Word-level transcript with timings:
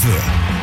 Center. 0.00 0.59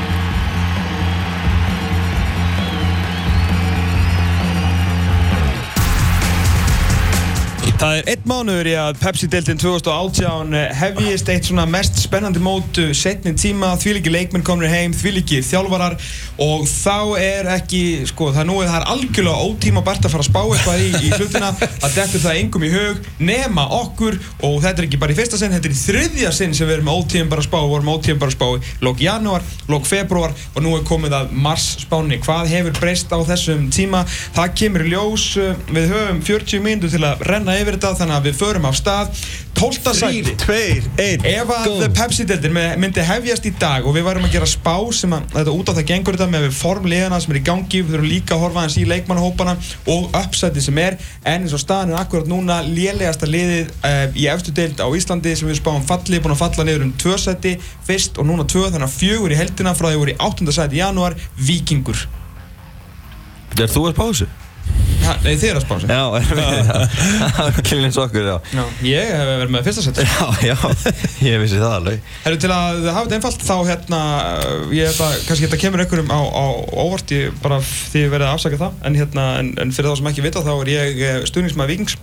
Það 7.88 7.98
er 8.02 8.10
einn 8.12 8.24
mánuður 8.28 8.68
í 8.68 8.72
að 8.76 8.98
Pepsi-deltinn 9.00 9.60
2018 9.62 10.56
hefjist 10.76 11.30
eitt 11.32 11.46
svona 11.48 11.64
mest 11.72 12.02
spennandi 12.02 12.42
mótu 12.44 12.90
setnin 12.92 13.38
tíma, 13.40 13.70
þvíliki 13.80 14.12
leikmenn 14.12 14.44
komir 14.44 14.68
heim, 14.68 14.92
þvíliki 14.92 15.38
þjálfarar. 15.48 15.96
Og 16.44 16.66
þá 16.68 17.16
er 17.22 17.48
ekki, 17.54 17.80
sko, 18.10 18.34
það 18.36 18.42
er 18.42 18.50
nú 18.50 18.58
það 18.58 18.76
er 18.82 18.88
algjörlega 18.92 19.46
ótíma 19.46 19.84
bært 19.88 20.04
að 20.04 20.18
fara 20.18 20.26
að 20.26 20.28
spá 20.28 20.42
eitthvað 20.42 20.84
í, 20.84 20.90
í 21.00 21.12
hlutina, 21.14 21.54
að 21.88 21.96
er 22.02 22.12
það 22.26 22.42
engum 22.42 22.66
í 22.68 22.72
hug, 22.74 23.08
nema 23.30 23.66
okkur. 23.78 24.20
Og 24.50 24.58
þetta 24.66 24.84
er 24.84 24.90
ekki 24.90 25.00
bara 25.06 25.16
í 25.16 25.20
fyrsta 25.22 25.40
sinn, 25.40 25.56
þetta 25.56 25.72
er 25.72 25.78
í 25.78 25.80
þriðja 25.80 26.34
sinn 26.36 26.58
sem 26.60 26.68
við 26.68 26.82
erum 26.82 26.92
ótíma 26.92 27.32
bara 27.32 27.46
að 27.46 27.48
spá, 27.48 27.58
við 27.62 27.72
vorum 27.78 27.94
ótíma 27.96 28.24
bara 28.26 28.36
að 28.36 28.36
spá 28.36 28.84
lók 28.84 29.06
janúar, 29.06 29.48
lók 29.72 29.88
februar 29.88 30.36
og 30.36 30.60
nú 30.66 30.76
er 30.76 30.84
komið 30.92 31.16
að 31.22 31.32
mars 31.48 31.70
spáni. 31.86 32.20
Hvað 32.28 32.52
hefur 32.52 32.78
breyst 32.82 33.16
á 33.16 33.20
þessum 33.32 33.72
tíma? 33.72 34.04
Það 34.36 34.54
kemur 34.60 34.88
ljós, 34.92 35.32
við 35.72 35.92
höfum 35.96 36.22
40 36.34 36.68
mínútur 36.68 36.96
til 36.98 37.04
að 37.08 37.28
renna 37.32 37.56
yfir 37.62 37.77
þetta 37.78 38.00
þannig 38.02 38.18
að 38.18 38.28
við 38.28 38.40
förum 38.42 38.66
af 38.68 38.76
stað 38.78 39.22
12. 39.58 39.94
sæti 39.98 40.34
3, 40.38 40.58
2, 40.86 40.90
1 41.02 41.24
ef 41.32 41.52
að 41.56 41.86
Pepsi-deltin 41.98 42.54
myndi 42.78 43.06
hefjast 43.06 43.48
í 43.50 43.52
dag 43.58 43.88
og 43.88 43.96
við 43.96 44.06
varum 44.06 44.28
að 44.28 44.36
gera 44.36 44.50
spá 44.50 44.76
sem 44.94 45.16
að 45.18 45.32
þetta 45.34 45.56
út 45.56 45.72
af 45.72 45.78
það 45.80 45.88
gengur 45.92 46.18
þetta 46.18 46.30
með 46.30 46.48
formlegana 46.58 47.20
sem 47.24 47.34
er 47.34 47.40
í 47.40 47.44
gangi 47.48 47.82
við 47.82 47.96
þurfum 47.96 48.10
líka 48.12 48.36
að 48.36 48.44
horfa 48.46 48.66
hans 48.66 48.78
í 48.78 48.86
leikmannahópana 48.90 49.56
og 49.94 50.18
uppsæti 50.20 50.62
sem 50.62 50.82
er 50.84 51.00
en 51.24 51.48
eins 51.48 51.56
og 51.58 51.64
staðin 51.64 51.96
er 51.96 52.02
akkurat 52.04 52.30
núna 52.30 52.60
lélegasta 52.68 53.30
liðið 53.30 53.74
uh, 53.82 54.04
í 54.14 54.30
eftir 54.30 54.58
deild 54.62 54.84
á 54.84 54.88
Íslandi 54.94 55.34
sem 55.40 55.50
við 55.50 55.62
spáum 55.62 55.86
falli, 55.90 56.22
búin 56.22 56.38
að 56.38 56.44
falla 56.44 56.68
niður 56.68 56.86
um 56.90 56.96
tvö 57.02 57.18
sæti 57.22 57.56
fyrst 57.88 58.22
og 58.22 58.30
núna 58.30 58.46
tvö 58.46 58.68
þannig 58.70 58.90
að 58.90 58.98
fjögur 59.00 59.34
í 59.34 59.40
heldina 59.42 59.74
frá 59.78 59.90
því 59.90 59.94
að 59.94 59.98
við 59.98 60.04
vorum 60.06 60.18
í 60.18 60.22
8. 60.30 60.58
sæti 60.60 60.78
í 60.78 60.84
janúar 60.84 61.18
Vikingur 61.50 62.06
Er 63.58 63.72
þú 63.72 63.88
að 63.90 63.98
pásu? 63.98 64.28
Nei, 65.24 65.36
þið 65.40 65.48
er 65.50 65.60
að 65.60 65.64
spása. 65.64 65.88
Já, 65.88 66.02
erum 66.20 66.40
við 66.42 66.72
það. 67.38 67.60
Killins 67.70 68.00
okkur, 68.02 68.26
já. 68.28 68.36
Já, 68.58 68.64
ég 68.88 69.12
hef 69.14 69.30
verið 69.30 69.54
með 69.56 69.70
fyrsta 69.70 69.86
sett. 69.86 70.02
Já, 70.04 70.26
já, 70.50 70.58
ég 71.24 71.40
vissi 71.44 71.62
það 71.62 71.76
alveg. 71.78 72.12
Herru, 72.26 72.42
til 72.44 72.52
að 72.52 72.90
hafa 72.90 73.06
þetta 73.06 73.18
einfalt, 73.20 73.46
þá 73.48 73.56
hérna, 73.70 74.02
ég 74.76 74.92
held 74.92 75.02
að, 75.08 75.16
kannski 75.30 75.48
þetta 75.48 75.62
kemur 75.64 75.86
einhverjum 75.86 76.12
á, 76.12 76.22
á 76.28 76.46
óvart, 76.84 77.16
ég 77.16 77.40
bara 77.44 77.62
því 77.64 78.04
verið 78.12 78.28
að 78.28 78.36
afsaka 78.36 78.62
það, 78.66 78.78
en 78.90 79.00
hérna, 79.00 79.30
en, 79.40 79.56
en 79.64 79.74
fyrir 79.76 79.94
þá 79.94 80.02
sem 80.02 80.12
ekki 80.12 80.28
vita, 80.28 80.46
þá 80.46 80.54
er 80.58 80.74
ég 80.76 81.04
eh, 81.08 81.20
stuðningsmæð 81.32 81.76
vikings 81.76 82.00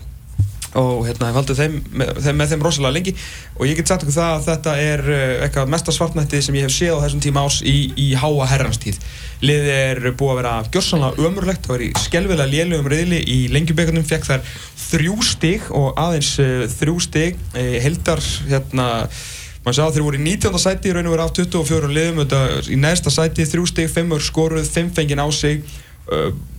og 0.81 1.05
hérna 1.07 1.31
hef 1.31 1.39
haldið 1.41 1.61
þeim, 1.63 1.77
þeim 2.25 2.41
með 2.41 2.55
þeim 2.55 2.65
rosalega 2.67 2.97
lengi. 2.97 3.15
Og 3.59 3.69
ég 3.69 3.79
get 3.79 3.91
sagt 3.91 4.07
okkur 4.07 4.17
það 4.17 4.33
að 4.33 4.49
þetta 4.49 4.75
er 4.83 5.05
eh, 5.15 5.37
eitthvað 5.47 5.71
mesta 5.75 5.95
svartnætti 5.95 6.43
sem 6.45 6.59
ég 6.59 6.67
hef 6.69 6.75
séð 6.75 6.99
á 6.99 7.03
þessum 7.05 7.23
tíma 7.25 7.47
ás 7.47 7.61
í, 7.63 7.77
í 8.01 8.11
háa 8.19 8.51
herranstíð 8.55 9.01
liðið 9.45 9.71
er 9.75 10.03
búið 10.17 10.33
að 10.33 10.39
vera 10.41 10.53
gjörsanlega 10.73 11.29
ömurlegt 11.29 11.69
og 11.69 11.77
er 11.77 11.87
í 11.87 11.93
skelvilega 12.01 12.51
lélugum 12.51 12.91
riðli 12.91 13.21
í 13.29 13.39
lengjubökunum, 13.53 14.07
fekk 14.09 14.29
þær 14.29 14.45
þrjú 14.85 15.17
stig 15.27 15.71
og 15.75 15.99
aðeins 16.01 16.35
uh, 16.43 16.67
þrjú 16.79 16.99
stig 17.03 17.41
uh, 17.53 17.79
heldar 17.85 18.23
hérna 18.49 18.89
maður 19.65 19.79
sá 19.79 19.95
þeir 19.97 20.05
voru 20.05 20.21
í 20.21 20.25
19. 20.27 20.61
sæti 20.61 20.91
í 20.91 20.95
raun 20.95 21.09
og 21.09 21.15
veru 21.15 21.25
af 21.25 21.33
24 21.39 21.89
liðum, 21.97 22.21
í 22.69 22.77
næsta 22.77 23.13
sæti 23.13 23.47
þrjú 23.49 23.65
stig, 23.71 23.89
5 23.89 24.13
skoruð, 24.27 24.67
5 24.69 24.93
fengið 24.97 25.25
á 25.25 25.29
sig 25.33 25.63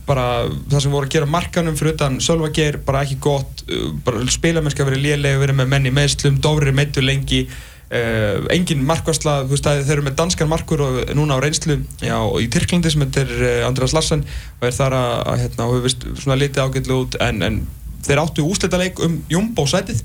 bara 0.06 0.26
það 0.70 0.82
sem 0.82 0.92
voru 0.94 1.08
að 1.08 1.14
gera 1.16 1.28
markanum 1.30 1.78
fyrir 1.78 1.96
utan 1.96 2.20
Sölvager, 2.22 2.80
bara 2.86 3.02
ekki 3.06 3.18
gott. 3.22 3.64
Bara 4.06 4.26
spilamennska 4.30 4.84
að 4.84 4.92
vera 4.92 5.02
lélega, 5.02 5.40
vera 5.42 5.56
með 5.56 5.72
menni 5.72 5.94
meðslum, 5.94 6.38
Dóri 6.42 6.70
er 6.70 6.76
meittur 6.76 7.06
lengi. 7.06 7.46
Uh, 7.86 8.42
engin 8.50 8.80
markværsla 8.82 9.44
þeir 9.46 9.92
eru 9.94 10.02
með 10.02 10.16
danskan 10.18 10.48
markur 10.50 10.80
og 10.82 10.96
núna 11.14 11.36
á 11.38 11.42
reynslu 11.44 11.76
já, 12.02 12.16
í 12.42 12.48
Tyrklandi 12.50 12.90
sem 12.90 13.04
heitir 13.04 13.30
uh, 13.30 13.60
Andreas 13.68 13.94
Larsen 13.94 14.24
og 14.58 14.64
er 14.66 14.74
þar 14.74 14.96
að, 14.98 15.12
að 15.22 15.42
hérna, 15.44 15.68
og 15.68 15.76
hefur 15.76 15.84
vist 15.84 16.06
svona 16.16 16.38
litið 16.40 16.64
ágætlu 16.64 16.96
út. 17.04 17.18
En, 17.22 17.44
en 17.46 17.60
þeir 18.02 18.24
áttu 18.24 18.46
úslita 18.46 18.80
leik 18.80 18.98
um 19.06 19.20
Jumbo 19.30 19.68
sætið 19.70 20.02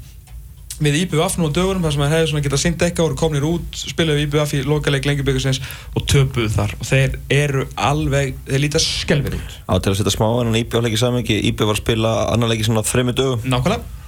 við 0.82 0.98
IBF 1.04 1.38
nú 1.40 1.50
á 1.50 1.56
dögurum 1.56 1.86
þar 1.86 1.96
sem 1.96 2.04
það 2.04 2.14
hefði 2.16 2.42
getað 2.48 2.62
sýnt 2.64 2.86
ekka 2.88 3.06
og 3.06 3.16
komnir 3.20 3.46
út, 3.48 3.78
spilaði 3.78 4.26
IBF 4.26 4.54
í 4.58 4.62
lokaleg 4.68 5.08
lengjubíkusins 5.10 5.62
og 5.96 6.08
töpuð 6.10 6.50
þar. 6.56 6.76
Og 6.80 6.90
þeir 6.90 7.18
eru 7.32 7.66
alveg, 7.78 8.36
þeir 8.50 8.64
lítast 8.66 8.92
skelvir 9.04 9.38
út. 9.38 9.58
Á 9.70 9.74
til 9.78 9.94
að 9.94 10.00
setja 10.02 10.16
smá 10.16 10.28
en 10.42 10.58
IBF 10.62 10.86
leikið 10.86 11.04
samengi 11.04 11.40
IBF 11.52 11.70
var 11.70 11.78
að 11.78 11.84
spila 11.84 12.14
annar 12.34 12.52
leikið 12.52 12.70
svona 12.72 12.86
þrejum 12.88 13.14
dögum. 13.18 13.48
Nákvæmlega. 13.54 14.00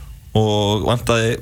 Og 0.41 0.87
vantaði 0.89 1.35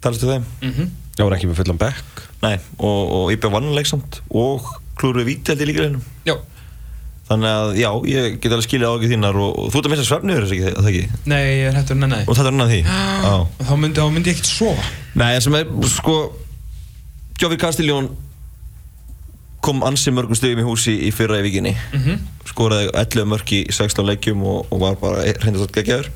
talastu 0.00 0.30
þeim? 0.30 0.48
Mm 0.62 0.74
-hmm. 0.74 0.90
Já, 1.18 1.24
var 1.26 1.36
ekki 1.36 1.50
með 1.50 1.58
fullan 1.60 1.80
bekk 1.80 2.22
Nei, 2.40 2.54
og, 2.78 3.00
og 3.12 3.32
IBF 3.34 3.52
vann 3.52 3.74
leiksamt 3.76 4.22
og 4.30 4.64
klúruði 4.96 5.36
í 5.36 5.66
líka 5.68 5.82
leginum 5.84 6.04
Já 6.24 6.38
Þannig 7.30 7.50
að 7.54 7.76
já, 7.78 7.88
ég 8.10 8.38
get 8.42 8.54
alveg 8.56 8.66
skilja 8.66 8.88
ágið 8.90 9.12
þínar 9.14 9.36
og, 9.38 9.50
og 9.54 9.68
þú 9.70 9.78
ert 9.78 9.86
að 9.86 9.92
missa 9.94 10.06
svefniður 10.08 10.46
þess 10.46 10.54
ekki, 10.56 10.72
það 10.74 10.88
ekki? 10.90 11.20
Nei, 11.30 11.42
ég 11.46 11.68
er 11.68 11.76
hættur 11.78 12.00
nenni 12.00 12.18
Og 12.24 12.34
þetta 12.34 12.50
er 12.50 12.56
nenni 12.56 12.72
því? 12.72 12.80
Já. 12.90 13.36
Þá 13.68 13.74
myndi, 13.84 14.06
myndi 14.16 14.32
ég 14.32 14.40
ekkert 14.40 14.50
sofa. 14.50 14.88
Nei, 15.14 15.28
það 15.28 15.44
sem 15.46 15.58
er, 15.60 15.70
sko 15.92 16.16
Gjófir 17.40 17.60
Kastiljón 17.62 18.10
kom 19.62 19.84
ansi 19.86 20.10
mörgum 20.16 20.34
stöðum 20.34 20.64
í 20.64 20.66
húsi 20.66 20.96
í 21.06 21.12
fyrra 21.14 21.38
í 21.38 21.44
vikinni. 21.44 21.76
Mm 21.92 22.02
-hmm. 22.02 22.24
skoraði 22.50 22.90
11 22.96 23.30
mörg 23.30 23.54
í 23.54 23.60
16 23.70 24.08
leikjum 24.10 24.42
og, 24.42 24.66
og 24.72 24.82
var 24.82 24.98
bara 24.98 25.22
reyndast 25.22 25.68
átt 25.68 25.78
geggjör 25.78 26.10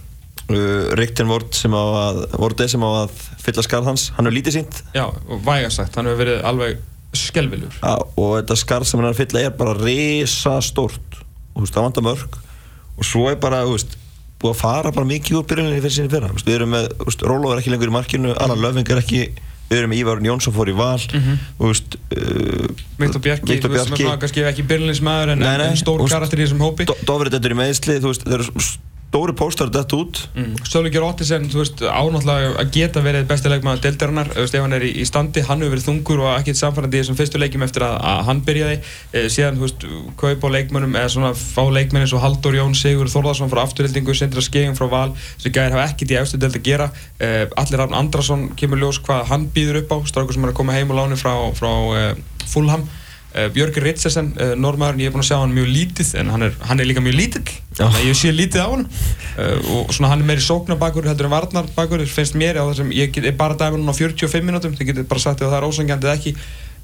uh, 0.50 0.92
Riktin 0.98 1.30
Vort 1.30 1.54
sem 1.56 1.74
á 1.74 1.84
að 2.08 2.24
Vortið 2.36 2.74
sem 2.74 2.84
á 2.84 2.90
að 3.04 3.14
fylla 3.44 3.64
skarð 3.64 3.92
hans 3.92 4.08
hann 4.16 4.26
hefur 4.26 4.38
lítið 4.38 4.58
sínt 4.58 4.82
Já, 4.96 5.06
og 5.08 5.44
vægarsagt, 5.46 5.96
hann 5.96 6.10
hefur 6.10 6.24
verið 6.24 6.42
alveg 6.48 6.82
skelvilur 7.18 7.76
ja, 7.80 7.94
og 7.98 8.32
þetta 8.38 8.56
skarð 8.60 8.88
sem 8.88 9.00
hann 9.00 9.08
er 9.08 9.14
að 9.14 9.20
fylla 9.22 9.44
er 9.46 9.54
bara 9.58 9.76
resa 9.78 10.58
stort 10.64 11.20
og 11.54 11.62
þú 11.62 11.64
veist, 11.64 11.76
það 11.76 11.86
vantar 11.88 12.06
mörg. 12.08 12.38
Og 12.94 13.06
svo 13.06 13.28
er 13.30 13.38
bara, 13.42 13.62
þú 13.66 13.76
veist 13.76 13.96
búið 14.42 14.52
að 14.52 14.60
fara 14.60 14.92
bara 14.94 15.08
mikið 15.08 15.38
úr 15.38 15.48
byrjuninni 15.50 15.82
fyrir 15.82 15.96
sinni 15.96 16.12
fyrra. 16.12 16.30
Við 16.36 16.54
erum 16.58 16.72
með, 16.74 16.88
þú 16.98 17.08
veist, 17.08 17.26
Rólo 17.30 17.52
er 17.52 17.60
ekki 17.62 17.74
lengur 17.74 17.90
í 17.90 17.94
markinu 17.94 18.34
Allan 18.34 18.62
Löfving 18.62 18.90
er 18.90 19.00
ekki, 19.00 19.20
við 19.70 19.78
erum 19.78 19.94
með 19.94 20.00
Ívarun 20.02 20.28
Jónsson 20.28 20.54
fór 20.54 20.70
í 20.70 20.76
val. 20.78 20.98
Og 20.98 21.62
þú 21.62 21.70
veist 21.70 21.96
uh, 22.18 22.82
Viktor 23.00 23.24
Bjarki, 23.28 23.60
þú 23.62 23.70
veist, 23.72 23.92
sem 23.94 24.10
er 24.10 24.18
kannski 24.24 24.46
ekki 24.50 24.66
byrjunismæður 24.72 25.36
en, 25.36 25.46
stór 25.80 26.04
karakter 26.10 26.42
í 26.42 26.48
þessum 26.48 26.66
hópi. 26.66 26.88
Dofrið 26.90 27.38
þetta 27.38 27.50
er 27.50 27.56
í 27.56 27.60
meðsli, 27.62 28.00
þú 28.02 28.12
veist, 28.12 28.26
þeir 28.26 28.42
eru 28.42 28.66
stóri 29.14 29.32
póstar 29.32 29.70
dætt 29.70 29.92
út. 29.92 30.28
Mm. 30.34 30.54
Sölvíkjör 30.66 31.04
Ottisen, 31.06 31.46
þú 31.46 31.60
veist, 31.60 31.78
ánáttúrulega 31.86 32.56
að 32.58 32.70
geta 32.74 33.02
verið 33.04 33.28
besti 33.30 33.50
leikmaður 33.52 33.82
deildarinnar. 33.84 34.30
Ef 34.42 34.54
hann 34.58 34.74
er 34.74 34.86
í, 34.88 35.04
standi, 35.06 35.44
hann 35.46 35.62
hefur 35.62 35.76
verið 35.76 35.86
þungur 35.86 36.22
og 36.24 36.30
ekkert 36.32 36.58
samfærandi 36.58 36.98
í 36.98 37.02
þessum 37.04 37.18
fyrstu 37.20 37.38
leikjum 37.38 37.62
eftir 37.62 37.84
að, 37.86 37.94
að 38.10 38.22
hann 38.26 38.40
byrjaði, 38.48 38.80
eh, 39.12 39.28
síðan, 39.30 39.60
þú 39.60 39.68
veist 39.68 39.86
kaup 40.18 40.46
á 40.46 40.48
leikmennum, 40.56 40.98
eða 40.98 41.12
svona 41.14 41.30
fá 41.38 41.62
leikmenn 41.76 42.02
eins 42.02 42.16
og 42.16 42.24
Haldur 42.24 42.58
Jón 42.58 42.74
Sigur 42.74 43.12
Þórðarsson 43.12 43.52
frá 43.54 43.62
afturhildingu 43.62 44.18
Sindra 44.18 44.42
Skegin 44.42 44.74
frá 44.74 44.88
Val, 44.90 45.14
þessi 45.36 45.54
gæðir 45.54 45.78
hafa 45.78 45.86
ekkert 45.92 46.16
í 46.16 46.18
eftir 46.18 46.42
deild 46.42 46.58
að 46.58 46.66
gera, 46.66 46.90
eh, 47.22 47.46
Allir 47.54 47.84
Rafn 47.84 47.94
Andrason 48.00 48.48
kemur 48.58 48.82
ljós 48.82 48.98
hvað 48.98 49.28
hann 49.30 49.46
býður 49.54 49.84
upp 49.84 49.94
á, 49.94 49.98
straukur 50.10 50.34
sem 50.34 50.42
er 50.42 50.50
að 50.50 50.58
koma 50.58 50.74
heim 50.74 50.90
og 50.90 50.98
láni 50.98 51.20
frá, 51.20 51.36
frá 51.54 51.70
eh, 52.00 52.12
Fulham. 52.50 52.88
Björgur 53.34 53.82
Ritsersen, 53.82 54.28
normaðurinn, 54.62 55.00
ég 55.02 55.08
hef 55.08 55.14
búin 55.16 55.24
að 55.24 55.32
sjá 55.32 55.40
hann 55.40 55.54
mjög 55.56 55.72
lítið 55.74 56.12
en 56.20 56.28
hann 56.30 56.44
er, 56.46 56.52
hann 56.68 56.78
er 56.78 56.86
líka 56.86 57.02
mjög 57.02 57.16
lítill 57.18 57.56
þannig 57.78 58.00
að 58.00 58.08
ég 58.08 58.18
sé 58.18 58.32
lítið 58.34 58.62
á 58.62 58.68
hann 58.70 58.84
uh, 58.86 59.70
og 59.78 59.94
svona 59.94 60.12
hann 60.12 60.22
er 60.22 60.28
meiri 60.28 60.44
sóknarbakur 60.44 61.08
heldur 61.10 61.28
en 61.28 61.34
varnarbakur 61.34 62.04
finnst 62.10 62.36
mér 62.38 62.60
á 62.60 62.64
þessum, 62.68 62.92
ég 62.94 63.14
get 63.14 63.26
bara 63.38 63.58
dæma 63.58 63.80
núna 63.80 63.94
á 63.94 63.98
45 63.98 64.46
mínútum, 64.46 64.76
þið 64.78 64.92
getur 64.92 65.08
bara 65.10 65.24
sagt 65.24 65.42
að 65.42 65.50
það 65.50 65.58
er 65.60 65.68
ósangjandi 65.70 66.08
eða 66.08 66.20
ekki. 66.20 66.34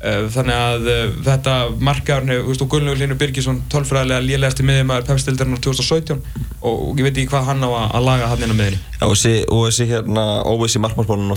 Þannig 0.00 0.56
að 0.56 0.86
þetta 1.26 1.54
markaðurinn, 1.84 2.30
þú 2.40 2.48
veist, 2.48 2.62
og 2.64 2.68
Gunnlaugur 2.72 3.00
Linur 3.02 3.18
Birgisson 3.20 3.58
tölfræðilega 3.68 4.24
lélegasti 4.24 4.64
miðjumæður 4.64 5.04
pefstildarinnar 5.10 5.60
2017 5.66 6.22
og 6.70 6.94
ég 6.96 7.04
veit 7.04 7.18
ekki 7.18 7.28
hvað 7.34 7.50
hann 7.50 7.66
á 7.68 7.70
að 7.82 8.06
laga 8.06 8.30
hann 8.30 8.46
inn 8.46 8.54
á 8.56 8.60
miðjunni. 8.62 8.80
Og 9.04 9.12
þessi 9.20 9.90
hérna 9.90 10.24
óvissi 10.48 10.80
markmannsbólun 10.80 11.36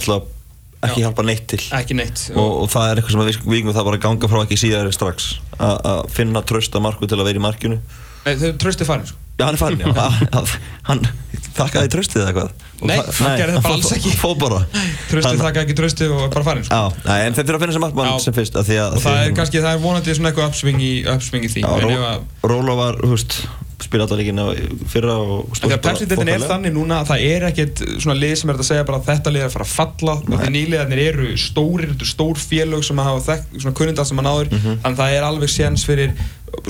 ekki 0.84 1.04
Já. 1.04 1.10
hjálpa 1.10 1.26
neitt 1.28 1.44
til. 1.52 1.60
Ekki 1.76 1.98
neitt 2.00 2.24
og, 2.36 2.64
og 2.64 2.72
það 2.72 2.88
er 2.88 3.02
eitthvað 3.02 3.16
sem 3.16 3.28
við 3.28 3.52
vikum 3.58 3.76
það 3.76 3.90
bara 3.90 4.00
að 4.00 4.06
ganga 4.08 4.32
frá 4.32 4.42
ekki 4.44 4.60
síðar 4.64 4.88
en 4.88 4.96
strax 4.96 5.28
að 5.60 6.08
finna 6.16 6.44
tröst 6.48 6.76
að 6.76 6.88
Marku 6.88 7.08
til 7.08 7.20
að 7.20 7.30
vera 7.32 7.40
í 7.40 7.44
markinu. 7.44 7.82
Nei, 8.24 8.34
þau 8.40 8.50
trösti 8.64 8.88
farin 8.88 9.08
sko 9.08 9.23
Já, 9.40 9.46
hann 9.48 9.56
er 9.56 9.62
farin, 9.62 9.82
Hann 10.90 11.08
þakkaði 11.54 11.90
tröstið 11.94 12.24
eða 12.24 12.36
hvað 12.38 12.70
Nei, 12.84 12.98
það 13.00 13.36
gerði 13.40 13.56
það 13.56 13.64
bara 13.64 13.76
alls 13.78 13.92
ekki. 13.96 14.14
Fóð 14.20 14.34
bara. 14.42 14.62
Tröstið 15.08 15.44
þakkaði 15.44 15.62
ekki 15.64 15.76
tröstið 15.78 16.16
og 16.18 16.24
bara 16.34 16.46
farin 16.50 16.66
sko. 16.68 16.80
Já, 16.80 17.04
nei, 17.08 17.18
en 17.28 17.38
þeir 17.38 17.46
fyrir 17.46 17.58
að 17.58 17.64
finna 17.64 17.76
sem 17.78 17.86
markmann 17.86 18.24
sem 18.24 18.36
fyrst 18.36 18.58
Og 18.60 18.68
það 18.68 19.20
er 19.22 19.36
kannski, 19.38 19.62
það 19.64 19.78
er 19.78 19.84
vonandi 19.84 20.18
svona 20.18 20.34
eitthvað 20.34 20.50
uppsving 21.16 21.48
í 21.48 21.54
því. 21.54 21.68
Róla 22.52 22.80
var, 22.82 23.00
hú 23.04 23.14
veist 23.14 23.44
spila 23.84 24.06
alltaf 24.06 24.20
líkina 24.20 24.46
fyrra 24.90 25.16
og 25.20 25.50
stórt. 25.58 25.66
Þegar 25.68 25.82
Pepsi-deltin 25.84 26.32
er 26.34 26.46
þannig 26.48 26.76
núna 26.76 27.02
að 27.02 27.10
það 27.12 27.26
er 27.30 27.46
ekkert 27.50 27.82
svona 28.04 28.16
lið 28.20 28.36
sem 28.40 28.54
er 28.54 28.62
að 28.62 28.68
segja 28.70 28.86
bara 28.88 29.00
að 29.02 29.10
þetta 29.10 29.34
lið 29.34 29.44
er 29.44 29.50
að 29.50 29.56
fara 29.58 29.68
að 29.68 29.74
falla. 29.74 30.16
Því 30.30 30.52
nýliðarnir 30.56 31.02
eru 31.04 31.28
stórir, 31.42 31.92
stór 32.08 32.40
félög 32.40 32.86
sem 32.88 33.04
hafa 33.04 33.26
þekk, 33.28 33.58
svona 33.58 33.78
kunnindar 33.80 34.08
sem 34.10 34.22
að 34.24 34.28
náður, 34.30 34.54
-hmm. 34.54 34.80
þannig 34.86 35.00
að 35.00 35.04
það 35.04 35.18
er 35.18 35.28
alveg 35.30 35.54
séns 35.54 35.86
fyrir 35.90 36.16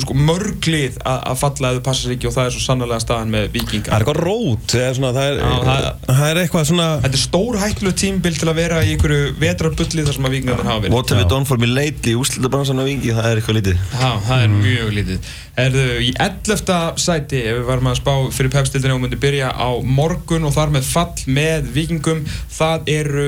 sko, 0.04 0.16
mörglið 0.16 0.96
að 1.06 1.36
falla 1.42 1.72
eða 1.74 1.82
passa 1.86 2.06
sér 2.08 2.14
ekki 2.16 2.28
og 2.30 2.34
það 2.36 2.48
er 2.50 2.54
svo 2.56 2.62
sannlega 2.64 3.00
staðan 3.04 3.34
með 3.34 3.48
vikinga 3.54 3.90
Það 3.92 3.96
er 3.98 4.06
eitthvað 4.06 4.20
rót 4.24 4.76
eða 4.80 4.94
svona, 4.98 5.12
það, 5.18 5.28
er, 5.28 5.40
Já, 5.44 5.58
það- 5.68 6.08
það 6.10 6.24
er 6.30 6.40
eitthvað 6.44 6.66
svona 6.70 6.88
Þetta 7.04 7.20
er 7.20 7.24
stór 7.24 7.60
hættuleg 7.64 7.98
tímbil 8.04 8.38
til 8.40 8.50
að 8.52 8.58
vera 8.62 8.80
í 8.84 8.94
einhverju 8.96 9.34
vetrarbulli 9.44 10.06
þar 10.08 10.18
sem 10.18 10.28
að 10.30 10.36
vikingarnir 10.38 10.70
hafa 10.72 10.84
verið 10.86 10.96
What 10.98 11.14
have 11.14 11.22
we 11.24 11.30
done 11.36 11.46
for 11.52 11.58
me 11.64 11.68
lately, 11.68 12.16
úslitabransan 12.24 12.80
á 12.82 12.86
vingi, 12.88 13.12
það 13.14 13.30
er 13.34 13.42
eitthvað 13.44 13.60
lítið 13.60 13.78
Já, 14.00 14.12
það 14.30 14.44
er 14.48 14.54
mjög 14.58 14.94
lítið. 14.98 15.32
Erðu, 15.64 15.86
í 16.02 16.10
11. 16.18 16.98
sæti, 16.98 17.44
ef 17.46 17.60
við 17.60 17.68
varum 17.70 17.92
að 17.92 18.00
spá 18.00 18.14
fyrir 18.34 18.54
pepstildinu 18.56 18.96
og 18.98 19.04
myndi 19.04 19.20
byrja 19.22 19.52
á 19.54 19.70
morgun 19.86 20.48
og 20.50 20.56
þar 20.56 20.72
með 20.74 20.88
fall 20.90 21.14
með 21.30 21.68
vikingum, 21.76 22.24
það 22.58 22.90
eru 22.96 23.28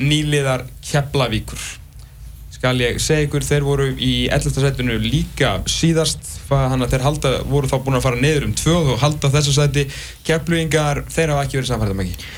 nýliðar 0.00 0.68
Keflavíkur. 0.86 1.58
Skal 2.60 2.76
ég 2.82 2.98
segja 3.00 3.24
ykkur, 3.24 3.44
þeir 3.46 3.64
voru 3.64 3.86
í 3.96 4.12
11. 4.28 4.58
sætinu 4.60 4.98
líka 5.00 5.54
síðast, 5.64 6.26
þannig 6.50 6.84
að 6.84 6.92
þeir 6.92 7.04
halda, 7.06 7.30
voru 7.48 7.70
þá 7.70 7.76
búin 7.86 7.96
að 7.96 8.04
fara 8.04 8.20
niður 8.20 8.50
um 8.50 8.56
tvöð 8.60 8.90
og 8.92 8.98
halda 9.00 9.30
þessu 9.32 9.54
sæti. 9.56 9.86
Kefluingar, 10.28 11.06
þeir 11.08 11.32
hafa 11.32 11.46
ekki 11.46 11.56
verið 11.56 11.70
samfærið 11.70 11.96
með 11.96 12.10
ekki. 12.10 12.28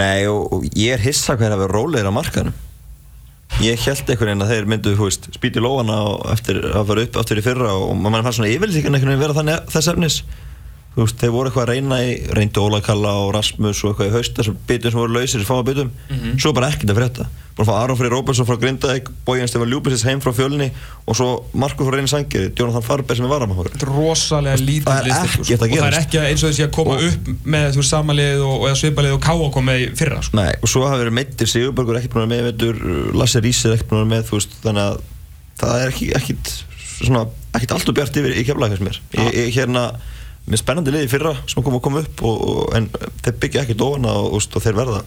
Nei, 0.00 0.22
og, 0.32 0.46
og 0.48 0.64
ég 0.72 0.96
er 0.96 1.04
hissa 1.04 1.36
hver 1.36 1.52
að 1.52 1.66
vera 1.66 1.76
rólegir 1.76 2.08
á 2.08 2.16
markanum 2.16 2.56
Ég 3.62 3.80
held 3.86 4.10
einhvern 4.10 4.28
veginn 4.32 4.44
að 4.44 4.50
þeir 4.52 4.66
myndu, 4.68 4.92
hú 4.98 5.06
veist, 5.06 5.28
spýti 5.32 5.62
lóana 5.62 5.96
eftir 6.32 6.58
að 6.66 6.90
fara 6.90 7.04
upp 7.06 7.20
aftur 7.22 7.40
í 7.40 7.44
fyrra 7.44 7.70
og 7.78 7.94
maður 7.96 8.26
fann 8.26 8.36
svona 8.40 8.50
yfirlíkan 8.52 8.96
einhvern 8.96 9.12
veginn 9.14 9.22
vera 9.22 9.36
þannig 9.38 9.70
þess 9.72 9.92
efnis 9.92 10.16
Þú 10.96 11.04
veist, 11.04 11.16
þeir 11.20 11.32
voru 11.34 11.50
eitthvað 11.50 11.66
að 11.66 11.72
reyna 11.74 11.96
í, 12.00 12.12
reyndu 12.32 12.62
Óla 12.64 12.78
Kalla 12.80 13.10
og 13.20 13.34
Rasmus 13.36 13.82
og 13.84 13.90
eitthvað 13.90 14.06
í 14.08 14.14
haust 14.16 14.38
þessum 14.38 14.54
bitum 14.66 14.90
sem 14.94 15.00
voru 15.02 15.12
lausir 15.12 15.42
í 15.42 15.44
fáma 15.44 15.64
bitum. 15.66 15.90
Mhm. 16.08 16.38
Svo 16.40 16.52
bara 16.56 16.70
ekkert 16.72 16.88
að 16.88 16.96
frétta. 17.02 17.26
Búin 17.56 17.64
að 17.64 17.68
fá 17.70 17.76
Aron 17.82 17.96
Freyr 17.96 18.12
Róbensson 18.12 18.46
frá 18.48 18.56
Grindavík, 18.60 19.06
Bójan 19.24 19.48
Stefán 19.48 19.68
Ljúbisins 19.72 20.04
heim 20.04 20.20
frá 20.20 20.32
fjölni 20.36 20.70
og 21.08 21.16
svo 21.16 21.28
Markus 21.56 21.86
frá 21.88 21.94
Reyni 21.96 22.08
Sangeri, 22.08 22.50
Jonathan 22.56 22.82
Farber 22.84 23.16
sem 23.16 23.24
er 23.24 23.30
er 23.32 23.86
rosalega 23.88 24.56
lítið 24.60 24.84
Það 24.84 24.98
er 24.98 25.06
ekkert 25.12 25.62
að 25.62 25.72
og 25.72 25.76
það 25.80 25.86
er 25.88 25.98
ekki 26.00 26.18
eins 26.20 26.42
og 26.44 26.50
þessi 26.52 26.64
að 26.66 26.72
koma 26.76 26.96
Og- 26.96 27.04
upp 27.06 27.30
með 27.44 27.70
þú 27.72 27.80
veist, 27.80 27.92
samalið 27.92 28.42
og, 28.44 28.56
og 28.60 28.76
svipalið 28.76 29.12
og 29.16 29.20
káa 29.24 29.48
komið 29.52 29.76
í 29.80 29.96
fyrra 29.96 30.20
sko. 30.22 30.36
Nei, 30.36 30.52
og 30.62 30.68
svo 30.68 30.84
hafa 30.84 31.00
verið 31.00 31.16
meittir 31.16 31.48
Sigurbergur 31.48 31.96
að 31.96 32.28
vera 32.28 32.32
með 32.32 32.44
veitur, 32.50 32.76
Lasse 33.16 33.40
Að 40.46 40.52
með, 40.52 40.54
að 40.54 40.60
og 40.60 40.62
spennandi 40.62 40.92
liði 40.94 41.10
fyrra 41.10 41.32
sem 41.50 41.62
kom 41.66 41.74
að 41.74 41.82
koma 41.82 42.02
upp 42.04 42.22
og, 42.22 42.42
og, 42.46 42.58
en 42.78 42.86
þeir 43.24 43.38
byggja 43.42 43.62
ekkert 43.64 43.82
ofan 43.82 44.06
og, 44.06 44.26
og, 44.36 44.44
og 44.46 44.62
þeir 44.62 44.76
verða, 44.78 45.00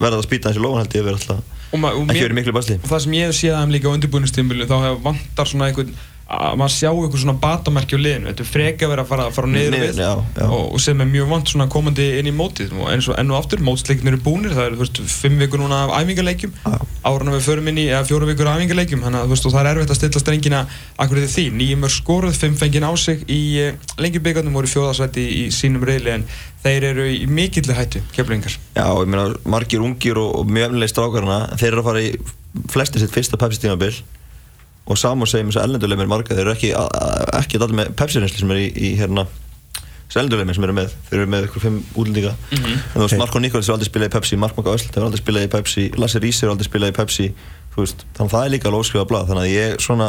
verða 0.00 0.20
að 0.22 0.24
spýta 0.24 0.48
þessi 0.48 0.62
lofan 0.64 0.80
held 0.80 0.96
ég 0.96 1.02
að 1.02 1.08
vera 1.10 1.20
alltaf, 1.20 1.56
og, 1.72 1.84
og 1.84 2.12
ekki 2.14 2.24
verið 2.24 2.38
miklu 2.40 2.54
basli. 2.56 2.78
og 2.80 2.88
það 2.88 3.02
sem 3.04 3.16
ég 3.18 3.28
hef 3.28 3.36
séð 3.36 3.56
aðeim 3.58 3.74
líka 3.76 3.92
á 3.92 3.96
undirbúinistímbilinu 3.96 4.68
þá 4.70 4.76
hefur 4.86 5.02
vantar 5.04 5.50
svona 5.50 5.68
einhvern 5.68 5.92
að 6.26 6.56
maður 6.58 6.74
sjá 6.74 6.88
eitthvað 6.90 7.20
svona 7.22 7.36
batamerki 7.42 7.98
á 7.98 8.00
liðinu. 8.02 8.30
Þetta 8.32 8.42
er 8.42 8.50
freka 8.50 8.90
verið 8.90 9.04
að 9.04 9.10
fara, 9.12 9.26
fara 9.36 9.50
niður 9.52 9.76
við. 9.84 10.00
Og, 10.46 10.64
og 10.74 10.82
sem 10.82 11.04
er 11.04 11.10
mjög 11.12 11.30
vant 11.30 11.52
svona 11.52 11.68
komandi 11.70 12.08
inn 12.18 12.30
í 12.30 12.34
mótið. 12.34 12.74
Og 12.74 12.90
eins 12.90 13.06
og 13.06 13.20
enn 13.20 13.30
og 13.30 13.38
aftur, 13.38 13.62
mótsleiknir 13.62 14.16
eru 14.16 14.22
búnir. 14.24 14.56
Það 14.56 14.70
eru, 14.72 14.80
þú 14.80 14.86
veist, 14.86 15.02
fimm 15.14 15.38
vikur 15.44 15.62
núna 15.62 15.84
af 15.86 15.94
æfingarleikjum 16.00 16.56
að 17.06 17.36
við 17.36 17.44
förum 17.46 17.68
inn 17.70 17.78
í, 17.78 17.86
eða 17.90 18.06
fjóra 18.08 18.26
vikur 18.26 18.48
af 18.50 18.58
æfingarleikjum 18.58 19.04
þannig 19.04 19.20
að 19.20 19.26
þú 19.26 19.34
veist, 19.34 19.46
og 19.46 19.52
það 19.54 19.60
er 19.60 19.70
erfitt 19.70 19.92
að 19.92 19.98
stilla 20.00 20.22
strengina 20.22 20.62
akkur 21.02 21.20
til 21.20 21.30
því, 21.30 21.44
nýjum 21.60 21.86
er 21.86 21.94
skoruð, 21.94 22.38
fimm 22.40 22.56
fengið 22.58 22.86
á 22.86 22.92
sig 22.98 23.22
í 23.30 23.40
lengjubíkarnum 24.02 24.56
voru 24.58 24.70
fjóðarsvætti 24.70 25.22
í, 25.22 25.36
í 25.46 25.54
sínum 25.54 25.86
reyli 25.86 26.14
en 26.16 26.26
þeir 26.64 26.88
eru 26.90 27.06
í 27.12 27.22
mikilli 27.30 27.76
hættu, 27.76 28.02
keflingar 28.16 28.56
Já, 28.74 28.86
ég 28.88 29.10
meina, 29.12 29.28
margir 29.46 29.84
ungir 29.86 30.18
og, 30.18 30.32
og 30.40 30.50
mjög 30.50 30.72
efnilegir 30.72 30.94
strákarna, 30.94 31.40
þeir 31.54 31.70
eru 31.72 31.84
að 31.84 31.90
fara 31.90 32.04
í 32.04 32.12
flesti 32.72 33.02
sitt 33.02 33.14
fyrsta 33.14 33.38
Pepsi-tímabil 33.40 33.94
og 34.86 35.00
saman 35.00 35.28
segjum 35.30 35.50
þessu 35.50 35.62
ellendulegmir 35.64 36.08
marga, 36.10 36.36
þeir 36.36 36.44
eru 36.44 36.54
ekki, 36.54 36.70
ekki 37.40 37.58
allir 37.58 37.80
með 37.80 37.90
Pepsi-reynsli 37.98 38.42
sem 38.42 38.54
er 38.54 38.60
í, 38.62 38.68
í 38.70 38.92
hérna, 39.00 39.26
þessu 40.06 40.20
ellendulegmir 40.22 40.58
sem 40.58 40.68
eru 40.68 40.76
með, 40.78 40.94
þeir 41.08 41.18
eru 41.18 41.32
með 41.34 41.48
ykkur 41.48 41.64
fimm 41.64 41.82
útlendinga. 41.96 42.36
Mhm. 42.54 42.70
En 42.76 42.94
þú 42.94 43.04
veist, 43.08 43.18
Marko 43.24 43.42
Nikólas 43.42 43.66
hefur 43.66 43.78
aldrei 43.80 43.90
spilað 43.90 44.12
í 44.12 44.14
Pepsi, 44.14 44.38
Mark 44.38 44.56
Maka 44.60 44.76
Ösland 44.76 44.94
hefur 44.94 45.08
aldrei 45.10 45.24
spilað 45.24 45.48
í 45.48 45.52
Pepsi, 45.56 45.90
Lasse 45.98 46.22
Rís 46.22 46.40
hefur 46.40 46.54
aldrei 46.54 46.70
spilað 46.70 46.94
í 46.94 46.96
Pepsi, 47.00 47.28
veist, 47.76 48.06
þannig 48.16 48.30
að 48.30 48.38
það 48.38 48.46
er 48.46 48.54
líka 48.54 48.70
alveg 48.70 48.86
óskrifað 48.86 49.10
blað, 49.10 49.28
þannig 49.32 49.46
að 49.46 49.54
ég 49.56 49.84
svona, 49.84 50.08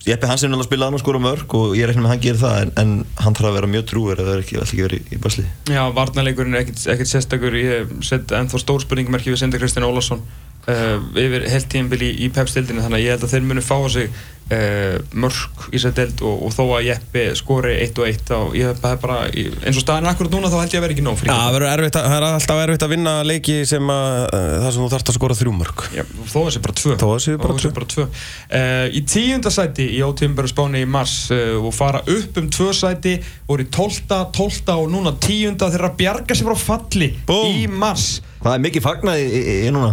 Jeppi 0.00 0.28
Hansen 0.30 0.48
er 0.48 0.56
alveg 0.56 0.64
að 0.64 0.70
spila 0.70 0.86
hann 0.88 0.96
og 0.96 1.00
skora 1.02 1.18
mörg 1.20 1.54
og 1.58 1.74
ég 1.76 1.84
reikna 1.84 2.00
með 2.00 2.08
að 2.08 2.14
hann 2.14 2.22
gerir 2.24 2.38
það 2.40 2.60
en, 2.62 2.70
en 2.80 2.92
hann 3.20 3.34
þarf 3.36 3.48
að 3.50 3.56
vera 3.58 3.68
mjög 3.68 3.82
trúir 3.90 4.22
eða 4.22 4.30
það 4.30 4.36
er 4.38 4.44
ekki, 4.46 4.56
ekki 4.62 4.84
verið 4.86 5.10
í, 5.12 5.18
basli. 5.20 5.44
Já, 5.68 5.80
varnarleikurinn 5.98 6.56
er 6.56 6.62
ekkert, 6.64 6.84
ekkert 6.94 7.10
sérstakur 7.10 7.56
ég 7.60 7.90
set 8.08 8.32
ennþá 8.32 8.62
stór 8.62 8.80
spurningmerki 8.86 9.28
við 9.28 9.42
Sindri 9.42 9.60
Kristján 9.60 9.84
Ólafsson 9.84 10.22
uh, 10.24 10.49
yfir 10.68 11.46
heilt 11.50 11.70
tímbil 11.72 12.02
í, 12.04 12.10
í 12.26 12.28
Pep-stildinu 12.34 12.82
þannig 12.84 13.00
að 13.00 13.06
ég 13.06 13.16
held 13.16 13.24
að 13.26 13.32
þeir 13.36 13.48
munu 13.48 13.64
fá 13.64 13.76
á 13.80 13.88
sig 13.90 14.10
uh, 14.50 14.98
mörg 15.16 15.64
í 15.70 15.78
þessari 15.78 15.96
deild 15.96 16.22
og, 16.26 16.42
og 16.46 16.52
þó 16.54 16.62
að 16.76 16.86
Jeppi 16.88 17.24
skori 17.38 17.72
eitt 17.84 17.98
og 18.00 18.08
eitt 18.10 18.32
og 18.36 18.56
ég 18.58 18.68
hef 18.70 19.00
bara, 19.02 19.16
eins 19.32 19.78
og 19.78 19.84
staðin 19.84 20.08
akkurat 20.10 20.34
núna 20.34 20.50
þá 20.52 20.58
held 20.60 20.74
ég 20.74 20.80
að 20.80 20.84
vera 20.86 20.96
ekki 20.96 21.04
nóg 21.06 21.18
fyrir 21.20 21.32
Já, 21.32 21.38
það 21.40 22.16
er 22.18 22.26
alltaf 22.28 22.62
erfitt 22.64 22.86
að 22.86 22.92
vinna 22.94 23.14
leiki 23.26 23.58
sem 23.70 23.92
að 23.94 24.16
uh, 24.26 24.46
það 24.64 24.70
sem 24.76 24.84
þú 24.84 24.90
þarfst 24.94 25.12
að 25.12 25.18
skora 25.18 25.38
þrjú 25.40 25.56
mörg 25.58 25.84
Já, 25.96 26.04
þó 26.20 26.36
að 26.36 26.46
það 26.46 26.54
sé 26.56 26.64
bara 26.66 26.78
tvö 26.82 26.96
bara 27.40 27.58
tvö. 27.60 27.72
bara 27.80 27.90
tvö. 27.94 28.06
Uh, 28.50 28.86
Í 28.90 29.04
tíunda 29.08 29.54
sæti 29.54 29.86
í 29.96 30.00
ótímböru 30.06 30.50
spáni 30.50 30.84
í 30.84 30.88
mars 30.90 31.16
uh, 31.34 31.56
og 31.62 31.74
fara 31.76 32.02
upp 32.04 32.40
um 32.42 32.50
tvö 32.52 32.72
sæti 32.76 33.16
voru 33.48 33.66
í 33.66 33.70
tólta, 33.72 34.24
tólta 34.34 34.76
og 34.80 34.90
núna 34.92 35.14
tíunda 35.22 35.70
þeirra 35.72 35.94
bjarga 35.98 36.36
sér 36.36 36.50
frá 36.50 36.58
falli 36.68 37.12
Búm. 37.28 37.46
í 37.54 37.64
mars 37.70 38.18
Það 38.40 38.54
er 38.56 38.62
mikið 38.64 38.84
fagnað 38.86 39.18
í, 39.20 39.24
í, 39.36 39.40
í 39.66 39.72
núna. 39.74 39.90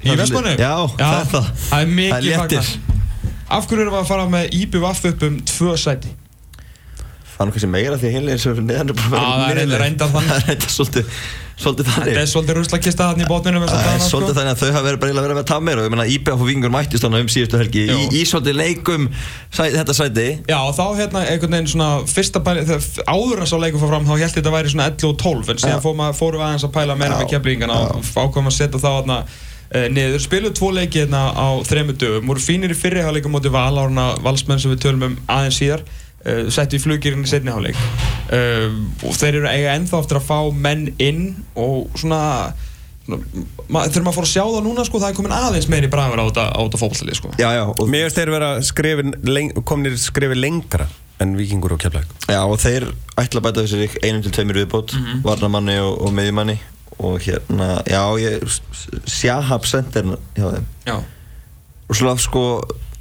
Í 0.00 0.14
Vestmannu? 0.16 0.54
Já, 0.60 0.72
það 0.96 1.18
er 1.20 1.28
það. 1.34 1.50
Það 1.66 1.82
er 1.84 1.92
mikið 1.98 2.14
Það 2.14 2.22
er 2.22 2.30
léttir. 2.30 2.70
fagnar. 2.70 2.96
Af 3.50 3.66
hverju 3.68 3.82
erum 3.84 3.94
við 3.96 4.00
að 4.04 4.08
fara 4.14 4.24
með 4.30 4.56
IBVF 4.60 5.04
upp 5.10 5.22
um 5.28 5.38
tvö 5.50 5.76
sæti? 5.82 6.16
Það 7.30 7.44
er 7.44 7.48
nú 7.48 7.52
kannski 7.56 7.68
meira 7.72 7.96
því 7.96 8.08
að 8.08 8.14
heilin 8.18 8.40
sem 8.40 8.52
er 8.52 8.64
neðan 8.68 8.90
er 8.92 8.96
bara 9.00 9.20
Já, 9.20 9.28
það 9.30 9.44
er 9.50 9.58
niðurleg. 9.60 9.80
reyndar 9.80 10.10
þannig. 10.12 10.28
Það 10.30 10.40
er 10.40 10.48
reyndar 10.50 10.72
svolítið, 10.74 11.14
svolítið 11.60 11.86
þannig. 11.88 12.10
Þetta 12.10 12.20
er 12.20 12.28
svolítið 12.32 12.58
ruslakista 12.58 13.06
þarna 13.08 13.24
í 13.24 13.28
botninu 13.30 13.62
með 13.62 13.70
Það 13.70 13.78
er 13.80 13.86
dagana, 13.88 14.02
sko. 14.04 14.10
svolítið 14.12 14.36
þannig 14.40 14.52
að 14.52 14.60
þau 14.60 14.70
hafa 14.76 14.82
verið 14.86 15.00
bara 15.00 15.10
eiginlega 15.10 15.26
verið 15.30 15.38
með 15.40 15.48
tammir 15.50 15.80
og 15.80 15.86
ég 15.88 15.94
meina 15.94 16.06
IBF 16.14 16.36
og 16.44 16.50
Vingur 16.50 16.74
mættist 16.76 17.06
þannig 17.06 17.24
um 17.24 17.30
síðustu 17.32 17.60
helgi 17.62 17.80
í, 17.80 17.88
Jú. 17.88 18.04
í 18.12 18.22
svolítið 18.28 18.58
leikum 18.60 19.08
sæ, 19.56 19.62
þetta 19.72 19.96
sæti 20.00 20.26
Já, 20.52 20.58
og 20.68 20.76
þá 20.76 20.84
hérna 21.00 21.24
einhvern 21.32 21.56
veginn 21.56 21.72
svona 21.72 21.90
fyrsta 22.12 22.44
pæli, 22.44 22.66
þegar 22.68 23.08
áður 23.08 23.40
en 23.40 23.48
sá 23.50 23.56
leikum 23.64 23.80
fór 23.86 23.92
fram 23.94 24.04
þá 24.04 24.12
held 24.20 24.26
ég 24.28 24.36
þetta 24.36 24.54
væri 24.56 24.72
svona 24.76 24.88
11 24.92 25.08
og 25.08 25.16
12 25.24 25.52
en 25.56 25.62
síðan 25.64 25.78
Já. 25.80 25.84
fór 25.88 25.96
maður, 25.96 26.18
fórum 26.20 26.40
við 26.44 26.48
aðeins 26.50 26.68
að 26.68 26.74
pæla 26.76 26.98
meira 27.00 27.16
Já. 27.16 27.20
með 27.24 27.32
keflingana 27.32 27.80
og 27.88 28.12
ákvæmum 28.20 28.52
að 28.52 28.56
setja 28.60 28.82
þá 28.84 28.90
uh, 29.00 29.38
niður, 29.70 30.18
spiluðu 30.24 30.54
tvo 30.58 30.70
leiki 30.74 31.04
hérna 31.04 31.30
á 31.30 31.48
þremu 31.66 31.94
dögum, 32.00 32.26
voru 32.32 32.42
fínir 32.42 32.72
í 32.74 32.78
fyrriháleikum 32.78 33.30
móti 33.36 33.52
val 33.54 33.76
áruna 33.78 34.08
valsmenn 34.24 34.58
sem 34.62 34.72
við 34.74 34.80
tölum 34.86 35.04
um 35.10 35.18
aðeins 35.30 35.60
síðar. 35.62 35.84
Uh, 36.20 36.50
settu 36.52 36.76
í 36.76 36.80
flugirinn 36.82 37.22
í 37.24 37.28
setniháleik 37.30 37.78
uh, 37.80 38.74
og 39.08 39.14
þeir 39.16 39.38
eru 39.38 39.46
eiga 39.48 39.72
ennþá 39.78 40.02
eftir 40.02 40.18
að 40.18 40.26
fá 40.26 40.36
menn 40.52 40.82
inn 41.00 41.22
og 41.56 41.86
svona 41.96 42.18
svona, 43.06 43.22
ma 43.72 43.86
þegar 43.86 44.04
maður 44.04 44.18
fór 44.18 44.26
að 44.26 44.32
sjá 44.34 44.42
það 44.44 44.66
núna 44.66 44.84
sko, 44.84 45.00
það 45.00 45.14
er 45.14 45.16
komin 45.16 45.32
aðeins 45.32 45.68
meiri 45.72 45.88
bragur 45.88 46.20
á 46.20 46.24
þetta, 46.28 46.44
á 46.52 46.60
þetta 46.60 46.80
fótballtalið 46.82 47.16
sko. 47.22 47.30
Já, 47.40 47.48
já, 47.56 47.62
og, 47.72 47.80
Mér 47.88 48.04
finnst 48.04 48.20
þeir 48.20 48.32
vera 48.36 48.50
skrifin, 48.68 49.14
leng, 49.32 49.54
komnir 49.64 49.96
skrifin 50.02 50.42
lengra 50.44 50.90
en 51.24 51.32
vikingur 51.40 51.72
og 51.78 51.80
keflæk 51.86 52.12
já, 52.28 52.42
og 52.44 52.60
þeir 52.60 52.90
ætla 53.20 53.40
að 53.40 53.46
bæta 53.48 53.64
þessi 53.64 53.80
lík 53.86 53.96
einum 54.04 54.20
til 54.26 54.34
tveimur 54.36 54.60
viðbót 54.60 54.92
Mhm. 55.00 55.24
varnamanni 55.24 55.78
og, 55.80 55.96
og 56.04 56.12
miðjumanni 56.20 56.58
og 57.00 57.24
hérna, 57.24 57.70
já, 57.88 58.02
ég 58.20 58.44
Sjahab 59.08 59.66
Center 59.68 60.14
hjá 60.36 60.46
þeim. 60.56 60.68
Já, 60.86 60.96
og 61.88 61.98
svona 61.98 62.16
sko 62.20 62.44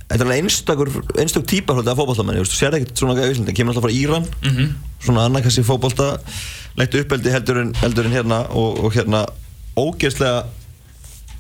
þetta 0.10 0.26
er 0.26 0.36
einstakur, 0.40 0.90
einstak 1.22 1.46
típa 1.50 1.76
hluti 1.78 1.92
af 1.92 2.00
fótballtamanni, 2.00 2.42
þú 2.42 2.58
sér 2.58 2.80
ekkert 2.80 2.98
svona 2.98 3.18
gæði 3.18 3.36
Íslandi, 3.36 3.56
kemur 3.58 3.76
alltaf 3.76 3.86
frá 3.86 3.94
Íran. 3.94 4.26
Mhm. 4.42 4.72
Svona 5.06 5.28
annað 5.28 5.46
kannski 5.46 5.66
fótbolta 5.68 6.08
leitt 6.80 6.96
uppeldi 6.96 7.34
heldur 7.34 7.62
en, 7.62 7.74
heldur 7.82 8.08
en 8.08 8.16
hérna 8.16 8.40
og, 8.50 8.80
og 8.84 8.96
hérna 8.96 9.26
ógeðslega 9.80 10.46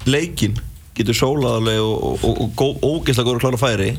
leikin 0.10 0.58
getur 0.98 1.16
sólaðarlega 1.16 1.84
og, 1.84 2.25
og, 2.28 2.42
og, 2.60 2.84
ógeðslega 2.84 3.28
góður 3.28 3.44
klára 3.44 3.62
færi 3.62 3.89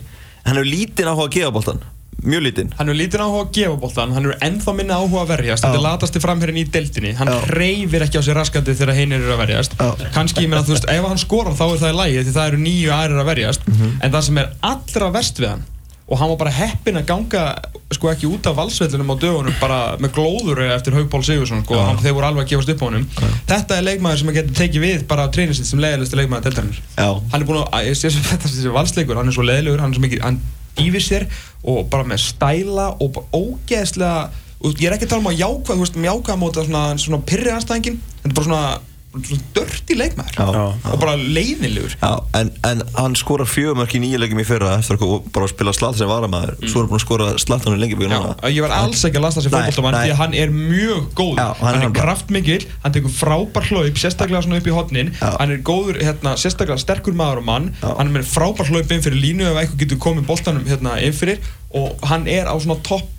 hann 0.44 0.56
hefur 0.56 0.68
lítinn 0.68 1.10
áhuga 1.10 1.28
að 1.28 1.34
gefa 1.36 1.54
boltan 1.54 1.82
mjög 2.22 2.42
lítinn 2.44 2.72
Hann 2.78 2.88
hefur 2.90 2.98
lítið 3.00 3.22
áhuga 3.24 3.42
að 3.46 3.50
gefa 3.56 3.76
boltan, 3.80 4.12
hann 4.16 4.24
hefur 4.28 4.38
ennþá 4.48 4.74
minna 4.76 4.98
áhuga 5.00 5.22
að 5.24 5.32
verjast, 5.34 5.64
þetta 5.64 5.80
er 5.80 5.84
latasti 5.86 6.20
framherrin 6.20 6.60
í 6.60 6.64
deildinni, 6.74 7.14
hann 7.16 7.32
reyfir 7.54 8.04
ekki 8.06 8.20
á 8.20 8.22
sér 8.26 8.36
raskandi 8.40 8.74
þegar 8.76 8.94
hinn 9.00 9.12
eru 9.16 9.32
að 9.34 9.42
verjast. 9.46 9.76
Já. 9.80 9.90
Kanski, 10.14 10.44
ég 10.44 10.52
meina, 10.52 10.62
þú 10.66 10.76
veist, 10.76 10.88
ef 10.92 11.08
hann 11.08 11.18
skorar 11.22 11.56
þá 11.56 11.66
er 11.70 11.82
það 11.84 11.92
í 11.94 11.98
lægi 12.00 12.24
því 12.28 12.36
það 12.36 12.48
eru 12.52 12.62
nýju 12.66 12.94
aðrir 12.98 13.20
að 13.24 13.30
verjast, 13.34 13.68
Mhm. 13.68 13.92
en 14.02 14.12
það 14.12 14.22
sem 14.28 14.38
er 14.38 14.50
allra 14.62 15.10
verst 15.16 15.40
við 15.40 15.48
hann, 15.54 15.64
og 16.10 16.18
hann 16.18 16.28
var 16.28 16.36
bara 16.36 16.50
heppinn 16.50 16.96
að 17.00 17.06
ganga, 17.06 17.42
sko 17.90 18.08
ekki 18.10 18.26
út 18.30 18.46
af 18.46 18.56
valsvellinum 18.56 19.10
á 19.10 19.16
dögunum, 19.18 19.54
bara 19.60 19.96
með 19.98 20.10
glóður 20.14 20.60
eftir 20.74 20.92
Haugpál 20.94 21.22
Sigursson, 21.24 21.64
sko, 21.64 21.78
hann, 21.82 21.96
þeir 21.98 22.12
voru 22.14 22.26
alveg 22.26 22.44
að 22.46 22.50
gefast 22.52 22.68
upp 22.74 22.80
á 22.82 22.86
honum. 22.90 23.06
Þetta 23.46 23.78
er 23.78 23.82
leikmaður 23.86 24.18
sem 24.18 24.34
getur 24.34 24.54
tekið 24.60 24.80
við 24.84 25.06
bara 25.08 25.26
á 25.26 25.28
treyninsitt 25.30 25.66
sem 25.66 25.78
leiðilegstu 25.80 26.16
leikmaður 26.20 26.50
deildarinnar 26.50 26.80
Já. 26.98 27.20
hann 27.32 27.40
er 27.42 27.46
búin 27.46 27.64
að, 27.64 27.86
ég 27.86 27.96
sé 27.96 28.10
sem 28.10 28.22
þetta 28.22 28.48
þessi 28.48 28.72
valsleikur, 28.74 29.16
hann 29.16 29.28
er 29.28 29.32
svo 29.32 29.42
leðilegur, 29.46 29.80
hann 29.80 29.90
er 29.90 29.98
svo 29.98 30.02
mikið, 30.06 30.20
hann 30.22 30.40
dýfir 30.78 31.04
sér 31.04 31.26
og 31.64 31.88
bara 31.92 32.06
með 32.08 32.22
stæla 32.24 32.86
og 33.00 33.12
bara 33.16 33.26
ógeðslega, 33.36 34.30
ég 34.70 34.86
er 34.88 34.96
ekki 34.96 35.08
að 35.08 35.12
tala 35.14 35.24
um 35.24 35.32
að 35.32 35.40
jákvæð, 35.40 35.74
þú 35.74 35.84
veist, 35.84 35.98
um 35.98 36.08
jákvæð 36.08 36.40
móta 36.40 36.64
svona, 36.66 36.84
svona 37.00 37.22
pyrri 37.26 37.52
anstæðingin, 37.54 38.00
þetta 38.20 38.30
er 38.30 38.38
bara 38.38 38.48
svona 38.48 38.64
dörti 39.10 39.96
leikmaður 39.98 40.36
Já. 40.38 40.66
og 40.92 41.00
bara 41.02 41.16
leiðinlegur 41.18 41.96
Já, 41.98 42.10
en, 42.38 42.52
en 42.68 42.82
hann 42.94 43.16
skora 43.18 43.42
fjögumörk 43.48 43.96
í 43.98 44.00
nýja 44.04 44.20
leikum 44.22 44.38
í 44.38 44.44
fyrra 44.46 44.76
eftir 44.78 45.00
að 45.02 45.24
bara 45.34 45.48
spila 45.50 45.72
slatt 45.74 45.98
sem 45.98 46.06
varamæður 46.10 46.52
Mm. 46.60 46.68
svo 46.70 46.78
er 46.80 46.84
hann 46.84 46.90
búin 46.92 47.00
að 47.00 47.40
skora 47.42 47.74
lengi 47.80 47.96
byggja 47.98 48.10
Já, 48.14 48.20
núna 48.22 48.50
ég 48.54 48.62
var 48.62 48.74
alls 48.76 49.02
ekki 49.08 49.18
að 49.18 49.24
lasta 49.26 49.42
fótboltamann 49.46 49.96
nei. 49.96 50.04
því 50.04 50.12
að 50.14 50.20
hann 50.20 50.34
er 50.44 50.52
mjög 50.54 51.08
góður 51.18 51.40
Já, 51.40 51.48
hann 51.58 51.58
er 51.58 51.64
hann 51.64 51.74
er 51.80 51.84
hann 51.88 51.96
kraftmikill, 51.98 52.66
hann 52.84 52.94
tekur 52.94 53.14
frábær 53.16 53.66
hlaup 53.70 53.98
sérstaklega 54.04 54.42
svona 54.46 54.60
upp 54.62 54.70
í 54.70 54.74
hotnin 54.78 55.12
Já. 55.18 55.30
hann 55.40 55.50
er 55.56 55.62
góður, 55.66 55.98
hérna, 56.06 56.36
sérstaklega 56.38 56.78
sterkur 56.78 57.16
maður 57.18 57.42
og 57.42 57.48
mann 57.50 57.70
Já. 57.82 57.90
hann 57.98 58.06
er 58.12 58.14
með 58.20 58.30
frábær 58.30 58.70
hlaup 58.70 58.94
inn 58.94 59.02
fyrir 59.02 59.18
línu 59.26 59.50
ef 59.50 59.58
eitthvað 59.64 59.82
getur 59.84 60.02
komið 60.06 60.26
boltanum 60.30 60.66
hérna 60.70 60.98
inn 61.02 61.16
fyrir 61.18 61.42
og 61.74 61.98
hann 62.10 62.28
er 62.30 62.46
á 62.46 62.54
svona 62.62 62.78
topp 62.86 63.10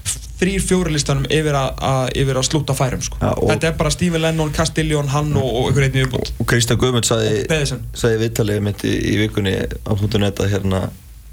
3-4 0.42 0.94
listanum 0.96 1.28
yfir 1.30 1.58
að, 1.58 1.70
að, 1.92 2.08
yfir 2.24 2.40
að 2.42 2.48
slúta 2.50 2.76
færum 2.78 3.04
sko. 3.06 3.20
Og- 3.22 3.52
þetta 3.54 3.70
er 3.72 3.78
bara 3.78 3.94
Stephen 3.94 4.24
Lennon, 4.26 4.54
Castellón, 4.56 5.12
hann 5.14 5.32
og, 5.38 5.46
og 5.46 5.70
einhver 5.70 5.88
einnig 5.88 6.08
viðbútt 6.08 6.34
og 6.42 6.50
Kristján 6.50 6.82
Guðmund 6.82 7.08
sagði, 7.08 7.46
Og 7.46 8.18
viðtalið 8.26 8.66
mitt 8.66 8.84
í, 8.88 8.96
í 9.14 9.16
vikunni 9.22 9.56
á 9.62 9.92
.net 10.22 10.42
að 10.42 10.54
hérna 10.56 10.90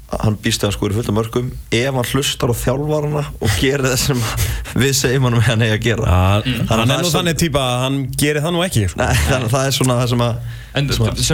hann 0.09 0.37
býst 0.41 0.63
að 0.63 0.69
hann 0.69 0.75
skori 0.75 0.95
fullt 0.97 1.09
af 1.11 1.15
mörgum 1.19 1.49
ef 1.75 1.93
hann 1.93 2.07
hlustar 2.09 2.49
á 2.49 2.55
þjálfarana 2.57 3.21
og 3.45 3.57
gerir 3.61 3.85
það 3.85 3.99
sem 4.01 4.23
við 4.81 4.93
segjum 4.97 5.27
hann 5.27 5.37
með 5.37 5.45
hann 5.51 5.65
eigi 5.65 5.75
að 5.75 5.83
gera 5.85 6.15
að 6.15 6.47
hann 6.49 6.69
það 6.71 6.93
er 6.95 7.03
nú 7.03 7.11
þannig 7.13 7.37
típa 7.43 7.65
að 7.65 7.83
hann 7.83 7.99
gerir 8.17 8.45
það 8.45 8.55
nú 8.55 8.63
ekki 8.65 8.85
sko. 8.89 9.01
Nei, 9.03 9.19
þannig 9.27 9.45
að 9.45 9.53
það 9.53 9.67
er 9.67 9.75
svona 9.77 9.97
það 9.99 10.13
sem 10.13 10.23
að 10.25 10.39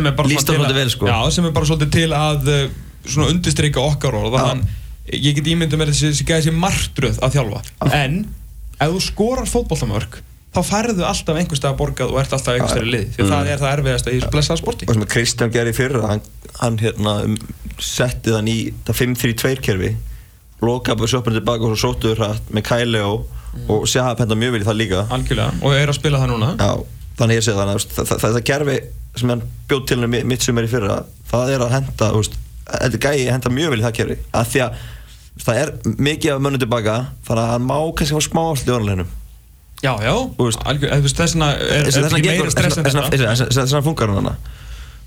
er 0.10 0.18
það 0.18 0.34
til 0.34 0.42
svolítið 0.44 0.80
vel 0.82 0.92
sko 0.92 1.08
já, 1.08 1.18
sem 1.38 1.48
er 1.48 1.56
bara 1.56 1.70
svolítið 1.72 1.94
til 1.96 2.10
að 2.20 2.52
uh, 2.52 2.66
svona 3.06 3.32
undirstryka 3.32 3.86
okkar 3.86 4.20
orð 4.20 4.36
Já. 4.36 4.42
að 4.42 4.52
hann, 4.52 4.66
ég 5.14 5.36
get 5.38 5.50
ímyndið 5.52 5.82
með 5.82 5.92
þessi, 5.92 6.12
þessi 6.14 6.28
gæði 6.30 6.48
sér 6.48 6.58
martröð 6.62 7.20
að 7.24 7.36
þjálfa. 7.38 7.62
En 7.94 8.18
ef 8.80 8.96
þú 8.96 9.04
skorar 9.06 9.50
fótboltamörk 9.50 10.18
þá 10.56 10.62
færðu 10.64 11.04
alltaf 11.06 11.38
einhver 11.40 11.60
stað 11.60 11.74
að 11.74 11.80
borgað 11.82 12.14
og 12.14 12.20
ert 12.22 12.34
alltaf 12.36 12.56
einhver 12.56 12.72
stað 12.72 12.88
í 12.88 12.92
lið 12.94 13.08
því 13.16 13.24
að 13.26 13.32
það 13.34 13.50
er 13.52 13.62
það 13.62 13.74
erfiðast 13.76 14.10
í 14.10 14.16
þessu 14.16 14.32
blessaða 14.34 14.62
sporti. 14.62 14.88
Og 14.88 14.96
sem 14.96 15.06
að 15.06 15.12
Kristján 15.12 15.54
gerði 15.54 15.74
í 15.74 15.78
fyrra 15.78 16.12
hann, 16.14 16.22
hann 16.62 16.78
hérna 16.80 17.16
um, 17.28 17.38
setti 17.84 18.36
þann 18.36 18.52
í 18.52 18.58
það 18.88 19.00
5-3-2 19.02 19.64
kerfi 19.68 19.92
lokaði 20.64 21.10
sjöpunni 21.12 21.42
tilbaka 21.42 21.68
og 21.68 21.76
svo 21.76 21.92
sóttuður 21.92 22.22
hrætt 22.24 22.54
með 22.56 22.68
Kæleo 22.70 23.16
og 23.72 23.84
Sjahab 23.92 24.22
henda 24.24 24.38
mjög 24.40 24.56
vel 24.56 24.64
í 24.64 24.68
það 24.68 24.80
líka. 24.80 25.04
Algjörlega 25.16 25.60
og 25.60 25.76
er 25.76 25.92
að 25.92 25.98
spila 26.00 26.22
það 26.24 26.32
núna. 26.32 26.54
Já, 26.56 26.72
þannig 27.20 27.40
ég 27.40 27.46
segi 27.46 27.60
þannig 27.60 27.76
að 27.76 27.86
það, 27.86 28.08
það, 28.08 28.24
það, 28.24 28.38
það 28.38 28.48
gerfi 28.50 28.78
sem 29.20 29.32
hann 29.32 29.44
bjóð 29.70 29.86
til 29.90 30.00
henni 30.00 30.24
mitt 30.32 30.44
sem 30.44 30.60
er 30.60 30.68
í 30.68 30.72
fyrra 30.72 30.98
það 31.30 31.54
er 31.56 31.64
að 31.66 31.76
henda 31.76 32.10
þú 32.12 32.22
veist, 32.22 32.40
þetta 32.66 33.02
gæi 33.08 33.30
henda 33.30 33.54
mjög 33.54 33.74
vel 33.74 33.82
í 33.82 33.86
það 33.86 33.98
kerfi. 34.00 34.20
Að 34.36 34.52
því 34.52 34.64
að 34.66 34.84
það 35.42 35.62
er 35.62 35.72
mikið 36.00 36.34
af 36.36 36.44
mönnum 36.44 36.62
tilbaka 36.62 36.96
þannig 37.28 37.44
að 37.44 37.52
hann 37.52 37.66
má 37.68 37.78
kannski 37.98 38.16
fá 38.16 38.24
smá 38.24 38.42
afslut 38.46 38.70
í 38.70 38.76
orðanleginum 38.76 39.10
já, 39.84 39.92
já, 40.06 40.14
veist, 40.40 41.20
þessna 41.20 41.50
er, 41.60 41.90
er 41.90 42.08
ekki 42.08 42.30
meira 42.30 42.54
stress 42.54 42.80
en 42.80 42.88
þetta? 42.88 43.36
þess 43.44 43.60
vegna 43.60 43.84
funkar 43.86 44.14
hann 44.16 44.32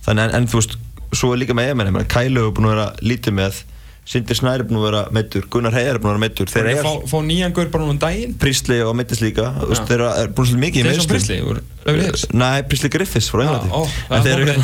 þannig 0.05 0.23
en, 0.27 0.37
en 0.37 0.49
þú 0.51 0.61
veist 0.61 0.77
svo 1.17 1.33
er 1.33 1.41
líka 1.41 1.57
með 1.57 1.73
EMN 1.73 2.01
Kælu 2.13 2.45
er 2.45 2.55
búin 2.57 2.69
að 2.69 2.75
vera 2.75 2.89
lítið 3.01 3.39
með 3.39 3.63
Sindri 4.09 4.37
Snær 4.39 4.63
er 4.63 4.65
búin 4.69 4.79
að 4.81 4.87
vera 4.87 5.01
meittur 5.13 5.45
Gunnar 5.53 5.75
Heiðar 5.77 5.99
er 5.99 6.01
búin 6.01 6.11
að 6.11 6.17
vera 6.17 6.23
meittur 6.25 6.49
þeir 6.49 6.65
þeir 6.65 6.79
eiga 6.79 6.93
fá, 7.11 7.19
nýjan 7.29 7.53
gaur 7.57 7.69
bara 7.75 7.85
núna 7.85 7.93
um 7.93 8.01
daginn? 8.01 8.33
Prísli 8.41 8.79
og 8.81 8.95
meittist 8.97 9.21
líka 9.21 9.51
Já. 9.53 9.85
þeir 9.85 10.01
eru 10.09 10.33
búin 10.33 10.49
svolítið 10.49 10.63
mikið 10.65 10.81
í 10.81 10.83
meðslum 10.89 11.51
úr 11.53 11.59
Beverly 11.85 12.05
Hills? 12.09 12.23
Nei, 12.33 12.59
Prísli 12.69 12.89
Griffiths 12.93 13.29
frá 13.33 13.41
Englandi. 13.45 13.69
ó, 13.69 13.85
það 14.09 14.17
en, 14.17 14.23
þeir 14.25 14.33
er 14.33 14.41
eru, 14.47 14.55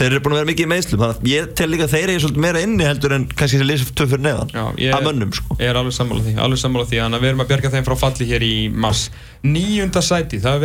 þeir 0.00 0.08
eru 0.08 0.20
búin 0.24 0.34
að 0.34 0.40
vera 0.40 0.48
mikið 0.50 0.64
í 0.64 0.70
meðslum 0.72 1.00
þannig 1.04 1.20
að 1.20 1.28
ég 1.34 1.52
tel 1.60 1.68
líka 1.72 1.84
að 1.84 1.92
þeir 1.94 2.08
eru 2.14 2.20
svolítið 2.24 2.44
meira 2.44 2.64
inni 2.64 2.84
heldur 2.88 3.12
en 3.18 3.24
kannski 3.28 3.60
sem 3.60 3.68
lýsa 3.68 3.84
töf 3.92 4.08
fyrir 4.14 4.24
neðan 4.24 4.48
Já, 4.54 4.64
ég 4.80 4.96
að 4.96 5.06
mönnum 5.08 5.32
sko. 5.36 5.50
Ég 5.60 5.68
er 5.68 5.76
alveg 5.80 5.94
sammála 5.96 6.22
því, 6.24 6.34
alveg 6.44 6.60
sammála 6.64 6.88
því 6.88 6.98
Þannig 7.04 7.18
að 7.18 7.24
við 7.24 7.30
erum 7.30 7.44
að 7.44 7.50
bjarga 7.52 7.70
þeim 7.74 7.86
frá 7.86 7.96
falli 8.00 8.24
hér 8.30 8.42
í 8.44 8.54
mars. 8.72 9.02
Níunda 9.44 10.00
sæti, 10.04 10.40
það 10.40 10.56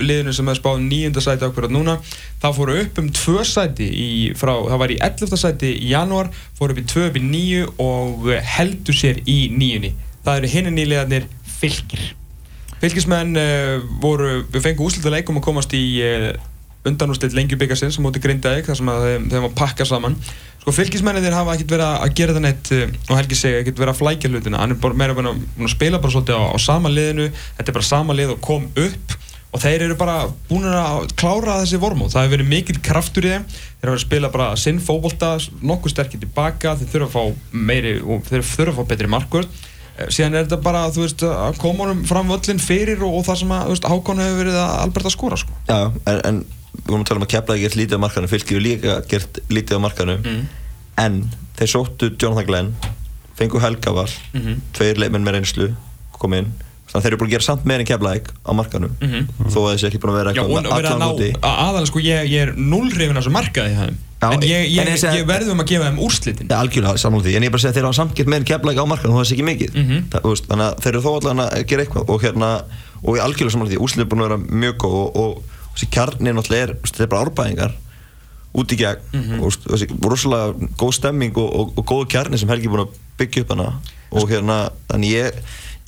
liðinu 0.00 0.32
sem 0.32 0.48
hefur 0.48 0.60
spáð 0.60 0.80
níunda 0.86 1.22
sæti 1.24 1.44
akkurat 1.46 1.72
núna 1.74 1.98
Það 2.42 2.56
fóru 2.56 2.78
upp 2.80 2.96
um 2.98 3.10
tvö 3.14 3.44
sæti 3.46 3.86
í, 3.86 4.08
frá, 4.38 4.54
það 4.66 4.80
var 4.80 4.94
í 4.94 4.96
11. 5.06 5.36
sæti 5.38 5.68
í 5.76 5.92
janúar 5.92 6.32
fóru 6.58 6.74
upp 6.74 6.80
í 6.82 6.86
2 6.90 7.04
upp 7.10 7.20
í 7.20 7.22
9 7.26 7.60
og 7.84 8.32
heldur 8.56 8.98
sér 8.98 9.20
í 9.30 9.36
níunni. 9.54 9.92
Það 10.24 10.40
eru 10.40 10.50
hinni 10.56 10.74
nýlegaðnir 10.74 11.28
fylgir 11.60 12.10
Fylgismenn 12.82 13.38
uh, 13.38 13.76
voru, 14.02 14.40
við 14.50 14.64
fengum 14.64 14.88
úslita 14.88 15.10
leikum 15.12 15.38
að 15.38 15.44
komast 15.46 15.74
í 15.78 15.84
uh, 16.02 16.32
undanúrslit 16.88 17.36
lengjubikarsins 17.38 17.94
á 17.94 18.02
móti 18.02 18.18
Grindavík 18.22 18.66
þar 18.66 18.78
sem 18.80 18.88
þeim, 18.90 19.28
þeim 19.30 19.44
var 19.46 19.52
pakka 19.60 19.86
saman. 19.86 20.16
Sko 20.64 20.74
fylgismennir 20.74 21.22
þeir 21.22 21.36
hafa 21.36 21.54
ekkert 21.54 21.76
verið 21.76 21.86
að 21.92 22.16
gera 22.18 22.34
það 22.34 22.44
neitt 22.48 22.72
uh, 22.74 22.96
og 23.06 23.20
Helgi 23.20 23.38
segja 23.38 23.60
ekkert 23.62 23.84
verið 23.84 23.94
að 23.94 24.00
flækja 24.00 24.32
hlutina. 24.32 24.64
Hann 24.64 24.74
er 24.74 24.80
bara 24.82 24.98
meira 24.98 25.14
búin 25.14 25.30
að 25.30 25.70
spila 25.70 26.02
bara 26.02 26.16
svolítið 26.16 26.42
á, 26.42 26.44
á 26.50 26.58
sama 26.58 26.90
liðinu. 26.90 27.28
Þetta 27.60 27.70
er 27.70 27.78
bara 27.78 27.90
sama 27.92 28.18
lið 28.18 28.34
og 28.34 28.42
kom 28.50 28.66
upp 28.74 29.14
og 29.52 29.60
þeir 29.60 29.82
eru 29.86 29.96
bara 30.00 30.14
búin 30.48 30.64
að 30.64 31.10
klára 31.20 31.58
þessi 31.62 31.80
vormót. 31.82 32.12
Það 32.14 32.22
hefur 32.24 32.36
verið 32.38 32.48
mikill 32.52 32.78
kraftur 32.84 33.26
í 33.28 33.32
þeim. 33.34 33.44
Þeir 33.52 33.90
verið 33.90 33.98
að 33.98 34.06
spila 34.06 34.30
bara 34.32 34.46
sinn 34.56 34.78
fókbólta 34.80 35.34
nokkuð 35.60 35.92
sterkir 35.92 36.22
tilbaka. 36.22 36.72
Þeir 36.80 36.88
þurfa 36.94 37.08
að 37.10 37.12
fá 37.12 37.52
meiri 37.70 37.92
og 38.00 38.24
þeir 38.30 38.46
þurfa 38.48 38.72
að 38.72 38.78
fá 38.80 38.88
betri 38.94 39.10
markvörð. 39.12 39.60
Eh, 39.98 40.08
síðan 40.08 40.38
er 40.38 40.46
þetta 40.46 40.60
bara 40.64 40.86
þú 40.94 41.04
veist 41.04 41.22
að 41.28 41.58
koma 41.60 41.84
honum 41.84 42.00
fram 42.08 42.32
völlin 42.32 42.62
fyrir 42.64 43.02
og, 43.04 43.18
og 43.20 43.26
það 43.28 43.40
sem 43.42 43.52
að 43.58 43.68
veist, 43.74 43.88
Hákon 43.92 44.22
hefur 44.24 44.40
verið 44.40 44.56
að 44.62 44.74
Albert 44.86 45.10
að 45.10 45.16
skora 45.18 45.36
sko. 45.42 45.58
Já, 45.68 45.80
en, 46.08 46.20
en 46.30 46.40
við 46.72 46.88
vorum 46.88 47.04
að 47.04 47.08
tala 47.10 47.20
um 47.20 47.26
að 47.28 47.32
kepla 47.34 47.58
gert 47.60 47.76
lítið 47.76 48.00
á 48.00 48.04
markanum. 48.06 48.30
Fylgir 48.32 48.56
við 48.56 48.64
líka 48.70 48.96
gert 49.12 49.42
lítið 49.52 49.76
á 49.76 49.84
markanum. 49.84 50.24
Mm. 50.24 50.42
en 51.02 51.14
þeir 51.56 51.70
sóttu 51.72 52.08
Jonathan 52.20 52.46
Glenn 52.48 52.72
fengu 53.36 53.60
Helgavar 53.60 54.10
Mhm. 54.36 54.58
tveir 54.76 54.98
leikmenn 55.00 55.24
með 55.24 55.38
reynslu 55.38 55.68
kom 56.20 56.34
inn 56.36 56.50
þannig 56.92 57.00
að 57.00 57.02
þeir 57.02 57.12
eru 57.12 57.20
búin 57.22 57.28
að 57.30 57.34
gera 57.36 57.46
samt 57.48 57.64
meira 57.64 57.80
en 57.80 57.88
keflaðik 57.88 58.26
á 58.44 58.50
markanum 58.52 58.92
Mhm. 59.00 59.26
þó 59.48 59.58
að 59.64 59.70
þessi 59.74 59.86
ekki 59.88 60.00
búin 60.02 60.12
að 60.12 60.18
vera 60.20 60.30
og 60.30 60.36
eitthvað 60.36 60.92
að 60.92 60.98
ná, 61.00 61.08
úti 61.12 61.28
aðalega 61.40 61.86
sko 61.88 61.98
ég, 62.04 62.28
ég 62.28 62.40
er 62.42 62.52
nullrifin 62.56 63.16
af 63.16 63.24
þessu 63.24 63.32
markaði 63.32 63.76
það 63.80 63.92
en 64.22 64.42
ég, 64.46 64.68
ég, 64.70 64.86
ég 65.02 65.24
verðum 65.26 65.58
að 65.58 65.66
gefa 65.66 65.86
þeim 65.88 65.96
úrslitin. 65.98 66.46
Já, 66.46 66.54
algjörlega 66.62 67.00
sammála 67.02 67.24
því, 67.24 67.32
en 67.34 67.42
ég 67.42 67.48
er 67.48 67.50
bara 67.50 67.58
að 67.58 67.64
segja 67.64 67.72
að 67.72 67.78
þeir 67.80 67.86
hafa 67.88 67.96
samt 67.98 68.12
gett 68.14 68.28
meira 68.30 68.38
en 68.38 68.46
keflaðik 68.46 68.78
á 68.78 68.86
markanum 68.86 69.16
þó 69.16 69.18
að 69.18 69.24
það 69.24 69.30
sé 69.30 69.34
ekki 69.34 69.46
mikið. 69.48 69.72
Mhm. 69.82 69.96
Það- 70.12 70.22
þú 70.22 70.30
veist, 70.30 70.46
þannig 70.46 70.66
að 70.68 70.76
þeir 70.84 70.92
eru 70.92 71.02
þó 71.02 71.10
allan 71.18 71.40
að 71.42 71.66
gera 71.66 71.82
eitthvað. 71.82 72.04
Og 72.12 72.22
hérna, 72.22 72.50
og 73.02 73.16
ég 73.18 73.22
algjörlega 73.24 73.50
sammála 73.56 73.70
því 73.72 73.80
úrslit 73.82 74.04
er 74.04 74.10
búin 74.12 74.22
að 74.22 74.28
vera 74.28 74.38
mjög 74.62 74.76
góð 74.78 74.94
og, 74.94 75.16
og 75.16 75.42
þessi 75.74 75.88
kjarni 75.90 76.30
náttúrulega 76.30 76.62
er, 76.62 77.66
er 77.66 77.72
út 78.54 78.68
í 78.72 78.76
gegn. 78.76 79.00
Mhm. 79.12 79.40
og 79.42 79.48
þú 79.48 79.48
veist, 79.48 79.64
þessi 79.72 79.86
rosalega 80.04 80.54
góð 80.76 80.92
stemming 80.94 81.36
og, 81.36 81.48
og, 81.56 81.72
og 81.78 81.84
góð 81.86 82.06
kjarni 82.12 82.38
sem 82.38 82.48
Helgi 82.48 82.68
er 82.68 82.74
búin 82.76 82.86
að 82.86 82.94
byggja 83.18 83.42
upp 83.42 83.48
hana. 83.56 83.72
Og 84.12 84.28
hérna, 84.28 84.70
þannig 84.90 85.10
ég 85.16 85.32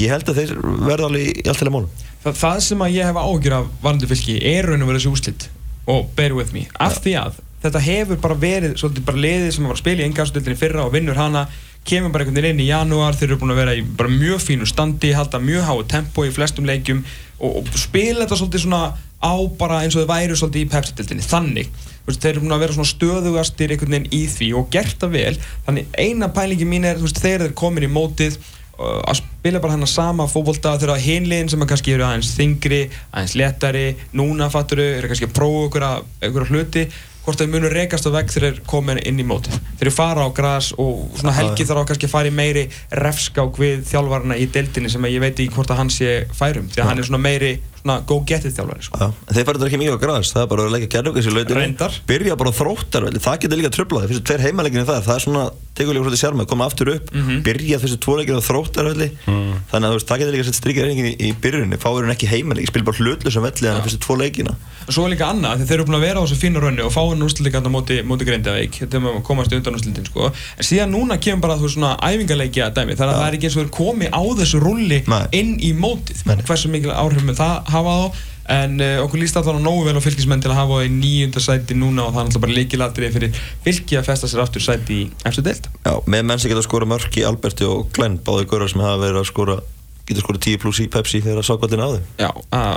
ég 0.03 0.13
held 0.13 0.31
að 0.31 0.41
þeir 0.41 0.55
verða 0.85 1.11
alveg 1.11 1.43
í 1.43 1.49
allt 1.49 1.63
til 1.63 1.69
að 1.69 1.75
málum. 1.77 1.91
Þa, 2.25 2.33
það 2.41 2.63
sem 2.69 2.85
að 2.87 2.97
ég 2.97 3.11
hef 3.11 3.21
ágjur 3.21 3.59
af 3.59 3.69
varandi 3.83 4.11
fylki 4.11 4.39
er 4.55 4.71
raun 4.71 4.83
og 4.83 4.91
verið 4.91 5.03
þessi 5.03 5.13
úrslit. 5.13 5.49
Og 5.85 6.09
bear 6.17 6.33
with 6.33 6.55
me, 6.57 6.65
af 6.81 7.03
því 7.05 7.19
að 7.21 7.43
þetta 7.65 7.81
hefur 7.85 8.21
bara 8.21 8.37
verið 8.41 8.75
svolítið 8.81 9.07
bara 9.09 9.21
liðið 9.25 9.55
sem 9.57 9.69
var 9.69 9.77
að 9.77 9.83
spila 9.83 10.03
í 10.03 10.09
engastöldinni 10.09 10.61
fyrra 10.61 10.85
og 10.85 10.93
vinnur 10.95 11.19
hana 11.21 11.47
kemur 11.85 12.13
bara 12.13 12.25
einhvern 12.25 12.41
veginn 12.41 12.57
inn 12.57 12.65
í 12.65 12.71
janúar. 12.71 13.17
Þeir 13.17 13.31
eru 13.31 13.41
búin 13.43 13.55
að 13.55 13.61
vera 13.61 13.75
í 13.77 13.83
bara 13.85 14.13
mjög 14.13 14.41
fínu 14.45 14.69
standi 14.69 15.13
halda 15.17 15.41
mjög 15.41 15.67
háu 15.69 15.83
tempo 15.89 16.25
í 16.25 16.33
flestum 16.33 16.69
leikjum 16.69 17.03
og, 17.41 17.61
og 17.61 17.77
spila 17.77 18.25
þetta 18.25 18.41
svolítið 18.41 18.65
svona 18.65 18.83
á 19.25 19.35
bara 19.61 19.83
eins 19.85 19.97
og 19.97 20.05
þau 20.05 20.13
væru 20.13 20.37
svolítið 20.37 20.65
í 20.65 20.71
pepsi-dildinni 20.73 21.25
þannig, 21.25 21.71
veist, 22.05 22.21
þeir 22.21 22.35
eru 22.35 22.45
búin 22.45 22.57
að 22.57 22.65
vera 22.65 22.77
svona 22.77 22.91
stöðugastir 22.91 23.73
einhvern 23.73 23.97
veginn 23.97 24.13
í 24.13 24.23
því 24.33 24.51
og 24.61 24.69
gert 24.73 25.01
það 25.01 25.17
vel. 25.17 25.35
Þannig 25.69 25.97
eina 26.05 26.31
pælingi 26.37 26.69
mín 26.69 26.89
er, 26.89 27.01
þú 27.01 27.09
veist, 27.09 27.23
þegar 27.25 27.47
þeir 27.47 27.57
komin 27.61 27.89
í 27.89 27.93
mótið 27.93 28.41
að 28.79 29.19
spila 29.21 29.63
bara 29.63 29.77
hennar 29.77 29.91
sama 29.91 30.27
fótbolta 30.31 30.77
þegar 30.81 31.03
hinliðin 31.03 31.51
sem 31.53 31.65
að 31.65 31.73
kannski 31.73 31.95
eru 31.95 32.07
aðeins 32.07 32.35
þingri 32.37 32.85
aðeins 33.11 33.35
letari, 33.39 33.89
núna 34.17 34.51
fatturu 34.53 34.87
eru 34.99 35.11
kannski 35.11 35.29
að 35.29 35.37
prófa 35.37 35.91
að, 35.91 36.07
ykkur 36.29 36.49
hluti 36.51 36.87
hvort 37.25 37.41
þeir 37.41 37.53
munur 37.55 37.73
rekast 37.73 38.05
á 38.05 38.13
vegg 38.13 38.33
þegar 38.33 38.51
þeir 38.51 38.65
komin 38.69 38.99
inn 39.01 39.21
í 39.21 39.25
mótið. 39.25 39.55
Þeir 39.79 39.87
eru 39.87 39.93
fara 39.97 40.27
á 40.29 40.31
gras 40.37 40.73
og 40.77 41.07
svona 41.17 41.33
helgi 41.39 41.65
þarf 41.65 41.85
á 41.85 41.89
kannski 41.89 42.09
að 42.09 42.13
fara 42.13 42.29
í 42.29 42.35
meiri 42.37 42.65
refskák 43.01 43.61
við 43.61 43.87
þjálfarna 43.89 44.37
í 44.37 44.49
deildinni 44.53 44.93
sem 44.93 45.07
að 45.07 45.17
ég 45.17 45.25
veit 45.25 45.39
ekki 45.39 45.55
hvort 45.55 45.73
að 45.73 45.81
hann 45.81 45.93
sé 45.95 46.11
færum 46.37 46.69
því 46.69 46.83
að 46.83 46.91
hann 46.91 47.01
er 47.01 47.09
svona 47.09 47.23
meiri 47.25 47.55
svona 47.85 47.99
go 48.09 48.21
get 48.27 48.45
it 48.49 48.55
þjálfari 48.57 48.83
sko. 48.87 49.11
Þeir 49.29 49.45
fara 49.45 49.59
þetta 49.61 49.69
ekki 49.69 49.81
mikið 49.83 49.97
á 49.97 50.01
græs, 50.01 50.33
það 50.33 50.43
er 50.43 50.49
bara 50.55 50.65
að 50.65 50.73
leika 50.75 50.89
gerðugas 50.95 51.29
í 51.29 51.35
lautinu. 51.35 51.91
Byrja 52.09 52.37
bara 52.41 52.53
þróttar, 52.57 53.09
það 53.21 53.39
getur 53.45 53.61
líka 53.61 53.73
tröflað 53.75 54.09
Fyrstu 54.09 54.25
tveir 54.31 54.45
heimaleginu 54.49 54.87
þar, 54.89 55.03
það 55.05 55.15
er 55.21 55.25
svona 55.29 55.45
Tegur 55.75 55.91
líka 55.97 56.05
svolítið 56.07 56.21
sérma, 56.23 56.45
koma 56.47 56.69
aftur 56.71 56.89
upp 56.95 57.09
Mhm. 57.11 57.43
Byrja 57.43 57.79
þessu 57.83 57.97
tvo 57.99 58.15
leikinu 58.17 58.39
á 58.39 58.45
þróttar 58.47 58.87
Þannig 58.95 59.85
að 59.85 59.91
þú 59.91 59.97
veist, 59.99 60.07
það 60.09 60.19
getur 60.23 60.35
líka 60.35 60.45
sett 60.47 60.59
strikið 60.61 60.85
reyningin 60.87 61.09
í, 61.11 61.15
í 61.19 61.33
byrjunni 61.35 61.79
Fáir 61.83 62.05
hann 62.07 62.15
ekki 62.15 62.29
heimalegi, 62.31 62.69
spil 62.71 62.85
bara 62.87 62.97
hlutlu 62.97 63.33
sem 63.35 63.43
velli 63.43 63.59
Þannig 63.59 63.81
að 63.81 63.89
fyrstu 63.89 64.01
tvo 64.07 64.17
leikina. 64.21 64.55
Og 64.87 64.93
svo 64.95 65.05
er 65.09 65.15
líka 65.17 65.27
annað, 65.33 65.59
því 65.59 65.67
þeir 65.67 65.75
eru 65.81 65.87
búin 65.89 65.97
að 65.99 66.05
vera 66.05 66.21
á 66.21 66.25
þessu 66.25 66.39
fínu 66.45 66.61
raunni 66.63 66.85
og 66.85 66.93
fá 66.95 67.01
hann 67.09 67.25
úrslutikanda 67.27 67.71
móti, 67.73 67.97
móti 68.07 68.27
Grindavík 68.29 68.79
þetta 68.85 69.01
að 69.01 69.23
komast 69.27 69.53
undan 69.57 69.75
úrslutin 69.79 70.07
sko. 70.07 70.29
en 70.31 70.65
síðan 70.69 70.93
núna 70.95 71.17
kemur 71.19 71.41
bara 71.41 71.57
þú 71.59 71.71
svona 71.73 71.95
æfingarleiki 72.05 72.61
að 72.63 72.75
dæmi, 72.79 72.95
þannig 72.95 73.15
að 73.15 73.19
það 73.19 73.29
er 73.31 73.37
ekki 73.39 73.49
eins 73.49 73.57
og 73.57 73.63
þeir 73.65 73.73
komi 73.75 74.07
á 74.13 74.23
þessu 74.39 74.61
rulli 74.63 75.01
inn 75.33 75.55
í 75.59 75.73
mótið. 75.75 76.23
Hversu 76.45 76.69
mikil 76.71 76.93
áhrif 76.93 77.25
með 77.25 77.41
það 77.41 77.73
hafa 77.75 77.99
þá 77.99 78.23
en 78.55 78.75
uh, 78.77 79.03
okkur 79.05 79.23
líst 79.23 79.39
allan 79.41 79.61
á 79.61 79.67
nógu 79.67 79.87
vel 79.87 79.97
á 79.97 80.05
fylgismenn 80.05 80.43
til 80.45 80.53
að 80.53 80.59
hafa 80.61 80.81
það 80.81 80.89
í 80.89 80.91
nýjunda 80.99 81.45
sæti 81.45 81.77
núna 81.79 82.05
og 82.05 82.13
það 82.13 82.21
er 82.21 82.27
alltaf 82.29 82.45
bara 82.45 82.57
líkilatrið 82.59 83.15
fyrir 83.15 83.39
fylgi 83.65 84.01
að 84.01 84.11
festa 84.11 84.29
sér 84.29 84.45
aftur 84.45 84.65
sæti 84.65 84.99
í 84.99 85.07
eftir 85.25 85.47
deild. 85.47 85.71
Já, 85.87 85.95
með 86.05 86.27
menn 86.29 86.43
sem 86.43 86.53
geta 86.53 86.61
að 86.61 86.69
skora 86.69 86.91
mörk 86.91 87.17
í 87.17 87.25
Alberti 87.25 87.69
og 87.69 87.89
Glenn 87.97 88.21
Báði 88.27 88.51
górar 88.51 88.69
sem 88.73 88.85
hafa 88.85 89.01
verið 89.07 89.23
að 89.23 89.31
skora 89.31 89.63
getur 90.05 90.25
skorið 90.25 90.45
10 90.51 90.61
pluss 90.61 90.83
í 90.85 90.91
Pepsi 90.93 91.23
þegar 91.25 91.41
að 91.41 91.49
sákvallin 91.49 91.85
á 91.85 91.89
þeim 91.95 92.05
Já, 92.21 92.29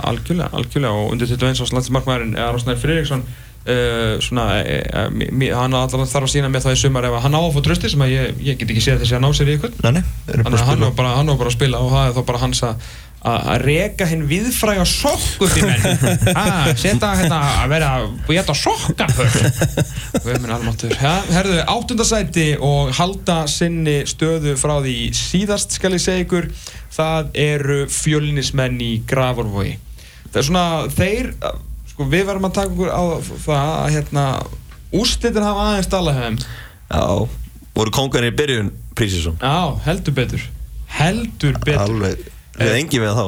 algjörlega, 0.08 0.48
algjörlega 0.56 0.96
og 0.96 1.12
undir 1.12 1.28
21 1.28 1.60
árs 1.64 1.74
landsmarkmaðurinn 1.76 2.38
Aron 2.40 2.62
Snær 2.62 2.78
Friðriksson 2.80 3.24
uh, 3.68 4.14
svona, 4.24 4.46
uh, 4.62 5.10
hann 5.58 5.76
allan 5.76 6.08
þarf 6.08 6.28
að 6.28 6.32
sína 6.32 6.48
mér 6.52 6.64
það 6.64 6.78
í 6.78 6.80
sumar 6.80 7.08
ef 7.08 7.18
hann 7.24 7.36
á 7.36 7.40
að 7.42 7.50
fá 7.56 7.60
trösti 7.66 7.92
sem 7.92 8.04
að 8.06 8.14
ég, 8.14 8.40
ég 8.46 8.60
get 8.60 8.72
ekki 8.72 8.84
séð 8.86 9.04
þessi 9.04 9.18
að 9.18 9.24
ná 9.26 9.28
sér 9.36 9.52
í 9.52 9.58
ykkur 9.58 9.76
að 9.84 10.00
að 10.40 10.64
hann 10.70 10.86
var 10.86 10.96
bara, 11.02 11.12
hann 11.18 11.34
bara 11.34 11.52
að 11.52 11.58
spila 11.58 11.82
og 11.84 11.92
það 11.92 12.08
er 12.08 12.16
þá 12.16 12.22
bara 12.32 12.42
hans 12.46 12.64
að 12.64 12.88
að 13.26 13.48
að 13.52 13.64
reka 13.64 14.06
hinn 14.06 14.26
viðfræga 14.30 14.84
sokku 14.86 15.48
til 15.50 15.64
menn. 15.66 16.30
Að 16.32 16.70
setja 16.82 17.10
hérna 17.18 17.40
að 17.64 17.72
vera 17.72 17.88
að 17.98 18.06
geta 18.28 18.54
sokka 18.54 19.08
við 19.16 20.38
minn 20.44 20.54
almáttur 20.54 20.94
ja, 20.94 21.16
herðu, 21.34 21.58
áttundasæti 21.66 22.48
og 22.62 22.94
halda 22.98 23.40
sinni 23.50 24.00
stöðu 24.08 24.54
frá 24.60 24.78
því 24.84 24.96
síðast 25.18 25.74
skal 25.78 25.96
ég 25.96 26.04
segja 26.04 26.28
ykkur. 26.28 26.48
Það 26.98 27.34
eru 27.38 27.82
fjölnismenn 27.92 28.80
í 28.82 28.94
Gravarvogi 29.06 29.76
það 30.28 30.40
er 30.40 30.46
svona 30.48 30.64
þeir 30.92 31.28
sko 31.88 32.06
við 32.08 32.24
verðum 32.28 32.48
að 32.48 32.56
taka 32.58 32.74
okkur 32.74 32.90
á 32.92 33.02
það 33.44 33.74
að 33.74 33.92
hérna 33.96 34.24
úrslitin 34.98 35.46
hafa 35.46 35.68
aðeins 35.68 35.92
dalað 35.92 36.18
hefum 36.20 36.40
Já, 36.88 37.04
voru 37.76 37.94
kongarnir 37.94 38.32
í 38.32 38.38
byrjun 38.38 38.72
prísisum 38.96 39.36
já, 39.40 39.76
heldur 39.84 40.16
betur. 40.16 40.44
Heldur 40.98 41.58
betur. 41.60 41.82
Alveg, 41.84 42.22
við 42.58 42.74
engin 42.78 43.04
við 43.04 43.14
þá. 43.18 43.26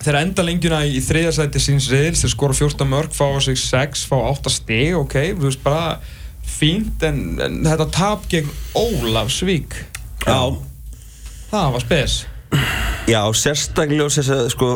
Þeir 0.00 0.18
enda 0.22 0.44
lengjuna 0.46 0.80
í 0.88 1.00
þriðarsæti 1.04 1.60
síns 1.60 1.90
reyðils 1.92 2.24
þeir 2.24 2.32
skora 2.32 2.56
14 2.56 2.88
mörg, 2.88 3.12
fá 3.12 3.26
á 3.28 3.38
sig 3.44 3.60
6 3.60 4.06
fá 4.08 4.16
8 4.30 4.52
stig, 4.54 4.94
ok, 4.96 5.16
þú 5.36 5.48
veist 5.50 5.62
bara 5.64 5.98
fínt, 6.50 7.04
en, 7.04 7.20
en 7.44 7.60
þetta 7.68 7.88
tap 7.94 8.24
gegn 8.32 8.48
Ólafsvík 8.80 9.76
Já, 10.26 10.40
það 11.50 11.72
var 11.76 11.84
spes. 11.84 12.16
Já, 13.08 13.22
sérstaklega 13.36 14.06
og 14.06 14.30
að 14.34 14.48
sko 14.52 14.70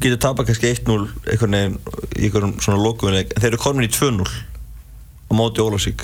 getur 0.00 0.18
tapað 0.22 0.50
kannski 0.50 0.72
1-0 0.74 0.96
einhvern 1.30 1.56
veginn 1.56 1.76
í 2.18 2.26
einhverjum 2.26 2.54
svona 2.62 2.82
lokuðuleik 2.82 3.34
en 3.34 3.44
þeir 3.44 3.52
eru 3.52 3.62
komin 3.62 3.86
í 3.86 3.90
2-0 3.94 4.24
á 4.24 5.32
móti 5.36 5.62
Ólafsvík 5.62 6.02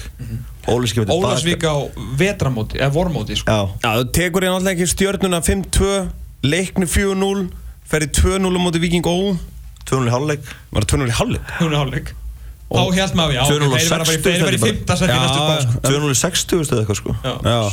Ólafsvík 0.70 1.00
kemur 1.00 1.09
tilbaka 1.11 1.16
Ólafsvík 1.16 1.66
á 1.66 1.76
vetramóti, 2.20 2.78
eða 2.78 2.92
vormóti 2.94 3.38
sko. 3.40 3.50
Já, 3.50 3.61
Já, 3.82 3.90
þú 3.99 4.04
tekur 4.14 4.47
ég 4.47 4.54
náttúrulega 4.54 4.76
ekki 4.76 4.90
stjörnuna 4.92 5.40
5-2 5.47 5.90
Leikni 6.47 6.87
4-0 6.88 7.50
Ferði 7.90 8.09
2-0 8.20 8.49
á 8.56 8.61
móti 8.62 8.80
Viking 8.82 9.06
Ó 9.06 9.37
2-0 9.90 10.06
í 10.09 10.12
hálfleik 10.14 10.42
Var 10.70 10.87
það 10.87 10.92
2-0 10.97 11.11
í 11.11 11.16
hálfleik? 11.18 11.54
hún 11.61 11.73
er 11.75 11.80
hálfleik 11.82 12.12
þá 12.70 12.82
held 12.94 13.14
maður, 13.18 13.32
já, 13.35 13.40
2-0 13.50 13.70
þeir 13.75 13.88
bara 13.90 14.04
í- 14.04 14.11
60 14.11 14.23
þeir 14.23 14.42
verða 14.47 14.54
í 14.54 14.61
bara. 14.62 14.70
5. 14.70 14.99
sæti 15.00 15.11
Já, 15.11 15.20
næstu 15.20 15.40
bá 15.42 15.54
sko. 15.64 15.80
2-0 15.90 16.11
í 16.14 16.18
60 16.20 16.61
eða 16.70 16.82
eitthvað 16.85 16.99
sko. 17.00 17.14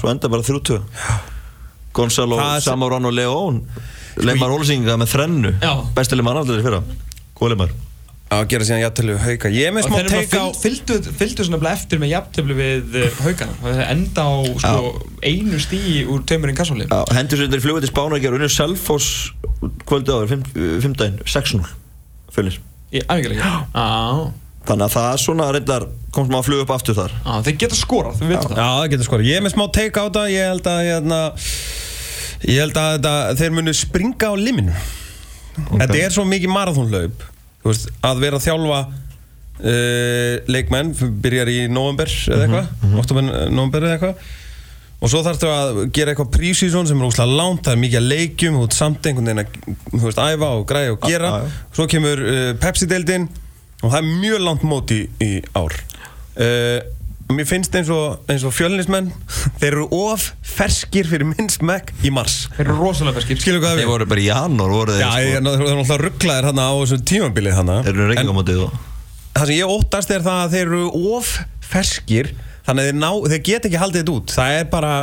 Svo 0.01 0.09
enda 0.09 0.31
bara 0.33 0.45
3-2 0.47 0.79
Gonzalo, 1.93 2.39
Það 2.41 2.63
Samorán 2.65 3.05
og 3.05 3.13
León 3.13 3.59
Leimar 4.25 4.50
Ólafsvíkinga 4.55 4.95
með 4.97 5.12
þrennu 5.13 5.51
Já. 5.62 5.71
Besti 5.93 6.17
leimar 6.17 6.39
allir 6.41 6.63
fyrra 6.65 6.81
Góð 7.38 7.53
Já, 8.27 8.41
gera 8.51 8.65
síðan 8.67 8.81
jættilu 8.81 9.13
hauka. 9.24 9.50
Ég 9.55 9.69
er 9.69 9.75
með 9.75 9.86
smá 9.88 9.93
þeir 10.01 10.10
teika 10.12 10.39
á 10.43 10.48
fylgdu, 10.60 10.96
fylgdu 11.15 11.46
svona 11.48 11.60
bara 11.62 11.75
eftir 11.77 12.01
með 12.01 12.10
jafntöflu 12.12 12.57
við 12.57 12.98
uh, 13.00 13.22
haugana 13.24 13.53
það 13.62 13.77
er 13.77 13.91
enda 13.93 14.25
á 14.27 14.36
sko, 14.63 14.89
einu 15.24 15.60
stíi 15.63 16.01
úr 16.12 16.25
tveimurinn 16.27 16.57
kassáli 16.57 16.89
Já, 16.89 16.98
hendur 17.15 17.39
sér 17.39 17.55
í 17.55 17.62
flugveit 17.63 17.88
í 17.88 17.91
Spána 17.91 18.17
og 18.17 18.25
gerur 18.25 18.36
unnur 18.41 18.51
Selfoss 18.51 19.07
kvöldi 19.88 20.12
áður, 20.12 20.27
fimm, 20.34 20.43
fimmdægin, 20.84 21.22
6-0 21.24 21.63
Fölnir 22.36 22.60
í 22.91 23.05
æfingarleiki 23.05 23.48
á 23.72 24.36
Þannig 24.67 24.84
að 24.89 24.93
það 24.98 25.22
svona 25.24 25.48
reyndar 25.55 25.88
komst 26.12 26.27
maður 26.34 26.41
að 26.41 26.48
fluga 26.50 26.63
upp 26.65 26.72
aftur 26.75 26.96
þar. 26.98 27.13
Já, 27.24 27.34
þeir 27.46 27.57
geta 27.63 27.77
skorað, 27.79 28.17
við 28.19 28.34
veitum 28.34 28.51
það. 28.51 28.60
Já, 28.60 28.67
það 28.81 28.89
getur 28.91 29.07
skor 29.07 29.24
Ég 29.24 29.39
er 29.39 29.46
með 29.46 29.53
smá 29.55 29.63
teika 29.77 30.03
á 30.03 30.05
þetta 30.10 30.24
Ég 30.34 30.50
held 30.51 30.67
að 30.74 30.79
hérna, 30.89 31.19
Ég 32.43 32.60
held 32.65 32.79
að 32.84 32.91
þetta, 32.98 33.13
þeir 33.39 33.55
munu 33.55 33.75
springa 33.79 34.27
á 34.27 34.34
liminu 34.36 34.75
Þetta 35.72 36.00
er 36.03 36.15
svo 36.17 36.27
mikið 36.27 36.51
marathónlaup 36.51 37.24
veist, 37.67 37.91
að 38.05 38.24
vera 38.25 38.39
að 38.39 38.47
þjálfa 38.47 38.81
uh, 38.88 40.33
leikmenn 40.50 40.91
byrjar 41.24 41.53
í 41.53 41.62
november 41.71 42.12
eða 42.12 42.43
eitthvað 42.47 42.67
mm 42.81 43.00
-hmm. 43.00 43.31
november 43.53 43.88
eða 43.88 43.97
eitthvað 43.97 44.36
og 44.97 45.12
svo 45.12 45.21
þarfstu 45.21 45.50
að 45.53 45.79
gera 45.93 46.13
eitthvað 46.13 46.31
prísísón 46.33 46.88
sem 46.89 46.97
er 46.97 47.05
óslega 47.05 47.38
langt, 47.38 47.67
það 47.67 47.75
er 47.75 47.81
mikið 47.83 48.00
að 48.00 48.07
leikjum 48.12 48.55
ert 48.63 48.77
samt 48.77 49.05
einhvern 49.05 49.29
veginn 49.29 49.43
að 49.43 50.05
veist, 50.05 50.21
æfa 50.24 50.50
og 50.57 50.65
græja 50.69 50.95
og 50.95 51.03
gera 51.05 51.29
Já, 51.29 51.43
já. 51.43 51.51
svo 51.77 51.88
kemur 51.91 52.24
uh, 52.24 52.53
Pepsi-deildin 52.63 53.27
og 53.83 53.91
það 53.91 54.00
er 54.00 54.07
mjög 54.24 54.41
langt 54.41 54.63
mót 54.65 54.93
í, 54.95 55.03
í 55.21 55.31
ár 55.53 55.75
uh, 55.77 56.79
mér 57.34 57.48
finnst 57.48 57.75
eins 57.75 57.89
og, 57.91 58.22
eins 58.31 58.43
og 58.48 58.53
fjölnismenn 58.55 59.10
þeir 59.60 59.67
eru 59.74 59.88
of 59.96 60.29
ferskir 60.48 61.07
fyrir 61.10 61.27
minn 61.27 61.50
smekk 61.51 61.91
í 62.08 62.12
mars. 62.13 62.45
Þeir 62.56 62.65
eru 62.69 62.78
rosalega 62.80 63.19
ferskir. 63.19 63.39
Skilur 63.41 63.63
hvað 63.63 63.75
Þeir 63.75 63.84
við 63.84 63.91
voru 63.91 64.08
bara 64.13 64.23
í 64.23 64.28
janúar 64.30 64.73
voru 64.73 64.95
þeir 64.95 65.04
Já, 65.04 65.10
sko. 65.12 65.19
ég, 65.19 65.28
þeir 65.28 65.38
eru 65.38 65.75
náttúrulega 65.82 65.99
rugglaðir 66.06 66.49
hérna 66.49 66.67
á 66.67 66.73
þessum 66.78 67.06
tímabilið 67.12 67.58
hana 67.60 67.78
Þeir 67.88 68.01
eru 68.08 68.36
mótið 68.38 68.63
og 68.67 68.78
það 69.38 69.51
sem 69.51 69.58
ég 69.60 69.75
óttast 69.75 70.13
er 70.15 70.25
það 70.25 70.43
að 70.45 70.56
þeir 70.56 70.71
eru 70.71 71.13
of 71.13 71.34
ferskir 71.67 72.32
þannig 72.65 72.82
að 72.82 72.88
þeir, 72.89 72.99
ná, 73.04 73.10
þeir 73.34 73.43
get 73.51 73.69
ekki 73.69 73.82
haldið 73.84 74.01
þetta 74.01 74.15
út. 74.17 74.36
Það 74.39 74.58
er 74.58 74.69
bara, 74.71 74.93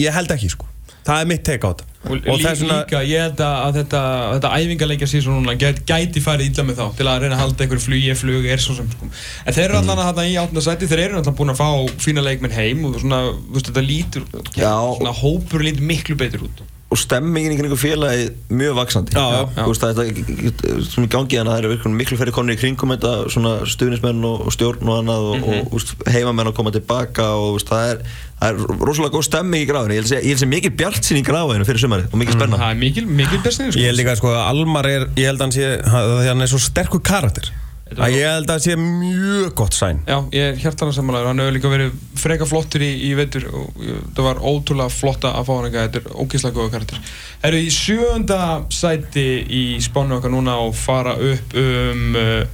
ég 0.00 0.16
held 0.16 0.34
ekki 0.36 0.52
sko. 0.54 0.68
Það 1.04 1.16
er 1.18 1.28
mitt 1.34 1.44
take 1.46 1.66
á 1.66 1.70
þetta 1.74 1.89
Og, 2.00 2.16
og 2.16 2.38
lí, 2.40 2.44
líka, 2.64 3.02
ég 3.04 3.20
held 3.26 3.40
að 3.44 3.74
þetta, 3.76 3.98
þetta 4.32 4.50
æfingarleikja 4.56 5.08
síðan 5.10 5.34
núna 5.36 5.52
gæti, 5.60 5.82
gæti 5.84 6.22
farið 6.24 6.46
illa 6.48 6.64
með 6.64 6.78
þá 6.80 6.86
til 6.96 7.06
að 7.10 7.18
reyna 7.26 7.36
að 7.36 7.42
halda 7.42 7.64
einhver 7.66 7.82
flugi, 7.84 8.14
flug, 8.16 8.46
er 8.48 8.62
svo 8.64 8.76
sem 8.78 8.88
sko. 8.94 9.10
En 9.44 9.52
þeir 9.52 9.66
eru 9.66 9.82
Mm. 9.82 9.90
að 9.92 10.08
þetta 10.08 10.24
í 10.30 10.34
átna 10.40 10.62
sæti, 10.64 10.88
þeir 10.88 11.02
eru 11.04 11.20
allan 11.20 11.36
búin 11.36 11.52
að 11.52 11.60
fá 11.60 11.68
fína 12.00 12.24
leikmenn 12.24 12.56
heim 12.56 12.84
og 12.88 12.96
svona, 13.02 13.20
þú 13.36 13.52
veist, 13.58 13.68
þetta 13.68 13.84
lítur, 13.84 14.24
svona 14.56 15.12
hópur 15.20 15.60
lítur 15.68 15.84
miklu 15.92 16.16
betur 16.16 16.48
út. 16.48 16.64
Og 16.90 16.98
stemmingin 16.98 17.52
í 17.54 17.56
kringu 17.60 17.76
félagi 17.78 18.24
mjög 18.50 18.72
vaksandi 18.80 19.12
Já, 19.14 19.22
já. 19.30 19.42
Þú 19.62 19.66
veist, 19.70 19.84
það 19.84 20.00
er 20.02 20.80
sem 20.90 21.04
í 21.06 21.10
gangi 21.12 21.38
þannig 21.38 21.52
að 21.52 21.54
það 21.54 21.76
eru 21.78 21.92
miklu 21.94 22.18
færri 22.18 22.32
konur 22.34 22.56
í 22.56 22.58
kringum 22.58 22.90
þetta 22.96 23.12
svona 23.30 23.52
stuðnismenn 23.70 24.24
og, 24.26 24.40
og 24.48 24.54
stjórn 24.56 24.90
og 24.90 24.96
annað 24.98 25.28
og, 25.30 25.36
Mhm. 25.40 25.60
og 25.70 25.76
úst, 25.78 25.94
heimamenn 26.10 26.50
að 26.50 26.56
koma 26.58 26.72
tilbaka 26.74 27.28
og 27.38 27.60
úst, 27.60 27.70
það, 27.70 27.92
er, 27.94 28.02
það 28.40 28.50
er 28.50 28.82
rosalega 28.90 29.14
góð 29.14 29.26
stemming 29.28 29.62
í 29.62 29.70
gráðinu 29.70 29.94
ég 29.94 30.02
held 30.02 30.10
að 30.10 30.14
sé- 30.16 30.22
ég 30.24 30.28
held 30.34 30.40
að 30.40 30.44
sé 30.44 30.50
mikið 30.56 30.76
bjart 30.82 31.02
sín 31.06 31.20
í 31.22 31.24
gráðinu 31.30 31.68
fyrir 31.70 31.82
sumarið 31.86 32.10
og 32.10 32.18
mikið 32.24 32.38
spenna 32.40 32.58
Það 32.64 32.74
er 32.74 32.80
mikil, 32.82 33.06
mikil 33.06 33.38
besnið, 33.46 33.70
sko. 33.70 33.80
ég 33.80 33.86
held 33.92 34.00
líka 34.02 34.16
sko 34.18 34.34
að 34.34 34.42
Almar 34.50 34.86
er 34.90 35.06
ég 35.14 35.26
held 35.30 35.38
að 35.38 35.46
hann 35.46 35.54
sé, 35.54 35.70
að 35.86 36.26
hann 36.26 36.42
er 36.42 36.50
svo 36.50 36.58
sterkur 36.58 37.00
karakter 37.06 37.52
að 37.98 38.14
ég 38.14 38.28
held 38.28 38.46
að 38.46 38.50
það 38.52 38.64
sé 38.64 38.74
mjög 38.78 39.54
gott 39.58 39.76
sæn. 39.76 40.00
Já, 40.06 40.16
ég 40.34 40.44
er 40.46 40.58
hjartalega 40.62 40.96
samanlegar, 40.96 41.28
hann 41.30 41.42
hefur 41.42 41.56
líka 41.56 41.72
verið 41.72 41.96
freka 42.20 42.46
flottur 42.46 42.84
í, 42.86 42.90
í 43.08 43.10
veitur 43.18 43.46
og 43.50 43.80
það 43.80 44.26
var 44.28 44.42
ótrúlega 44.46 44.94
flotta 44.94 45.32
að 45.38 45.48
fá 45.48 45.52
hann 45.56 45.68
eitthvað, 45.68 45.88
þetta 45.88 46.02
er 46.02 46.22
ógeðslega 46.22 46.56
góða 46.58 46.74
karakter. 46.76 47.14
Herru, 47.42 47.62
í 47.64 47.72
sjöunda 47.74 48.40
sæti 48.74 49.26
í 49.42 49.62
spánu 49.82 50.20
okkar 50.20 50.34
núna 50.34 50.58
og 50.62 50.76
fara 50.78 51.16
upp 51.18 51.56
um 51.58 52.20
uh, 52.20 52.44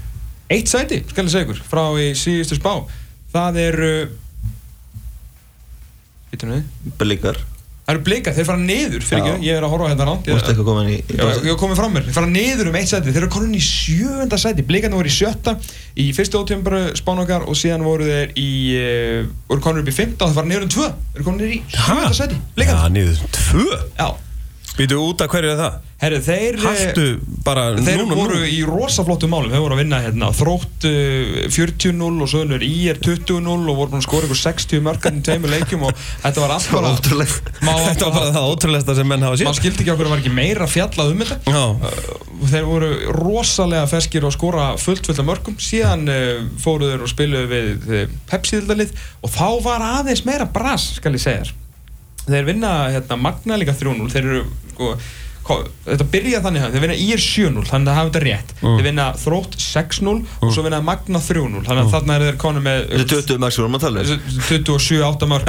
eitt 0.53 0.71
sæti, 0.71 1.03
skal 1.11 1.27
ég 1.27 1.35
segja 1.35 1.49
ykkur, 1.49 1.61
frá 1.69 1.85
í 2.01 2.09
síðustu 2.17 2.57
spá. 2.61 2.73
Það 3.35 3.61
eru, 3.67 3.93
veitum 6.33 6.57
við, 6.57 6.73
Belíkar, 6.97 7.43
það 7.87 7.93
eru 7.95 8.03
blikar, 8.09 8.35
þeir 8.35 8.47
fara 8.49 8.59
niður, 8.59 9.05
fyrir 9.07 9.21
Já. 9.23 9.27
ekki, 9.31 9.47
ég 9.47 9.57
er 9.61 9.65
að 9.67 9.71
horfa 9.77 9.91
hérna 9.93 10.07
ránt. 10.09 10.25
þú 10.27 10.35
veist 10.35 10.49
eitthvað 10.51 10.67
komin 10.67 10.89
í, 10.91 10.97
Já, 11.07 11.25
ég 11.31 11.47
hef 11.53 11.61
komið 11.61 11.79
fram 11.81 11.93
mér, 11.95 12.07
þeir 12.09 12.17
fara 12.17 12.31
niður 12.33 12.71
um 12.73 12.79
eitt 12.81 12.91
sæti 12.91 13.13
þeir 13.15 13.21
eru 13.23 13.31
komin 13.37 13.55
í 13.55 13.63
sjöunda 13.63 14.41
sæti, 14.43 14.65
blikarnir 14.67 14.99
voru 14.99 15.13
í 15.13 15.15
sjötta 15.15 15.55
í 15.95 16.09
fyrstu 16.17 16.41
ótjömbru 16.43 16.83
spán 16.99 17.23
okkar 17.23 17.47
og 17.47 17.55
síðan 17.61 17.87
voru 17.87 18.09
þeir 18.11 18.35
í 18.43 18.49
uh, 18.81 19.31
voru 19.47 19.63
komin 19.69 19.85
upp 19.85 19.93
í 19.93 19.97
fymta 20.01 20.27
og 20.27 20.33
þeir 20.35 20.41
fara 20.41 20.51
niður 20.51 20.67
um 20.67 20.73
tvö. 20.75 20.89
Þeir 20.91 21.21
eru 21.21 21.29
komin 21.31 21.43
niður 21.45 21.55
í 21.55 21.61
sjöunda 21.79 22.15
sæti, 22.19 22.41
Já, 22.41 22.47
blikarnir 22.59 22.97
niður 22.99 23.23
tvö? 23.39 23.81
Já, 24.01 24.09
Býtu 24.77 24.99
út 25.01 25.23
af 25.25 25.33
hverju 25.33 25.55
er 25.55 25.61
það? 25.61 25.77
herru, 25.97 26.19
þeir 26.21 26.57
eh, 26.59 26.65
Haltu 26.67 27.05
bara 27.45 27.63
Þeir 27.79 28.03
núna, 28.03 28.17
voru 28.19 28.37
núna. 28.37 28.49
í 28.53 28.59
rosaflottum 28.69 29.33
málum, 29.33 29.53
þeir 29.55 29.63
voru 29.65 29.77
að 29.77 29.81
vinna 29.81 30.01
hérna, 30.05 30.29
þrótt 30.37 30.87
uh, 30.91 31.39
40-0 31.55 32.11
og 32.27 32.31
svo 32.33 32.43
er 32.45 32.65
IR 32.67 33.01
20-0 33.01 33.55
og 33.57 33.71
voru 33.71 33.95
búin 33.95 34.03
að 34.03 34.05
skora 34.05 34.29
ykkur 34.29 34.41
60 34.43 34.85
mörgarnir 34.85 35.25
tveimur 35.25 35.55
leikjum 35.55 35.87
og 35.89 36.05
þetta 36.25 36.45
var 36.45 36.55
allt 36.59 36.69
Það 36.73 36.85
var 36.85 37.01
bara 37.07 37.87
Þetta 37.87 38.11
var 38.11 38.15
bara 38.19 38.37
það 38.37 38.51
ótrúlegsta 38.53 38.99
sem 39.01 39.11
menn 39.15 39.27
hafa 39.27 39.41
sér 39.41 39.49
maður 39.49 39.61
skildi 39.63 39.85
ekki 39.85 39.95
okkur 39.95 40.11
að 40.11 40.15
var 40.15 40.25
ekki 40.25 40.35
meira 40.37 40.71
fjallað 40.71 41.13
um 41.15 41.25
þetta. 41.25 41.41
Já, 41.57 41.65
Uh, 41.77 42.47
þeir 42.51 42.65
voru 42.67 42.89
rosalega 43.17 43.89
ferskir 43.91 44.25
og 44.27 44.33
skora 44.35 44.69
fullt 44.81 45.07
fullt 45.07 45.21
af 45.23 45.27
mörgum 45.29 45.57
síðan 45.63 46.05
uh, 46.11 46.41
fóru 46.61 46.89
þeir 46.91 47.05
og 47.07 47.13
spiluðu 47.13 47.49
við 47.53 48.17
Pepsi-dildalið 48.31 48.93
og 49.23 49.33
þá 49.33 49.47
var 49.65 49.85
aðeins 49.97 50.25
meira 50.29 50.49
bras 50.49 50.91
skal 50.99 51.15
ég 51.17 51.23
segja 51.23 51.45
þér 51.45 51.55
þeir 52.27 52.49
vinna 52.53 52.73
hérna, 52.95 53.21
Magna 53.29 53.61
líka 53.61 53.77
3-0 53.77 54.11
þeir 54.13 54.25
eru 54.33 54.43
sko, 54.73 54.97
ko- 55.47 55.63
þetta 55.87 56.05
byrja 56.11 56.41
þannig 56.43 56.65
að 56.67 56.73
þeir 56.75 56.83
vinna 56.83 56.95
IR 56.99 57.21
7-0 57.23 57.61
þannig 57.69 57.87
að 57.87 57.93
það 57.93 57.99
hafa 58.01 58.09
þetta 58.11 58.23
rétt. 58.25 58.49
Mm. 58.59 58.73
þeir 58.81 58.87
vinna 58.89 59.05
Þrótt 59.23 59.53
6-0 59.63 60.15
og 60.43 60.51
svo 60.57 60.65
vinna 60.67 60.81
Magna 60.83 61.21
3-0 61.23 61.61
þannig 61.69 61.83
að 61.85 61.93
þarna 61.95 62.17
er 62.17 62.25
þeir 62.27 62.39
konu 62.43 62.63
með 62.65 62.81
Þetta 62.91 63.05
er 63.05 63.23
20 63.31 63.39
max 63.45 63.61
vorum 63.63 63.79
að 63.79 63.85
tala 63.87 64.03
um 64.03 64.25
27-8 64.49 65.29
mörg 65.31 65.47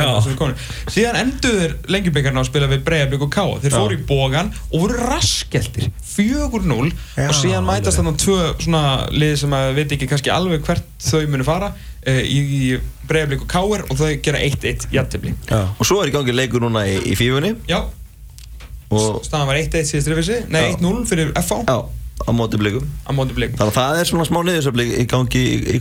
síðan 0.94 1.18
enduðu 1.24 1.64
þeir 1.64 1.74
lengjubleikarna 1.98 2.44
að 2.46 2.50
spila 2.52 2.70
við 2.76 2.86
Breiðablík 2.92 3.26
og 3.26 3.34
Káa 3.34 3.58
þeir 3.66 3.74
fóru 3.80 3.98
í 3.98 4.06
bógan 4.14 4.54
og 4.70 4.86
voru 4.86 5.02
raskeltir 5.10 5.90
4-0 6.14 6.94
Já, 7.18 7.28
og 7.32 7.36
síðan 7.42 7.66
mætast 7.68 7.98
þannig 8.04 8.22
tvö 8.22 8.40
svona 8.62 8.84
lið 9.18 9.36
sem 9.42 9.58
að 9.58 9.74
veit 9.82 9.98
ekki 9.98 10.10
kannski 10.14 10.34
alveg 10.34 10.62
hvert 10.70 10.86
þau 11.10 11.26
munu 11.34 11.46
fara 11.48 11.74
í, 12.08 12.40
í 12.40 12.80
Breiðablík 13.10 13.44
og 13.46 13.50
Káar 13.52 13.86
og 13.88 14.00
þau 14.00 14.10
gera 14.24 14.40
1-1 14.44 14.88
jættibli 14.94 15.34
Og 15.54 15.84
svo 15.88 16.02
er 16.04 16.12
í 16.12 16.16
gangi 16.16 16.36
leikur 16.36 16.64
núna 16.64 16.86
í, 16.88 16.98
í 17.12 17.16
fífunni 17.20 17.54
já, 17.70 17.82
og 18.92 19.22
Staðan 19.28 19.50
var 19.52 19.60
1-1 19.62 19.88
síðast 19.92 20.12
reyfisi 20.12 20.42
Nei, 20.52 20.62
Já. 20.72 20.78
1-0 20.80 21.08
fyrir 21.10 21.34
FH 21.42 21.62
já, 21.68 21.78
á 22.26 22.32
móti 22.34 22.58
blikum. 22.58 22.86
Á 23.06 23.12
móti 23.14 23.36
blikum. 23.38 23.58
Þannig 23.60 23.72
að 23.72 23.78
það 23.78 24.00
er 24.00 24.10
svona 24.10 24.26
smá 24.28 24.40
niðursöfli 24.42 24.86
í 24.98 25.04
gangi 25.10 25.42
í, 25.42 25.58
í 25.76 25.80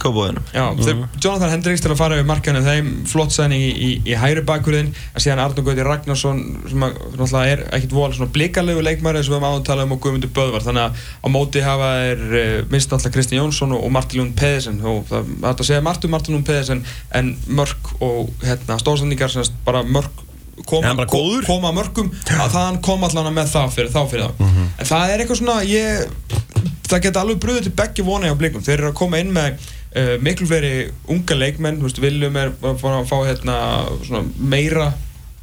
Já, 0.52 0.64
þeir, 0.76 0.98
Jonathan 1.22 1.52
Hendricks 1.52 1.82
til 1.84 1.92
að 1.92 2.00
fara 2.00 2.18
yfir 2.18 2.28
markanu 2.28 2.62
þeim 2.64 2.90
flott 3.08 3.32
sæning 3.34 3.62
í, 3.64 3.70
í, 3.72 3.90
í 4.12 4.18
hægri 4.18 4.44
bakurinn 4.46 4.92
en 4.92 5.22
síðan 5.22 5.42
Arnur 5.42 5.64
Gauti 5.66 5.86
Ragnarsson 5.86 6.42
sem 6.68 6.84
að, 6.86 7.34
er 7.40 7.64
ekkit 7.78 7.96
vol 7.96 8.10
svona 8.14 8.30
blikalegu 8.34 8.84
leikmæri 8.84 9.22
og 9.22 9.26
við 9.26 9.36
höfum 9.36 9.48
áður 9.48 9.64
talað 9.70 9.88
um 9.88 9.96
og 9.96 10.02
Guðmundur 10.04 10.34
Böðvar. 10.36 10.66
Þannig 10.66 10.84
að 10.84 11.08
á 11.24 11.28
móti 11.32 11.64
hafa 11.64 11.90
er 12.04 12.22
uh, 12.26 12.60
minnst 12.72 12.92
náttúrulega 12.92 13.16
Kristinn 13.16 13.40
Jónsson 13.40 13.74
og, 13.76 13.86
og 13.86 13.96
Martin 13.96 14.22
Lund 14.22 14.36
Pedersen. 14.38 14.78
Og 14.84 15.08
það 15.08 15.32
er 15.40 15.50
að 15.54 15.66
segja 15.70 15.86
Martin 15.88 16.12
Martin 16.12 16.36
Lund 16.36 16.48
Pedersen 16.48 16.84
en 17.16 17.34
mörk 17.48 17.96
og 18.04 18.30
hérna, 18.44 18.78
stóðsendingar 18.82 19.32
sem 19.32 19.48
bara 19.66 19.82
mörk 19.86 20.25
Koma, 20.64 21.06
koma 21.46 21.68
að 21.68 21.74
mörkum 21.76 22.06
að 22.32 22.52
það 22.54 22.76
kom 22.86 23.02
allan 23.04 23.34
með 23.36 23.50
það 23.52 23.74
fyrir 23.74 23.90
þá 23.92 24.02
fyrir 24.08 24.24
þá 24.24 24.44
Mhm. 24.46 24.68
en 24.80 24.86
það 24.86 25.10
er 25.12 25.20
eitthvað 25.24 25.40
svona 25.42 25.56
ég, 25.68 26.06
það 26.88 27.02
geta 27.02 27.20
alveg 27.20 27.40
bröðið 27.44 27.62
til 27.66 27.74
begge 27.76 28.04
vona 28.06 28.30
á 28.32 28.36
blikum 28.40 28.62
þeir 28.64 28.78
eru 28.78 28.88
að 28.92 28.94
koma 29.02 29.18
inn 29.20 29.32
með 29.36 29.58
uh, 29.96 30.14
miklu 30.22 30.46
fleiri 30.48 30.70
unga 31.12 31.34
leikmenn 31.36 31.82
veist, 31.82 32.00
Viljum 32.00 32.36
er 32.40 32.54
að 32.62 32.80
fá, 32.80 33.16
hérna, 33.28 33.58
svona 34.06 34.22
meira 34.38 34.92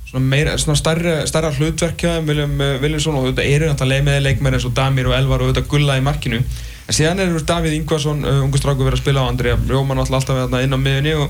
svona, 0.10 0.26
meira, 0.26 0.58
svona 0.58 0.78
starra, 0.78 1.16
starra 1.30 1.54
hlutverk 1.54 1.98
hjá 2.02 2.16
þeim, 2.18 2.28
Viljum 2.32 2.58
uh, 2.62 2.74
Viljámsson 2.82 3.16
og 3.22 3.30
þetta 3.32 3.46
eru 3.54 3.70
náttúrulega 3.70 4.08
með 4.10 4.22
leikmenn 4.28 4.58
eins 4.58 4.66
og 4.70 4.74
Damir 4.78 5.10
og 5.10 5.18
Elvar 5.18 5.42
og 5.46 5.54
þetta 5.54 5.68
gulla 5.70 5.98
í 5.98 6.04
markinu. 6.06 6.42
En 6.84 6.94
síðan 6.98 7.22
er 7.24 7.32
Davíð 7.48 7.78
Ingvarsson, 7.78 8.26
uh, 8.26 8.42
ungu 8.44 8.58
stráku 8.60 8.84
verið 8.84 9.00
að 9.00 9.04
spila 9.06 9.24
á 9.24 9.30
Andrija 9.32 9.58
Róman 9.70 10.02
alltaf 10.04 10.26
alltaf 10.34 10.62
inn 10.66 10.74
á 10.76 10.80
miðunni 10.82 11.14
og 11.22 11.30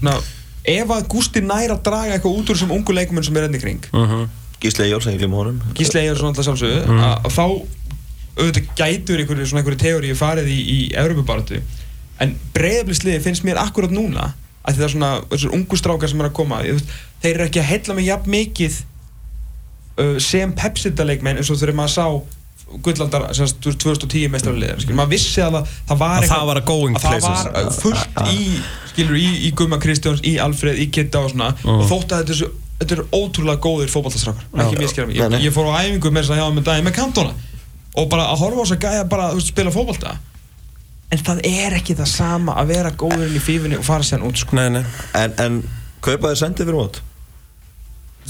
svona 0.00 0.16
ef 0.66 0.92
að 0.96 1.06
Gústi 1.12 1.42
nær 1.44 1.76
að 1.76 1.84
draga 1.86 2.16
eitthvað 2.16 2.40
út 2.40 2.50
úr 2.50 2.58
þessum 2.58 2.74
ungu 2.76 2.94
leikmenn 2.96 3.26
sem 3.26 3.38
er 3.38 3.48
enn 3.48 3.58
í 3.58 3.62
kring. 3.62 3.88
Gísli 4.62 4.88
Jóls, 4.88 5.06
ég 5.10 5.20
glimma 5.20 5.42
honum. 5.42 5.58
Gísli 5.76 6.00
Eyjarsson 6.00 6.30
alltaf 6.30 6.46
sjálfsögðu. 6.48 6.96
Að, 6.96 7.26
að 7.28 7.34
þá 7.36 7.44
auðvitað 8.36 8.70
gætur 8.76 9.20
einhverju 9.22 9.48
svona 9.48 9.62
einhverju 9.62 9.80
teóri 9.80 10.16
farið 10.16 10.50
í, 10.52 10.58
í 10.60 10.78
Európa-baratu 10.98 11.60
en 12.20 12.34
breyðablisliði 12.56 13.22
finnst 13.24 13.46
mér 13.46 13.60
akkurat 13.60 13.92
núna 13.92 14.30
að 14.66 14.74
því 14.74 14.80
það 14.80 14.86
er 14.86 14.92
svona 14.94 15.10
þessar 15.30 15.56
ungu 15.56 15.78
strákar 15.80 16.12
sem 16.12 16.20
er 16.20 16.28
að 16.28 16.36
koma 16.36 16.60
þeir 16.64 17.32
eru 17.32 17.46
ekki 17.46 17.62
að 17.62 17.70
heilla 17.70 17.96
mig 17.96 18.08
jafn 18.08 18.32
mikið 18.34 18.78
uh, 20.00 20.16
sem 20.22 20.52
Pepsi-leikmenn 20.56 21.40
eins 21.40 21.52
og 21.52 21.60
þegar 21.60 21.78
maður 21.80 21.94
sá 21.96 22.06
gullaldar 22.82 23.28
sem 23.36 23.46
sagt, 23.46 23.60
2010 23.62 24.28
mestrarliðar 24.32 24.80
skilur, 24.82 24.98
maður 24.98 25.12
vissi 25.14 25.40
að 25.44 25.54
það, 25.56 25.72
það 25.88 25.98
var 26.02 26.10
Að 26.16 26.22
eitthvað- 26.22 26.38
það 26.40 26.46
var 26.50 26.60
að 26.60 26.64
going 26.70 26.96
að 26.96 27.02
það 27.02 27.16
places. 27.16 27.44
var 27.46 27.64
uh, 27.64 27.72
fullt 27.80 28.20
í 28.32 28.60
skilur, 28.92 29.16
í, 29.22 29.26
í 29.46 29.50
Gumma 29.60 29.78
Kristjáns, 29.82 30.22
í 30.26 30.32
Alfred, 30.42 30.78
í 30.82 30.86
Kitta 30.90 31.22
og 31.22 31.30
svona. 31.30 31.52
Og 31.64 31.84
þótt 31.90 32.12
að 32.16 32.24
þetta 32.24 32.36
er, 32.36 32.50
þetta 32.80 32.96
er 32.98 33.02
ótrúlega 33.20 33.62
góðir 33.62 33.92
fótballtastrákar, 33.94 34.48
ekki 34.66 34.80
miskjara 34.82 35.06
mig. 35.12 35.16
Ég, 35.22 35.36
ég 35.46 35.54
fór 35.54 35.70
á 35.70 35.78
æfingu 35.86 36.10
með 36.12 36.26
þess 36.26 36.34
að 36.34 36.40
hjá 36.42 36.48
með 36.58 36.66
daginn 36.70 36.88
með 36.90 36.96
kantona 36.98 37.36
og 37.96 38.08
bara 38.12 38.26
að 38.34 38.40
horfa 38.42 38.60
á 38.60 38.64
þess 38.66 38.74
að 38.76 38.82
gæja 38.84 39.04
bara 39.08 39.28
þú 39.32 39.38
veist, 39.40 39.52
spila 39.54 39.70
fótballta 39.72 40.16
en 41.14 41.18
það 41.22 41.38
er 41.48 41.76
ekki 41.78 41.94
það 41.96 42.08
sama 42.10 42.56
að 42.60 42.72
vera 42.74 42.90
góðurinn 42.98 43.36
í 43.38 43.40
fífinni 43.40 43.78
og 43.78 43.84
fara 43.86 44.02
sérn 44.04 44.26
út 44.26 44.36
sko. 44.42 44.56
Nei, 44.58 44.68
nei. 44.74 44.82
En, 45.16 45.32
en 45.40 45.60
kaupaði 46.04 46.36
sendið 46.42 46.66
fyrir 46.66 46.80
mót 46.82 46.98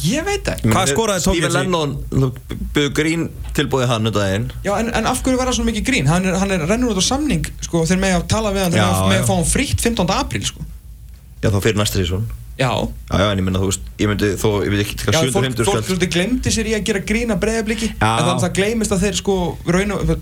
ég 0.04 0.24
veit 0.26 0.44
það 0.46 0.62
meina, 0.64 0.74
Hvað 0.76 0.90
skoraði 0.92 1.24
Tókið 1.24 1.42
Stephen 1.42 1.52
sig? 1.52 1.61
Lennon 1.62 2.32
byggðu 2.76 2.94
grín 2.98 3.26
tilbúið 3.56 3.90
hann 3.92 4.11
um 4.11 4.14
daginn 4.16 4.48
Já, 4.66 4.72
en, 4.80 4.90
en 5.00 5.09
af 5.11 5.22
hverju 5.24 5.40
var 5.40 5.50
það 5.50 5.59
svona 5.59 5.70
mikið 5.72 5.87
grín? 5.90 6.11
Hann 6.11 6.26
er, 6.28 6.38
hann 6.42 6.52
er 6.56 6.66
rennur 6.68 6.92
út 6.92 7.00
á 7.00 7.04
samning, 7.06 7.46
sko, 7.64 7.85
þeir 7.88 8.02
með 8.02 8.16
að 8.18 8.26
tala 8.35 8.52
við 8.56 8.66
hann, 8.66 8.76
Já, 8.76 8.88
með 9.09 9.16
já. 9.16 9.22
að 9.22 9.30
fá 9.30 9.35
hann 9.37 9.48
frítt 9.52 9.85
15. 9.87 10.12
apríl, 10.16 10.42
sko. 10.50 10.66
Já 11.44 11.48
þá 11.52 11.59
fyrir 11.64 11.80
næstri 11.80 12.06
svon 12.09 12.26
Já, 12.56 12.70
Já 13.12 13.16
já 13.20 13.26
en 13.28 13.40
ég 13.40 13.44
minna 13.44 13.61
þú 13.61 13.66
veist 13.68 13.88
Ég 14.00 14.09
myndi 14.09 14.30
þó 14.40 14.46
Ég 14.64 14.70
veit 14.72 14.82
ekki 14.87 14.96
já 14.96 15.04
hvað 15.11 15.16
fólk, 15.20 15.35
750 15.35 15.66
fólk 15.66 15.74
skall 15.76 15.88
svolítið 15.90 16.12
glemdi 16.14 16.52
sér 16.54 16.70
í 16.70 16.72
að 16.78 16.87
gera 16.88 17.02
grína 17.04 17.37
breyðabliki, 17.40 17.90
Já. 17.92 18.00
en 18.00 18.24
þannig 18.24 18.32
að 18.32 18.44
það 18.46 18.54
gleymist 18.56 18.94
að 18.96 19.02
þeir, 19.04 19.18
sko, 19.20 19.35
raun 19.76 19.92
og 19.92 20.14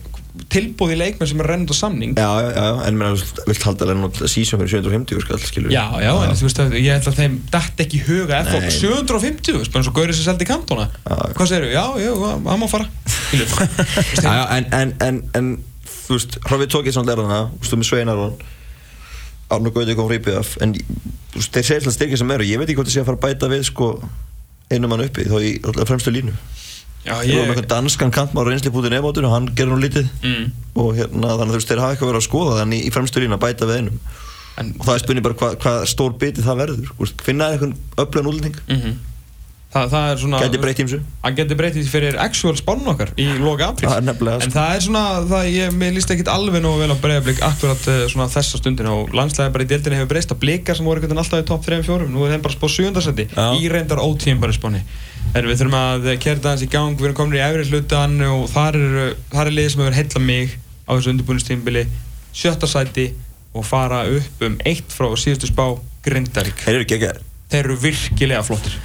tilbúði 0.51 0.97
leikmenn 0.99 1.29
sem 1.31 1.41
er 1.45 1.47
rennur 1.47 1.69
út 1.71 1.75
á 1.75 1.79
samning. 1.79 2.15
Já 2.19 2.31
já 2.43 2.49
já 2.57 2.65
En 2.89 2.97
þú 2.99 3.45
vilt 3.47 3.67
halda 3.69 3.87
Lennon 3.87 4.17
sísum 4.27 4.59
fyrir 4.63 4.73
750 4.83 5.23
skall 5.23 5.39
skilur 5.47 5.71
Já, 5.75 5.85
já, 6.03 6.11
en 6.27 6.35
þú 6.35 6.49
veist 6.49 6.63
að 6.65 6.75
ég 6.81 6.89
held 6.97 7.07
að 7.11 7.19
þeim 7.21 7.37
dætt 7.53 7.83
ekki 7.85 8.01
huga 8.09 8.41
Nei. 8.49 8.71
750, 8.75 9.61
sko, 9.69 9.79
eins 9.79 9.91
og 9.93 9.95
Gauri 9.95 10.17
sem 10.17 10.27
seldi 10.27 10.49
kantona. 10.49 10.89
Já. 11.07 11.15
Hvað 11.39 11.51
segir 11.53 11.69
þú? 11.69 11.71
Já, 11.77 11.85
já, 12.03 12.11
það 12.49 12.59
má 12.65 12.67
fara. 12.73 12.89
Já 14.25 14.31
já 14.35 14.45
en 14.59 14.67
En 14.75 14.95
En 15.07 15.23
En 15.39 15.53
Þú 16.05 16.19
veist 16.19 16.37
Hrófið 16.45 16.73
tókið 16.75 16.97
svona 16.99 17.13
lærðana 17.13 17.39
Þú 17.55 17.63
veist 17.63 17.73
þú 17.73 17.79
með 17.81 17.89
Sveinarón 17.89 18.35
Arnur 19.55 19.73
Gauti 19.77 19.95
kom 19.97 20.09
frá 20.11 20.19
IPF 20.19 20.57
En 20.65 20.75
þú 20.75 21.39
veist 21.39 21.55
þeir 21.55 21.67
segir 21.69 21.81
alltaf 21.81 21.97
styrkir 21.97 22.21
sem 22.21 22.35
eru 22.35 22.49
Ég 22.49 22.61
veit 22.61 22.69
ekki 22.69 22.79
hvort 22.81 22.91
það 22.91 22.97
sé 22.99 23.05
að 23.05 23.09
fara 23.11 23.21
að 23.21 23.25
bæta 23.29 23.51
við 23.55 23.65
sko 23.71 23.89
Einum 24.73 24.93
mann 24.93 25.05
uppi 25.07 25.27
Þá 25.31 25.37
í 25.47 25.53
fremstu 25.89 26.13
línu 26.15 26.35
Já, 27.05 27.15
Ég 27.15 27.17
var 27.21 27.25
með 27.25 27.35
ég... 27.35 27.49
eitthvað 27.53 27.71
danskan 27.75 28.13
kantmár 28.15 28.49
reynsli 28.49 28.73
bútið 28.75 28.95
nefnbótinu 28.95 29.29
og 29.29 29.35
hann 29.37 29.49
gerði 29.53 29.75
nú 29.75 29.81
lítið. 29.83 30.13
Mm. 30.25 30.53
og 30.75 30.93
hérna 30.97 31.35
þannig 31.35 31.45
að 31.45 31.55
þú 31.55 31.59
veist 31.59 31.73
þeir 31.73 31.83
hafa 31.85 31.95
eitthvað 31.95 32.11
verið 32.11 32.23
að 32.23 32.29
skoða 32.29 32.61
þannig 32.61 32.85
í 32.85 32.93
fremstu 32.95 33.23
línu 33.23 33.37
að 33.37 33.43
bæta 33.45 33.69
við 33.69 33.81
einum. 33.81 33.99
En, 34.55 34.71
og 34.79 34.87
það 34.87 34.95
er 34.95 35.03
spurning 35.03 35.27
bara 35.27 35.39
hvað 35.41 35.57
hva 35.65 35.75
stór 35.91 36.13
biti 36.15 36.43
það 36.45 36.61
verður 36.61 36.91
Þú 36.93 37.01
veist, 37.03 37.23
finna 37.27 37.51
eitthvað 37.51 38.05
öflöðan 38.05 38.31
útlending. 38.31 38.61
Mm 38.71 38.95
það, 39.75 39.89
það 39.93 40.09
er 40.11 40.21
svona... 40.23 40.41
gæti 40.45 40.61
breytt 40.63 40.83
ímsu 40.85 40.99
hann 41.25 41.39
getur 41.39 41.59
breytið 41.59 41.89
fyrir 41.91 42.19
actual 42.23 42.55
spánun 42.59 42.91
okkar 42.93 43.13
í 43.21 43.27
loka 43.41 43.71
apríl. 43.73 43.89
Það 43.89 43.97
er 43.97 44.07
nefnilega, 44.09 44.41
en 44.41 44.53
sko. 44.53 44.59
það 44.59 44.75
er 44.75 44.85
svona, 44.87 45.05
það, 45.31 45.49
ég, 45.55 45.79
mér 45.81 45.97
líst 45.97 46.13
ekkit 46.15 46.31
alveg 46.33 46.65
nógu 46.65 46.83
vel 46.83 46.95
á 46.95 46.97
breyðablík 47.03 47.43
akkurat 47.49 47.89
uh, 47.91 48.03
svona 48.13 48.29
þessa 48.33 48.61
stundina. 48.61 48.95
Og 48.95 49.17
landslæði 49.17 49.55
bara 49.57 49.67
í 49.67 49.71
deildinni 49.73 50.01
hefur 50.01 50.13
breyst. 50.13 50.35
Að 50.35 50.43
blika 50.45 50.77
sem 50.77 50.87
voru 50.89 51.09
alltaf 51.09 51.43
í 51.43 51.49
topp 51.49 51.67
3-4 51.67 52.11
nú 52.13 52.27
er 52.27 52.35
þeim 52.35 52.45
bara 52.45 52.57
spáð 52.57 52.75
7. 52.77 53.05
seti 53.09 53.27
í 53.35 53.73
reyndar 53.73 54.03
ótíðin 54.05 54.43
bara 54.43 54.55
spáni 54.55 54.85
en 55.33 55.49
við 55.49 55.61
þurfum 55.61 55.77
að 55.81 56.09
kerta 56.23 56.53
hans 56.53 56.65
í 56.65 56.71
gang. 56.71 56.97
Við 56.99 57.09
erum 57.09 57.19
komin 57.19 57.39
í 57.39 57.43
efri 57.45 57.67
hlutan 57.71 58.17
og 58.29 58.49
þar 58.53 58.79
er, 58.79 59.15
þar 59.33 59.51
er 59.51 59.57
liðið 59.59 59.73
sem 59.75 59.85
hefur 59.85 59.99
heilla 59.99 60.25
mig 60.29 60.57
á 60.85 60.91
þessu 60.93 61.13
undirbúinustímbili 61.15 61.85
sjötta 62.35 62.69
sæti 62.71 63.09
og 63.55 63.67
fara 63.67 64.05
upp 64.11 64.43
um 64.45 64.59
eitt 64.67 64.91
frá 64.93 65.09
síðustu 65.17 65.51
spá 65.51 65.67
Grindavík. 66.05 66.67
Þeir 66.67 66.81
eru 66.81 66.91
geggar 66.91 67.23
þeir 67.53 67.63
eru 67.63 67.79
virkilega 67.81 68.43
flottir. 68.47 68.77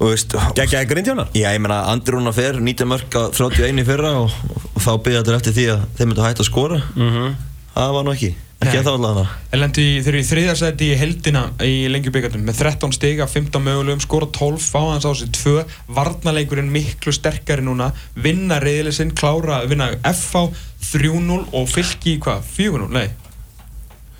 Og 0.00 0.14
veist 0.14 0.32
Gekkjaði 0.56 0.88
grindjónar 0.88 1.34
Já, 1.36 1.50
ég 1.52 1.60
meina 1.60 1.82
Rúnar 2.08 2.32
fer 2.32 2.56
19 2.56 2.88
mörg 2.88 3.16
á 3.20 3.28
31 3.36 3.82
í 3.82 3.84
fyrra 3.84 4.14
og, 4.22 4.36
og 4.72 4.80
þá 4.80 4.92
byrja 5.04 5.20
þetta 5.20 5.34
eftir 5.36 5.56
því 5.58 5.66
að 5.74 5.82
þeir 5.98 6.08
myndu 6.08 6.24
hægt 6.24 6.40
að 6.40 6.48
skora. 6.48 6.78
Mhm. 6.96 7.34
það 7.74 7.92
var 7.96 8.06
nú 8.06 8.14
ekki 8.14 8.30
ekki 8.60 8.80
að 8.80 8.86
það 8.86 8.96
allavega 8.98 9.36
Þeir 9.50 9.60
lendu 9.62 9.82
í, 9.82 9.92
þeir 10.04 10.10
eru 10.10 10.20
í 10.20 10.26
þriðarsæti 10.28 10.88
í 10.90 10.98
heldina 11.00 11.44
í 11.64 11.76
lengjubíkarnum 11.92 12.44
með 12.44 12.60
13 12.60 12.92
stiga, 12.96 13.28
15 13.30 13.64
mögulegum, 13.64 14.02
skora 14.04 14.28
12, 14.36 14.66
fá 14.66 14.80
hans 14.82 15.06
á 15.08 15.12
sig 15.16 15.32
2, 15.38 15.54
varnaleikurinn 15.96 16.68
miklu 16.72 17.14
sterkari 17.16 17.64
núna, 17.64 17.90
vinna 18.20 18.60
reyðilisinn, 18.62 19.14
klára, 19.16 19.62
vinna 19.70 19.88
FH 20.12 20.44
3-0 20.90 21.40
og 21.56 21.66
fylki 21.72 22.16
í 22.16 22.20
hvað? 22.22 22.44
4-0? 22.58 22.92
Nei. 22.92 23.08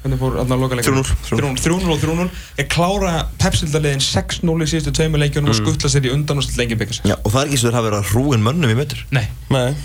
Hvernig 0.00 0.20
fór 0.22 0.40
að 0.40 0.56
loka 0.56 0.78
leikurinn? 0.78 1.04
3-0. 1.28 1.60
3-0 1.60 1.92
og 1.92 2.00
3-0. 2.00 2.28
Ég 2.62 2.68
klára 2.72 3.14
pepsildarliðin 3.42 4.00
6-0 4.04 4.56
í 4.64 4.68
síðustu 4.72 4.94
tveimur 4.96 5.20
leikjunum 5.20 5.52
og 5.52 5.58
skuttla 5.60 5.92
sér 5.92 6.08
í 6.08 6.14
undan 6.14 6.40
og 6.40 6.46
slitt 6.46 6.62
lengjubíkarsins. 6.62 7.04
Já, 7.10 7.18
og 7.18 7.28
það 7.28 7.42
er 7.42 7.50
ekki 7.50 7.60
svo 7.60 7.68
þeir 7.68 7.76
hafa 7.76 7.88
verið 7.90 8.00
að 8.00 8.12
hrúin 8.14 8.46
mönnum 8.46 8.72
í 8.72 8.78
metur 8.78 9.04
Nei. 9.12 9.26
Nei 9.52 9.76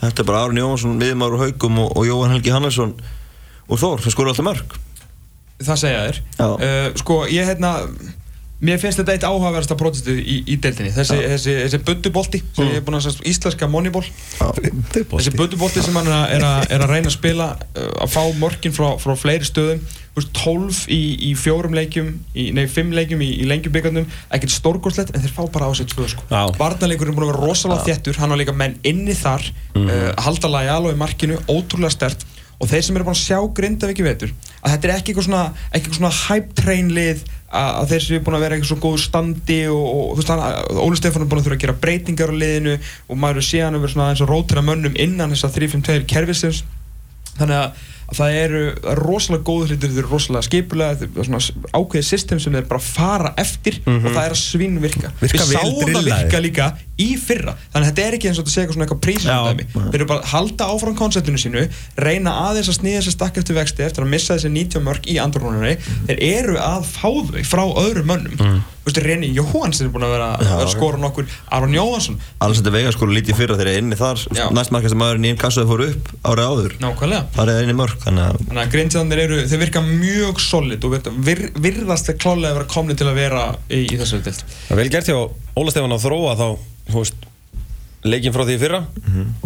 Þetta 0.00 0.22
er 0.22 0.28
bara 0.28 0.40
Aron 0.44 0.60
Jóhansson, 0.60 0.96
Miðmar 1.00 1.36
og 1.36 1.44
Haugum 1.44 1.78
og, 1.84 1.92
og 1.96 2.08
Jóhann 2.08 2.34
Helgi 2.34 2.52
Hannesson 2.52 2.96
og 3.66 3.80
Þór 3.80 4.04
sem 4.04 4.14
skora 4.14 4.32
alltaf 4.34 4.46
mörg 4.46 4.76
Það 5.62 5.80
segja 5.80 6.04
þér. 6.04 6.22
Já. 6.36 6.46
Uh, 6.46 6.86
sko, 7.00 7.18
ég 7.32 7.48
hérna, 7.48 7.72
mér 8.60 8.80
finnst 8.80 9.00
þetta 9.00 9.14
eitt 9.16 9.24
áhugaverðasta 9.24 9.76
protestið 9.80 10.18
í, 10.20 10.36
í 10.52 10.56
deildinni. 10.60 10.92
Þessi, 10.92 11.16
þessi, 11.32 11.54
þessi 11.62 11.80
buddubolti, 11.86 12.40
sem 12.56 12.72
ég 12.74 12.80
er 12.80 12.84
búinn 12.84 12.98
að 12.98 13.06
segja, 13.06 13.24
íslenska 13.32 13.68
moneyból. 13.72 14.02
Þessi 14.36 15.32
buddubolti 15.36 15.84
sem 15.84 15.96
hann 15.96 16.10
er 16.12 16.44
að, 16.44 16.66
er 16.74 16.84
að, 16.84 16.92
reyna 16.92 17.08
að 17.08 17.16
spila, 17.16 17.54
uh, 17.72 17.88
að 18.04 18.12
fá 18.18 18.20
morgin 18.42 18.76
frá, 18.76 18.90
frá 19.00 19.16
fleiri 19.16 19.48
stöðum. 19.48 19.80
Þú 20.16 20.20
veist, 20.20 20.36
12 20.42 20.84
í, 20.92 21.00
í 21.28 21.32
fjórum 21.36 21.74
leikjum, 21.76 22.12
í, 22.36 22.50
nei, 22.56 22.64
5 22.72 22.94
leikjum 22.96 23.24
í, 23.24 23.32
í 23.40 23.48
lengjubíkarnum, 23.48 24.06
ekkert 24.32 24.54
stórgóðslegt, 24.54 25.12
en 25.12 25.24
þeir 25.24 25.34
fá 25.36 25.42
bara 25.52 25.68
á 25.68 25.72
sig 25.76 25.88
tvö, 25.92 26.08
sko. 26.12 26.24
Já. 26.32 26.40
Varnarleikurinn 26.56 27.12
er 27.12 27.18
búinn 27.18 27.28
að 27.28 27.34
vera 27.34 27.50
rosalega 27.50 27.84
þéttur, 27.84 28.16
hann 28.22 28.32
var 28.32 28.40
líka 28.40 28.56
menn 28.56 28.78
inni 28.88 29.16
þar, 29.16 29.44
uh, 29.76 30.08
halda 30.24 30.52
lagi 30.52 30.72
í 30.94 30.96
markinu, 31.00 31.36
ótrúlega 31.52 31.92
stert 31.92 32.24
og 32.56 32.70
þeir 32.70 32.84
sem 32.86 32.96
eru 32.96 33.06
búin 33.06 33.16
að 33.16 33.22
sjá 33.22 33.38
Grindavík 33.56 34.00
í 34.00 34.06
vetur 34.06 34.30
að 34.62 34.72
þetta 34.72 34.88
er 34.88 34.92
ekki 34.94 35.12
eitthvað 35.12 35.26
svona, 35.28 35.42
eitthvað 35.70 35.98
svona 35.98 36.12
hype 36.22 36.56
train 36.56 36.92
lið 36.96 37.24
að, 37.46 37.68
að 37.68 37.90
þeir 37.90 38.04
sem 38.04 38.16
eru 38.16 38.24
búin 38.26 38.38
að 38.38 38.44
vera 38.46 38.56
eitthvað 38.56 38.70
svo 38.70 38.78
góðu 38.82 39.02
standi 39.02 39.58
og, 39.72 39.84
og 39.86 40.14
þú 40.14 40.22
veist 40.22 40.32
hann, 40.32 40.44
Óli 40.86 41.00
Stefán 41.00 41.26
er 41.26 41.30
búin 41.30 41.42
að 41.42 41.48
þurfa 41.48 41.58
að 41.58 41.64
gera 41.66 41.76
breytingar 41.84 42.32
á 42.32 42.40
liðinu 42.40 42.78
og 42.78 43.20
maður 43.22 43.46
síðan 43.50 43.76
að 43.76 43.84
vera 43.84 43.94
svona 43.94 44.08
eins 44.12 44.24
og 44.24 44.32
rótira 44.32 44.64
mönnum 44.64 44.96
innan 45.02 45.34
þess 45.34 45.48
að 45.48 45.60
3-5-2 45.60 46.08
kerfisins. 46.10 46.62
Þannig 47.36 47.60
að, 47.60 47.66
að 47.66 47.95
það 48.14 48.34
eru 48.38 48.60
rosalega 49.00 49.42
góðu 49.48 49.66
hlutir, 49.70 49.90
þeir 49.90 49.98
eru 50.04 50.10
rosalega 50.12 50.46
skipulega 50.46 51.08
ákveðið 51.74 52.04
system 52.06 52.38
sem 52.40 52.52
þeir 52.54 52.68
bara 52.70 52.80
fara 52.84 53.32
eftir 53.42 53.80
og 53.86 54.06
það 54.12 54.20
er 54.22 54.34
að 54.36 54.40
svinn 54.42 54.76
virka 54.82 55.08
Mhm. 55.10 55.18
Virka 55.20 55.42
við 55.42 55.56
sáum 55.56 55.90
það 55.96 56.04
virka 56.10 56.40
líka 56.40 56.68
í 56.98 57.08
fyrra. 57.20 57.56
Þannig 57.74 57.82
að 57.82 57.90
þetta 57.90 58.06
er 58.06 58.14
ekki 58.16 58.28
eins 58.30 58.38
og 58.38 58.44
þetta 58.46 58.54
segja 58.54 58.72
svona 58.72 58.86
eitthvað 58.86 59.02
prísindæmi 59.06 59.66
Já. 59.66 59.80
þeir 59.90 59.94
eru 60.00 60.06
bara 60.06 60.20
að 60.20 60.30
halda 60.32 60.64
áfram 60.72 60.96
konceptinu 60.96 61.38
sínu 61.42 61.66
reyna 61.98 62.30
aðeins 62.46 62.68
að 62.70 62.78
snýða 62.80 63.02
sér 63.04 63.16
stakk 63.16 63.36
eftir 63.42 63.54
vexti 63.58 63.82
eftir 63.84 64.04
að 64.06 64.08
missa 64.14 64.34
þessi 64.38 64.52
90 64.54 64.80
mörg 64.86 65.02
í 65.10 65.18
andrununni 65.20 65.76
þeir 66.06 66.22
eru 66.22 66.56
að 66.56 66.86
fá 66.86 67.10
þau 67.10 67.44
frá 67.44 67.64
öðrum 67.84 68.06
mönnum. 68.06 68.38
Þú 68.38 68.62
veist, 68.86 69.00
Reni 69.04 69.30
Jóhannsson 69.34 69.88
er 69.88 69.92
búin 69.94 70.06
að 70.06 70.14
vera 70.16 70.28
Já, 70.40 70.52
að 70.62 70.70
skora 70.72 71.00
nokkur 71.02 71.28
Aron 71.56 71.74
Jóhansson, 71.76 72.18
Alexander 72.46 72.74
Vega 72.74 72.94
sko 72.94 73.08
lítið 73.10 73.40
fyrra 73.40 73.58
þegar 73.58 73.72
ég 73.72 73.78
er 73.80 73.84
inni 73.84 73.98
þar. 73.98 74.22
Næstmarkast 74.56 74.94
sem 74.94 75.02
maðurinn 75.02 75.26
í 75.26 75.32
einn 75.34 75.40
kassu 75.40 75.66
fór 75.68 75.84
upp 75.88 76.10
árið 76.22 76.50
áður. 76.50 76.76
Nákvæmlega. 76.84 77.22
Það 77.36 77.52
er 77.54 77.66
inn 77.66 77.74
í 77.74 77.78
mörg 77.80 78.02
þannig 78.06 78.56
að 78.62 78.72
greintíðanir 78.76 79.24
eru, 79.26 79.40
þeir 79.50 79.62
virka 79.64 79.84
mjög 79.86 80.42
solid 80.44 80.86
og 80.86 80.96
vir, 81.26 81.46
virðast 81.58 82.10
þeir 82.10 82.20
klálega 82.22 82.52
að 82.52 82.60
vera 82.60 82.70
komni 82.76 82.96
til 82.98 83.08
að 83.10 83.18
vera 83.20 83.46
í, 83.68 83.84
í 83.86 83.98
þessu 83.98 84.22
dild 84.22 84.42
Það 84.46 84.74
er 84.76 84.80
vel 84.82 84.90
gert 84.94 85.10
hjá 85.10 85.18
Óla 85.56 85.72
Stefán 85.72 85.96
að 85.96 86.04
þróa 86.06 86.36
þá, 86.38 86.46
þú 86.90 87.02
veist, 87.02 87.26
leikinn 88.10 88.34
frá 88.34 88.44
því 88.46 88.56
í 88.56 88.60
fyrra. 88.60 88.80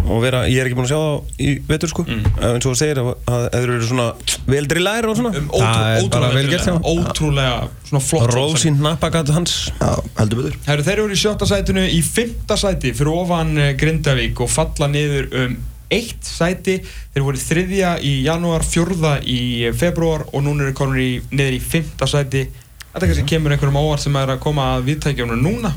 Og 0.06 0.22
vera, 0.24 0.44
ég 0.50 0.60
er 0.62 0.68
ekki 0.68 0.78
búin 0.78 0.88
að 0.88 0.92
sjá 0.92 1.00
það 1.00 1.42
í 1.46 1.54
vetur 1.68 1.92
sko, 1.92 2.04
eins 2.10 2.64
og 2.64 2.70
þú 2.70 2.76
segir 2.80 3.00
að 3.02 3.10
að 3.30 3.46
þeir 3.54 3.72
eru 3.74 3.88
svona 3.88 4.06
veldri 4.50 4.82
læri 4.84 5.10
og 5.10 5.18
svona. 5.18 5.32
Um, 5.36 5.50
það 5.54 5.64
er 5.64 6.08
bara 6.14 6.30
ótrúlega, 6.30 6.34
vel 6.36 6.50
gert 6.50 6.68
hjá 6.68 6.74
ótrúlega, 6.74 7.10
ótrúlega 7.10 7.90
svona 7.90 8.04
flott 8.04 8.34
Rósín 8.34 8.80
nappagat 8.84 9.32
hans. 9.34 9.56
Já, 9.80 9.90
heldur 10.20 10.42
betur. 10.42 10.56
Herru, 10.68 10.86
þeir 10.86 11.02
eru 11.04 11.16
í 11.16 11.20
sjötta 11.20 11.48
sætinu 11.50 11.84
í 11.90 12.00
fymta 12.06 12.58
sæti 12.60 12.94
fyrir 12.96 13.12
ofan 13.14 13.52
eh, 13.58 13.74
Grindavík 13.78 14.40
og 14.44 14.50
falla 14.52 14.90
niður 14.90 15.30
um 15.44 15.58
eitt 15.90 16.26
sæti. 16.26 16.78
Þeir 17.14 17.26
voru 17.26 17.42
þriðja 17.42 17.96
í 18.06 18.14
janúar, 18.26 18.64
fjórða 18.66 19.18
í 19.26 19.70
februar 19.76 20.26
og 20.30 20.44
núna 20.46 20.68
eru 20.68 20.76
konur 20.78 21.02
í, 21.02 21.12
niður 21.34 21.58
í 21.58 21.62
fymta 21.62 22.08
sæti. 22.10 22.46
Þetta 22.90 23.06
kannski 23.06 23.28
kemur 23.34 23.54
einhverjum 23.54 23.78
óvart 23.78 24.02
sem 24.02 24.16
er 24.18 24.34
að 24.34 24.42
koma 24.42 24.72
að 24.76 24.88
viðtækjum 24.90 25.36
núna. 25.38 25.74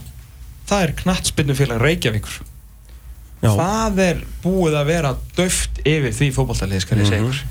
Það 0.69 0.87
er 0.87 0.97
knattspinnufélag 1.03 1.81
Reykjavíkur. 1.81 2.41
Já. 2.41 2.52
Það 3.43 3.99
er 4.07 4.21
búið 4.43 4.77
að 4.79 4.89
vera 4.93 5.11
döft 5.37 5.81
yfir 5.83 6.13
því 6.15 6.29
fótballtalið 6.35 6.83
skal 6.85 6.99
ég 7.01 7.09
segja 7.09 7.23
ykkur. 7.23 7.41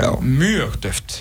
Já, 0.00 0.10
mjög 0.22 0.78
döft. 0.84 1.18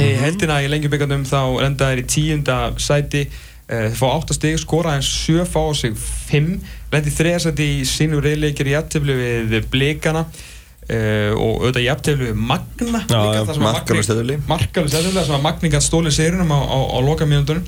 Í 0.00 0.08
heldina 0.20 0.60
í 0.64 0.68
lengjubikandum 0.70 1.24
þá 1.28 1.40
lenda 1.62 1.88
þeir 1.90 2.02
í 2.02 2.06
tíunda 2.10 2.58
sæti 2.80 3.24
uh, 3.26 3.88
fá 3.96 4.06
8 4.16 4.36
stig, 4.36 4.58
skora 4.62 4.94
en 4.98 5.04
7 5.06 5.44
fá 5.50 5.60
á 5.66 5.72
sig 5.76 5.96
5, 6.30 6.52
lenda 6.92 7.10
í 7.10 7.14
þriða 7.14 7.42
sæti 7.46 7.66
í 7.78 7.82
sínu 7.88 8.20
reyðleikir 8.24 8.70
í 8.70 8.76
jafnteflu 8.76 9.16
við 9.18 9.56
blikana 9.72 10.24
uh, 10.26 11.32
og 11.36 11.66
auðvitað 11.66 11.86
jafnteflu 11.88 12.30
við 12.30 12.38
Magna 12.52 13.02
Já, 13.06 13.18
já, 13.18 13.42
markalaust 13.60 14.12
jafntefli. 14.12 14.38
markalust 14.50 14.98
eðlulega 15.00 15.26
sem 15.28 15.38
að 15.38 15.44
Magni 15.48 15.72
gætt 15.74 15.86
stólið 15.88 16.16
sérunum 16.20 16.54
á, 16.54 16.58
á, 16.64 16.78
á 16.78 16.98
loka 17.04 17.28
mínúndunum 17.28 17.66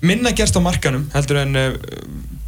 minna 0.00 0.32
gerst 0.32 0.56
á 0.56 0.60
markanum 0.64 1.06
heldur 1.14 1.36
en 1.42 1.56
uh, 1.56 1.72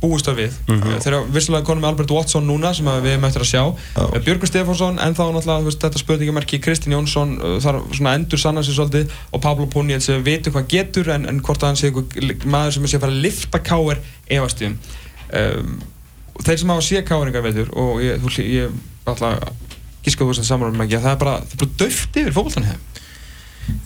búist 0.03 0.27
var 0.27 0.35
við. 0.35 0.55
Mm 0.67 0.81
þeir 1.05 1.13
eru 1.15 1.27
vissulega 1.35 1.65
konum 1.67 1.83
með 1.85 1.91
Albert 1.93 2.11
Watson 2.11 2.47
núna 2.49 2.73
sem 2.75 2.89
að 2.91 3.05
við 3.07 3.27
eftir 3.29 3.45
að 3.45 3.51
sjá. 3.53 3.63
Já. 3.95 4.03
uh, 4.07 4.19
Björgur 4.25 4.51
Stefánsson 4.51 4.99
en 4.99 5.15
þá 5.15 5.23
náttúrulega 5.37 5.67
veist, 5.69 5.81
þetta 5.85 6.01
spurningamerki 6.03 6.59
Kristinn 6.65 6.93
Jónsson 6.97 7.37
þar 7.63 7.79
svona 7.95 8.15
endur 8.19 8.41
sanna 8.43 8.65
sér 8.67 8.75
svolítið 8.81 9.13
og 9.31 9.43
Pablo 9.45 9.67
Puniet 9.71 10.03
sem 10.03 10.19
við 10.19 10.39
vitum 10.41 10.57
hvað 10.57 10.69
getur 10.75 11.13
en, 11.15 11.29
en 11.31 11.41
hvort 11.41 11.63
að 11.63 11.71
hann 11.71 11.81
sé 11.83 11.93
maður 12.51 12.73
sem 12.79 12.85
er 12.89 12.93
sé 12.95 12.99
að 12.99 13.05
fara 13.07 13.13
að 13.15 13.23
lifta 13.29 13.63
káir 13.63 14.03
efastíðum. 14.27 14.79
Um, 15.33 15.77
þeir 16.43 16.59
sem 16.65 16.73
hafa 16.75 16.83
sé 16.89 17.03
káringar 17.07 17.45
veitur 17.47 17.71
og 17.79 18.01
ég, 18.03 18.19
þú, 18.25 18.33
hlý- 18.37 18.49
ég 18.57 18.81
alltaf 19.07 19.53
gíska 20.03 20.25
þú 20.25 20.33
veist 20.33 20.49
saman 20.49 20.73
um 20.75 20.83
ekki 20.83 20.97
að 20.99 21.05
það 21.07 21.13
er 21.15 21.21
bara, 21.23 21.37
það 21.47 21.53
er 21.55 21.61
bara 21.63 21.77
döft 21.85 22.17
yfir 22.23 22.35
fókbaltanum 22.35 22.73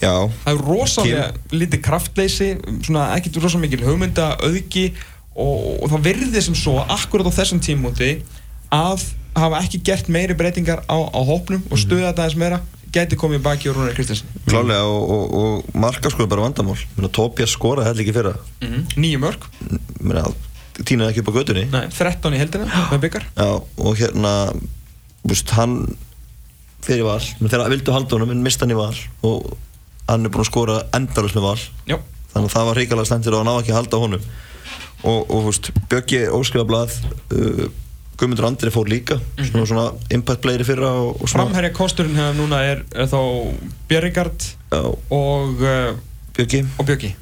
já, 0.00 0.14
það 0.44 0.52
er 0.52 0.62
rosalega 0.68 1.26
lítið 1.52 1.82
kraftleysi 1.86 2.48
svona 2.86 3.10
ekkert 3.16 3.40
rosalega 3.42 3.66
mikil 3.66 3.84
hugmynda 3.86 4.30
auðgi 4.46 4.86
og, 5.36 5.82
og 5.82 5.92
það 5.92 6.08
virði 6.08 6.44
sem 6.46 6.56
svo 6.58 6.78
akkurat 6.82 7.28
á 7.28 7.36
þessum 7.40 7.60
tímúti 7.64 8.16
að 8.72 9.04
hafa 9.36 9.60
ekki 9.60 9.82
gert 9.84 10.08
meiri 10.08 10.36
breytingar 10.38 10.82
á, 10.88 10.96
á 10.96 11.20
hópnum 11.28 11.62
og 11.70 11.80
stuða 11.80 12.10
þetta 12.10 12.24
aðeins 12.24 12.40
meira 12.40 12.62
gæti 12.96 13.18
komið 13.20 13.42
baki 13.44 13.68
úr 13.68 13.76
Rúnar 13.76 13.96
Kristinsson 13.96 14.30
klálega 14.48 14.86
og, 14.88 15.10
og, 15.12 15.36
og 15.36 15.76
marka 15.76 16.08
sko 16.08 16.24
er 16.24 16.30
bara 16.30 16.46
vandamál. 16.46 16.78
Tobias 17.12 17.52
skoraði 17.52 17.90
held 17.90 18.02
ekki 18.04 18.14
fyrra. 18.14 18.32
Mm 18.62 18.68
-hmm. 18.70 18.94
nýju 18.96 19.18
mörg, 19.20 19.48
tínaði 20.84 21.14
ekki 21.14 21.22
upp 21.22 21.30
á 21.32 21.36
gödunni 21.38 21.64
nei, 21.72 21.84
13 21.92 22.36
í 22.36 22.40
heldina 22.40 22.66
með 22.90 23.04
byggar 23.06 23.28
já, 23.30 23.48
og 23.56 24.00
hérna 24.00 24.32
veist, 25.26 25.52
hann 25.56 25.78
fyrir 26.84 27.06
val 27.06 27.22
þegar 27.22 27.70
vildu 27.72 27.94
halda 27.94 28.18
honum 28.18 28.34
en 28.34 28.44
mista 28.44 28.66
hann 28.66 28.74
í 28.74 28.78
val 28.78 28.94
og 29.26 29.54
hann 30.06 30.26
er 30.26 30.32
búinn 30.32 30.44
að 30.44 30.50
skora 30.50 30.76
endalus 30.96 31.34
með 31.36 31.48
val. 31.48 31.56
Já, 31.88 31.96
þannig 32.32 32.50
að 32.50 32.54
það 32.54 32.68
var 32.68 32.80
hrikalega 32.80 33.10
stendur 33.10 33.36
og 33.36 33.42
hann 33.42 33.52
á 33.52 33.60
ekki 33.60 33.74
að 33.74 33.80
halda 33.80 34.02
honum. 34.04 34.28
Og, 35.06 35.18
og 35.30 35.42
veist, 35.50 35.70
Bjöggi 35.90 36.22
óskrifablað 36.34 36.96
uh, 37.36 37.66
Guðmundur 38.16 38.46
Andri 38.48 38.72
fór 38.72 38.88
líka. 38.88 39.18
Svona, 39.36 39.66
svona 39.68 39.86
impact 40.16 40.42
playeri 40.44 40.64
fyrra 40.66 40.94
og, 41.02 41.20
og 41.20 41.30
framherja 41.30 41.74
kosturinn 41.76 42.16
hefur 42.16 42.38
núna 42.40 42.62
er, 42.64 42.82
er 42.96 43.10
þá 43.12 43.20
Björgard 43.90 44.50
og, 44.80 45.60
uh, 45.60 45.92
Bjöggi 46.36 46.64
og 46.76 46.88
Bjöggi 46.88 47.12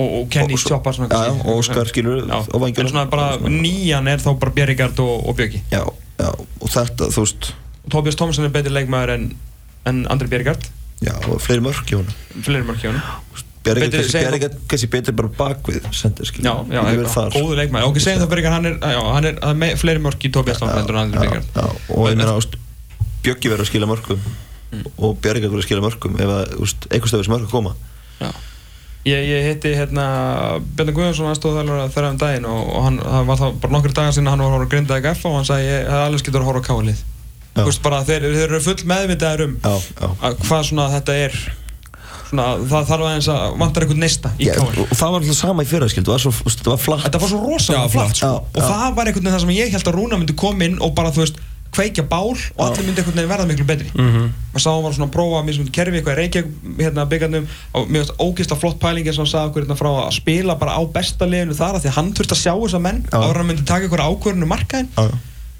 og, 0.00 0.28
Kenny 0.30 0.56
Choppar 0.56 0.96
og 1.00 1.46
Óskar 1.58 1.88
skilur 1.90 2.24
en 2.24 2.88
svona 2.88 3.06
bara 3.10 3.36
nýjan 3.42 4.08
er 4.08 4.22
þá 4.22 4.32
bara 4.38 4.54
Björgard 4.56 5.00
og, 5.02 5.28
og 5.28 5.36
Bjöggi 5.36 5.62
já, 5.72 5.82
já, 6.20 6.30
og 6.30 6.68
þetta, 6.70 7.10
þú 7.10 7.24
veist 7.24 7.50
Tobias 7.90 8.16
Thompson 8.16 8.46
er 8.46 8.54
betri 8.54 8.72
leikmaður 8.72 9.14
en, 9.16 9.26
en 9.90 10.04
Andri 10.12 10.30
Björgard 10.30 10.68
já, 11.00 11.14
og 11.26 11.40
fleiri 11.42 11.64
mörk 11.64 11.92
í 11.92 11.98
honum. 11.98 12.18
Fleiri 12.44 12.66
mörk 12.68 12.84
hann 12.88 13.00
Björgi 13.60 13.90
Betur- 13.92 14.54
kannski, 14.70 14.88
betur 14.88 15.16
bara 15.18 15.28
bakvið 15.36 15.88
sendir, 15.92 16.24
skilur 16.24 16.46
já, 16.48 16.52
já, 16.72 16.80
góðu 17.34 17.58
leikmaður. 17.58 17.90
Ok, 17.90 17.98
segjum 18.00 18.22
það 18.22 18.30
Björgard, 18.32 18.54
hann 18.56 18.68
er, 18.70 18.76
já, 18.80 19.00
hann 19.04 19.28
er, 19.28 19.40
með, 19.60 19.74
fleiri 19.82 20.00
mörk 20.00 20.24
í 20.24 20.30
Tobias 20.32 20.62
Andri 20.64 20.96
já, 20.96 21.10
Björgard 21.12 21.50
já, 21.58 21.66
og 21.92 22.06
ég 22.08 22.16
meina, 22.16 22.36
veist, 22.38 22.56
Bjöggi 23.20 23.52
verður 23.52 23.66
að 23.66 23.68
skila 23.68 23.90
mörkum. 23.90 24.22
Mm. 24.70 24.86
og 24.96 25.18
Björgi 25.20 25.44
verður 25.44 25.60
að 25.60 25.66
skila 25.66 25.84
mörkum 25.84 26.16
ef 26.16 26.32
að, 26.32 26.54
þú 26.54 26.64
veist, 26.64 26.88
einhvers 26.88 27.12
stöður 27.12 27.28
sem 27.28 27.34
mörk 27.36 27.48
að 27.50 27.52
koma. 27.52 27.74
Já. 28.20 28.30
Ég, 29.10 29.28
ég 29.28 29.46
hitti 29.50 29.74
hérna 29.76 30.06
Björn 30.76 30.92
Guðjónsson 30.96 31.28
aðstofþjálfur 31.30 31.84
að 31.84 31.94
þeirra 31.94 32.14
um 32.14 32.18
daginn 32.20 32.48
og, 32.48 32.58
og 32.64 32.82
hann, 32.84 32.98
það 33.04 33.30
var 33.30 33.38
þá 33.40 33.46
bara 33.62 33.74
nokkur 33.76 33.94
dagar 33.96 34.16
sinna 34.16 34.32
hann 34.34 34.42
var 34.44 34.50
að 34.50 34.56
horfa 34.56 34.66
að 34.68 34.74
grinda 34.74 34.98
ekki 35.00 35.12
F 35.14 35.22
og 35.28 35.36
hann 35.38 35.48
sagði 35.48 35.70
ég 35.70 35.86
hef 35.88 36.02
alveg 36.04 36.20
skilt 36.20 36.36
að 36.36 36.48
horfa 36.50 36.60
á 36.60 36.68
káalið 36.68 37.00
veist 37.68 37.82
bara 37.84 38.02
þeir, 38.08 38.28
þeir 38.36 38.46
eru 38.48 38.60
full 38.64 38.84
meðvitaðir 38.92 39.46
um 39.46 39.56
að 39.64 40.38
hvað 40.44 40.62
svona 40.70 40.88
þetta 40.96 41.18
er. 41.26 41.40
Svona 42.30 42.48
það 42.70 42.90
þarf 42.92 43.06
aðeins 43.08 43.28
að 43.32 43.44
vantar 43.58 43.84
einhvern 43.84 44.04
neista 44.04 44.30
í 44.38 44.46
káal 44.46 44.68
og 44.70 44.90
það 44.94 45.14
var 45.14 45.16
alltaf 45.20 45.38
sama 45.40 45.64
í 45.64 45.70
fyrra, 45.70 45.88
skildu, 45.90 46.14
það 46.14 46.68
var 46.68 46.82
flatt. 46.84 47.06
Þetta 47.08 47.22
var 47.24 47.32
svo 47.32 47.40
rosalega 47.42 47.88
flatt 47.90 48.20
sko. 48.20 48.34
og 48.54 48.60
það 48.60 48.84
var 48.98 49.10
einhvern 49.10 49.24
veginn 49.24 49.34
það 49.34 49.46
sem 49.46 49.56
ég 49.56 49.72
held 49.74 49.90
að 49.90 49.96
Rúna 49.98 50.20
myndi 50.20 50.36
koma 50.38 50.68
inn 50.68 50.78
og 50.78 50.94
bara 50.94 51.10
þú 51.10 51.24
veist 51.24 51.40
kveikja 51.74 52.04
bál 52.10 52.34
og 52.34 52.62
allir 52.64 52.86
myndi 52.86 53.02
einhvern 53.02 53.16
veginn 53.16 53.30
verða 53.30 53.46
miklu 53.46 53.66
betri. 53.66 53.90
Mm 53.94 54.08
-hmm. 54.10 54.30
maður 54.52 54.62
sá 54.62 54.70
hann 54.70 54.82
var 54.82 54.92
svona 54.92 55.06
að 55.06 55.14
prófa 55.16 55.42
mér 55.46 55.56
sem 55.56 55.68
kerfi 55.68 55.96
eitthvað 55.96 56.12
í 56.12 56.20
Reykjavík 56.20 56.48
hérna 56.78 57.04
byggandum 57.06 57.46
og 57.72 57.88
mér 57.88 58.02
finnst 58.02 58.18
ógeðslega 58.18 58.60
flott 58.60 58.78
pælingi 58.80 59.12
sem 59.12 59.22
hann 59.22 59.32
sagði 59.32 59.48
okkur 59.48 59.62
hérna 59.62 59.76
frá 59.82 59.90
að 60.06 60.14
spila 60.14 60.54
bara 60.54 60.72
á 60.74 60.82
besta 60.92 61.26
liðinu 61.26 61.54
þar 61.54 61.74
af 61.74 61.82
því 61.82 61.88
að 61.88 61.96
hann 61.98 62.12
þurfti 62.14 62.34
að 62.34 62.42
sjá 62.44 62.54
þessa 62.54 62.78
menn 62.78 63.04
ára 63.12 63.42
myndi 63.42 63.64
taka 63.64 63.84
einhverja 63.84 64.10
ákvörðinu 64.10 64.46
markaðin 64.46 64.88
Já, 64.96 65.02
já. 65.02 65.14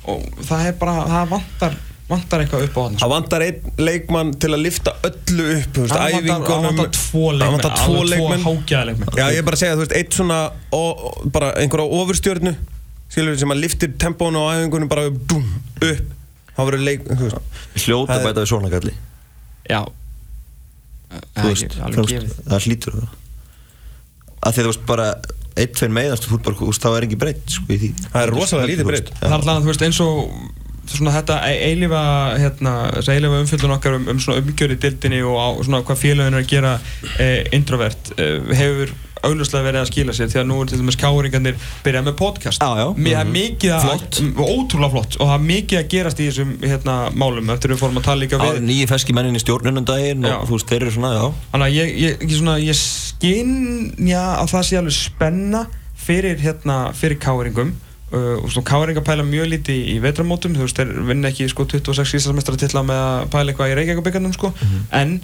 og 0.04 0.22
það 0.48 0.66
er 0.66 0.72
bara, 0.72 0.96
það 1.06 1.28
vantar 1.30 1.76
vantar 2.10 2.42
eitthvað 2.44 2.64
upp 2.66 2.76
á 2.76 2.80
hann 2.84 2.94
sko. 2.96 3.00
Það 3.04 3.12
vantar 3.14 3.44
einn 3.46 3.72
leikmann 3.86 4.32
til 4.42 4.50
að 4.54 4.62
lifta 4.64 4.94
öllu 5.08 5.46
upp 5.56 5.80
Það 5.80 6.16
vantar- 6.16 6.60
það 6.80 6.90
tvo 6.96 7.24
Það 7.24 7.38
leikmenn 7.40 7.54
vantar 7.56 7.76
tvo 7.80 8.02
leikmenn. 8.10 8.44
Já, 9.16 9.24
ég 9.30 9.38
er 9.40 9.46
bara 9.48 9.56
að 9.58 9.62
segja, 9.62 9.76
þú 9.78 9.84
veist, 9.84 9.96
eitt 10.00 10.18
svona 10.18 10.40
og, 10.76 11.04
bara 11.32 11.52
einhverja 11.60 12.00
ofurstjörnu 12.00 12.54
skilur 13.10 13.38
sem 13.40 13.50
að 13.54 13.62
liftir 13.64 13.94
tempónu 13.98 14.38
á 14.42 14.54
æfingunum 14.58 14.88
bara 14.90 15.06
upp, 15.10 15.18
búm, 15.30 15.46
upp. 15.80 16.16
Þá 16.56 16.60
verður 16.66 16.84
leik, 16.84 17.06
hljóta 17.08 18.10
Það 18.10 18.16
að 18.18 18.24
bæta 18.28 18.42
við 18.44 18.50
svona 18.52 18.70
kalli 18.74 18.94
Já. 19.70 19.80
Þú 21.10 21.18
Það 21.34 21.44
er 21.44 21.50
veist, 21.50 21.76
það 22.46 22.66
hlýtur 22.66 22.96
það. 23.00 23.08
Að 24.40 24.54
því 24.54 24.60
að 24.60 24.64
þú 24.66 24.70
veist 24.70 24.84
bara 24.86 25.06
einn, 25.60 25.72
tveir 25.76 25.92
meðast 25.94 26.26
þú 26.28 26.38
bara, 26.44 26.56
þú 26.60 26.68
veist, 26.70 26.84
þá 26.84 26.90
er 26.96 27.06
ekki 27.06 27.18
breytt 27.20 27.54
sko 27.56 27.74
í 27.74 27.78
því. 27.80 27.90
Það 28.06 28.22
er 28.22 28.32
rosalega 28.34 28.70
lítið 28.70 28.88
breytt. 28.90 29.10
Það 29.18 29.26
er 29.30 29.34
alltaf, 29.36 29.60
þú 29.64 29.70
veist, 29.72 29.84
eins 29.88 30.00
og 30.04 30.59
svona 30.90 31.14
þetta 31.14 31.36
e- 31.48 31.60
eilífa, 31.70 32.02
hérna, 32.40 32.74
eilífa 33.00 33.42
umfjöldun 33.44 33.76
okkar 33.76 33.98
um, 33.98 34.08
um 34.14 34.22
svona 34.22 34.42
umgjörði 34.42 34.80
dildinni 34.84 35.22
og 35.26 35.38
á 35.38 35.48
svona 35.60 35.84
hvað 35.86 36.02
félagin 36.02 36.36
er 36.36 36.42
að 36.42 36.50
gera 36.50 36.74
e, 37.18 37.30
introvert 37.56 38.12
e, 38.16 38.28
hefur 38.58 38.92
augljóslega 39.26 39.66
verið 39.66 39.82
að 39.82 39.88
skila 39.90 40.14
sér 40.16 40.30
því 40.32 40.38
að 40.40 40.46
nú 40.48 40.58
er 40.62 40.70
til 40.70 40.78
dæmis 40.80 40.98
káringarnir 41.00 41.58
byrjað 41.84 42.06
með 42.06 42.14
podcast 42.20 42.62
Já, 42.62 42.70
já. 42.80 42.86
Mér 42.96 43.18
er 43.20 43.32
mikið 43.34 43.74
að, 43.76 43.84
Flott. 43.84 44.20
ótrúlega 44.40 44.92
flott 44.94 45.18
og 45.18 45.28
það 45.28 45.34
er 45.34 45.44
mikið 45.50 45.80
að 45.80 45.90
gerast 45.94 46.22
í 46.22 46.28
þessum 46.30 46.54
hérna, 46.64 46.94
málum 47.20 47.52
eftir 47.52 47.74
við 47.74 47.82
fórum 47.82 48.00
að 48.00 48.06
tala 48.08 48.24
líka 48.24 48.40
við 48.40 48.62
nýji 48.64 48.88
feski 48.90 49.16
mennin 49.16 49.36
í 49.36 49.42
stjórnunum 49.44 49.88
daginn 49.88 50.24
Já. 50.24 50.38
og 50.38 50.48
þú 50.48 50.56
veist, 50.56 50.72
þeir 50.72 50.86
eru 50.86 50.94
svona, 50.96 51.12
já 51.18 51.26
Þannig 51.52 51.66
að 51.68 51.76
ég, 51.76 51.92
ég, 52.06 52.24
ég, 52.32 52.50
ég 52.64 52.80
skynja 52.80 54.24
að 54.38 54.52
það 54.54 54.66
sé 54.70 54.80
alveg 54.80 54.96
spenna 54.96 55.62
fyrir, 56.00 56.40
hérna, 56.40 56.80
fyrir 56.96 57.20
káringum 57.20 57.76
uh, 58.12 58.38
og 58.40 58.48
svo 58.52 58.62
káringar 58.66 59.04
pæla 59.06 59.26
mjög 59.26 59.52
lítið 59.54 59.92
í, 59.94 59.98
vetramótum, 60.04 60.56
þú 60.56 60.66
veist, 60.66 60.80
þeir 60.80 61.04
vinna 61.10 61.30
ekki 61.30 61.48
sko 61.52 61.66
26 61.70 62.16
íslandsmestara 62.20 62.60
titla 62.60 62.82
með 62.86 63.04
að 63.04 63.28
pæla 63.34 63.52
eitthvað 63.52 63.72
í 63.72 63.78
Reykjavík 63.80 64.34
sko, 64.36 64.52
en 65.00 65.20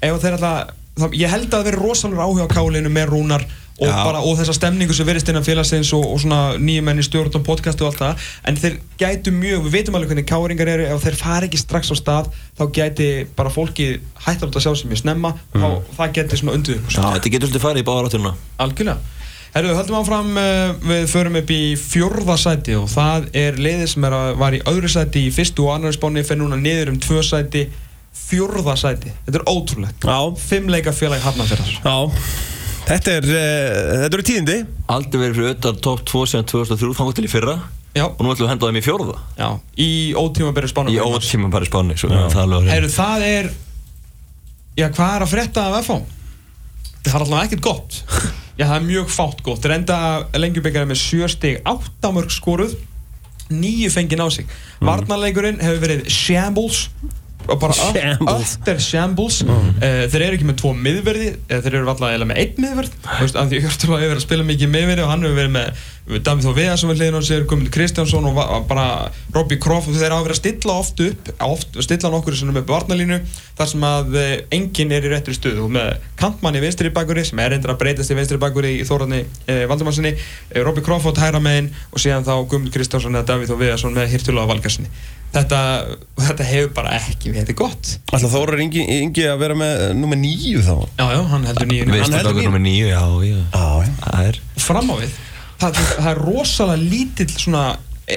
ef 0.00 0.20
þeir 0.22 0.36
alltaf, 0.38 0.76
það, 1.00 1.18
ég 1.20 1.32
held 1.32 1.48
að 1.48 1.56
það 1.58 1.66
veri 1.70 1.82
rosalega 1.82 2.28
áhuga 2.28 2.46
á 2.48 2.54
kálinu 2.54 2.92
með 2.92 3.12
rúnar 3.14 3.44
og, 3.80 3.88
bara, 3.88 4.20
og 4.20 4.36
þessa 4.38 4.54
stemningu 4.56 4.94
sem 4.96 5.08
verist 5.08 5.28
innan 5.32 5.44
félagsins 5.46 5.90
og, 5.96 6.04
og 6.04 6.20
svona 6.20 6.56
nýjum 6.60 6.84
menn 6.90 7.00
í 7.00 7.04
stjórn 7.06 7.32
og 7.38 7.44
podcast 7.46 7.80
og 7.80 7.90
allt 7.90 8.02
það. 8.02 8.26
En 8.48 8.58
þeir 8.60 8.76
gætu 9.00 9.32
mjög, 9.32 9.62
við 9.66 9.76
veitum 9.78 9.96
alveg 9.96 10.12
hvernig 10.12 10.26
káringar 10.28 10.72
eru 10.74 10.88
ef 10.92 11.06
þeir 11.06 11.16
fara 11.20 11.48
ekki 11.48 11.60
strax 11.60 11.92
á 11.92 11.96
stað 11.96 12.28
þá 12.58 12.64
gæti 12.76 13.08
bara 13.38 13.52
fólki 13.54 13.88
hættar 14.26 14.50
út 14.50 14.58
að 14.60 14.66
sjá 14.66 14.74
sem 14.82 14.92
ég 14.92 15.00
snemma 15.00 15.32
og 15.56 15.88
það 15.96 16.12
gæti 16.18 16.40
svona 16.42 16.58
Já, 16.92 17.06
þetta 17.16 17.32
getur 17.36 17.48
svolítið 17.48 17.64
farið 17.64 17.82
í 17.84 17.88
báðar 17.88 18.10
átturna 18.10 18.34
Algjörlega. 18.60 18.98
Herru, 19.50 19.72
höldum 19.74 19.96
áfram, 19.98 20.28
uh, 20.38 20.76
við 20.86 21.08
förum 21.10 21.36
upp 21.40 21.48
í 21.50 21.62
fjórða 21.74 22.36
sæti 22.38 22.76
og 22.78 22.84
það 22.92 23.24
er 23.34 23.56
liðið 23.58 23.88
sem 23.90 24.04
er 24.06 24.14
að, 24.14 24.28
var 24.38 24.54
í 24.54 24.60
öðru 24.70 24.90
sæti 24.92 25.24
í 25.26 25.32
fyrstu 25.34 25.64
og 25.66 25.72
annari 25.74 25.96
spáni, 25.96 26.22
fer 26.26 26.38
núna 26.38 26.58
niður 26.60 26.92
um 26.92 27.00
tvö 27.02 27.24
sæti, 27.26 27.64
fjórða 28.14 28.76
sæti. 28.78 29.10
Þetta 29.26 29.40
er 29.40 29.50
ótrúlegt. 29.50 30.06
Já. 30.06 30.20
Fimm 30.44 30.70
leika 30.70 30.94
félag 30.94 31.24
hafnafjörðar. 31.26 31.72
Já, 31.82 31.96
þetta 32.92 33.16
er, 33.16 33.26
uh, 33.26 33.80
þetta 34.04 34.20
eru 34.20 34.26
tíðindi 34.30 34.56
Aldrei 34.94 35.18
verið 35.24 35.34
fyrir 35.40 35.50
auðvitað 35.50 35.82
top 35.88 36.04
2 36.12 36.22
síðan 36.30 36.48
2003 36.54 36.94
þannig 37.00 37.18
til 37.18 37.26
í 37.26 37.32
fyrra 37.34 37.56
Já, 37.90 38.04
og 38.06 38.20
nú 38.22 38.30
ætlum 38.30 38.44
við 38.44 38.46
að 38.46 38.52
henda 38.52 38.68
þeim 38.70 38.78
í 38.78 38.82
fjórða 38.86 39.16
já, 39.34 39.48
í 39.82 39.90
ótíma 40.14 40.52
byrju 40.54 40.70
spánum. 40.70 40.94
í 40.94 41.00
ótíma 41.02 41.48
bara 41.50 41.66
í 41.66 41.70
spáni 41.70 41.96
svo 41.98 42.10
við 42.12 42.28
það 42.36 42.52
hreinu. 42.54 42.70
Herru, 42.70 42.90
það 42.94 43.24
er, 43.26 43.48
já, 44.78 44.86
hvað 44.94 45.16
er 45.16 45.24
að 45.26 45.32
frétta 45.32 45.64
af 45.66 45.80
FH? 45.80 45.96
Það 47.00 47.16
er 47.16 47.24
alltaf 47.24 47.42
ekkert 47.48 47.64
gott. 47.66 47.98
Já, 48.60 48.66
það 48.66 48.74
er 48.76 48.82
mjög 48.90 49.12
fátt 49.14 49.38
gott. 49.40 49.62
Þeir 49.64 49.72
enda 49.78 49.98
lengjubikari 50.36 50.88
með 50.90 50.98
sjö 51.00 51.28
stig, 51.32 51.62
áttamörk 51.64 52.32
skoruð, 52.34 52.74
nýju 53.48 53.88
fengið 53.94 54.20
á 54.20 54.28
sig. 54.34 54.50
Varnarleikurinn 54.84 55.62
hefur 55.64 55.80
verið 55.86 56.10
shambles 56.12 56.82
bara 57.48 57.76
Shambles. 57.76 58.34
allt 58.34 58.68
er 58.72 58.82
shambles. 58.84 59.40
Uh, 59.46 60.04
þeir 60.12 60.26
eru 60.26 60.38
ekki 60.38 60.50
með 60.50 60.60
tvo 60.62 60.74
miðverði 60.76 61.30
þeir 61.50 61.72
eru 61.80 61.88
alltaf 61.90 62.12
eða 62.14 62.28
með 62.30 62.42
einn 62.44 62.60
miðverð 62.66 63.08
veist, 63.20 63.38
af 63.40 63.48
því 63.50 63.62
Hjörtur 63.64 63.94
hefur 63.94 64.04
verið 64.04 64.20
að 64.20 64.26
spila 64.26 64.46
mikið 64.50 64.74
miðverði 64.74 65.06
og 65.06 65.12
hann 65.14 65.26
hefur 65.26 65.40
verið 65.40 65.56
með 65.56 65.82
með 66.10 66.24
Davíð 66.26 66.46
Þó 66.46 66.54
Viðarsson 66.56 66.90
við 66.90 67.00
hliðin 67.00 67.18
á 67.20 67.22
sér, 67.26 67.44
Guðmund 67.48 67.70
Kristjánsson 67.74 68.26
og 68.30 68.38
bara 68.68 68.86
Robbie 69.34 69.60
Croft. 69.62 69.90
Þeir 69.92 70.14
hafa 70.14 70.26
verið 70.26 70.36
að 70.36 70.40
stilla 70.40 70.76
oft 70.80 71.02
upp 71.04 71.30
oft, 71.46 71.78
stilla 71.86 72.10
nokkur 72.14 72.36
sem 72.38 72.50
er 72.50 72.60
upp 72.62 72.72
varnalínu 72.72 73.20
þar 73.58 73.70
sem 73.70 73.86
að 73.86 74.18
uh, 74.18 74.32
enginn 74.56 74.94
er 74.96 75.06
í 75.06 75.12
réttri 75.12 75.36
stöðu. 75.36 75.68
Og 75.68 75.72
með 75.76 75.88
kantmann 76.20 76.58
í 76.58 76.64
vinstri 76.64 76.92
bakuri 76.94 77.24
sem 77.28 77.42
er 77.42 77.54
reyndar 77.54 77.74
að 77.76 77.82
breytast 77.84 78.10
í 78.10 78.18
vinstri 78.18 78.40
bakuri 78.42 78.70
í 78.80 78.84
Þórarni 78.88 79.22
uh, 79.22 79.64
Valdimarsinni, 79.70 80.12
uh, 80.16 80.60
Robbie 80.64 80.86
Crawford 80.86 81.20
hæra 81.22 81.40
megin 81.42 81.70
og 81.92 82.02
síðan 82.02 82.26
þá 82.26 82.34
Guðmund 82.42 82.74
Kristjánsson 82.74 83.20
eða 83.20 83.28
Davíð 83.34 83.54
Þó 83.54 85.19
Þetta, 85.30 85.58
þetta 86.18 86.46
hefur 86.48 86.70
bara 86.74 86.96
ekki 86.98 87.30
verið 87.34 87.58
gott. 87.60 87.92
Alltaf 88.10 88.32
Þórar 88.32 88.62
Ingi, 88.64 88.82
Ingi 89.04 89.26
að 89.30 89.44
vera 89.44 89.58
með 89.58 89.84
nummer 89.98 90.18
nýju 90.18 90.64
þá? 90.66 90.72
Já, 90.98 91.04
já, 91.14 91.20
hann 91.30 91.46
heldur 91.46 91.70
nýju 91.70 91.86
Við 91.86 92.02
heldur 92.02 92.32
okkur 92.32 92.48
nummer 92.48 92.64
nýju, 92.64 92.88
já, 92.90 93.04
já. 93.28 93.36
Já, 93.54 93.68
já. 93.86 93.92
Það 94.00 94.24
er 94.32 94.40
fram 94.64 94.90
á 94.90 94.94
við. 94.98 95.14
Það, 95.60 95.78
það, 95.78 95.94
það 95.94 96.10
er 96.10 96.22
rosalega 96.26 96.90
lítill 96.90 97.30
svona 97.36 97.64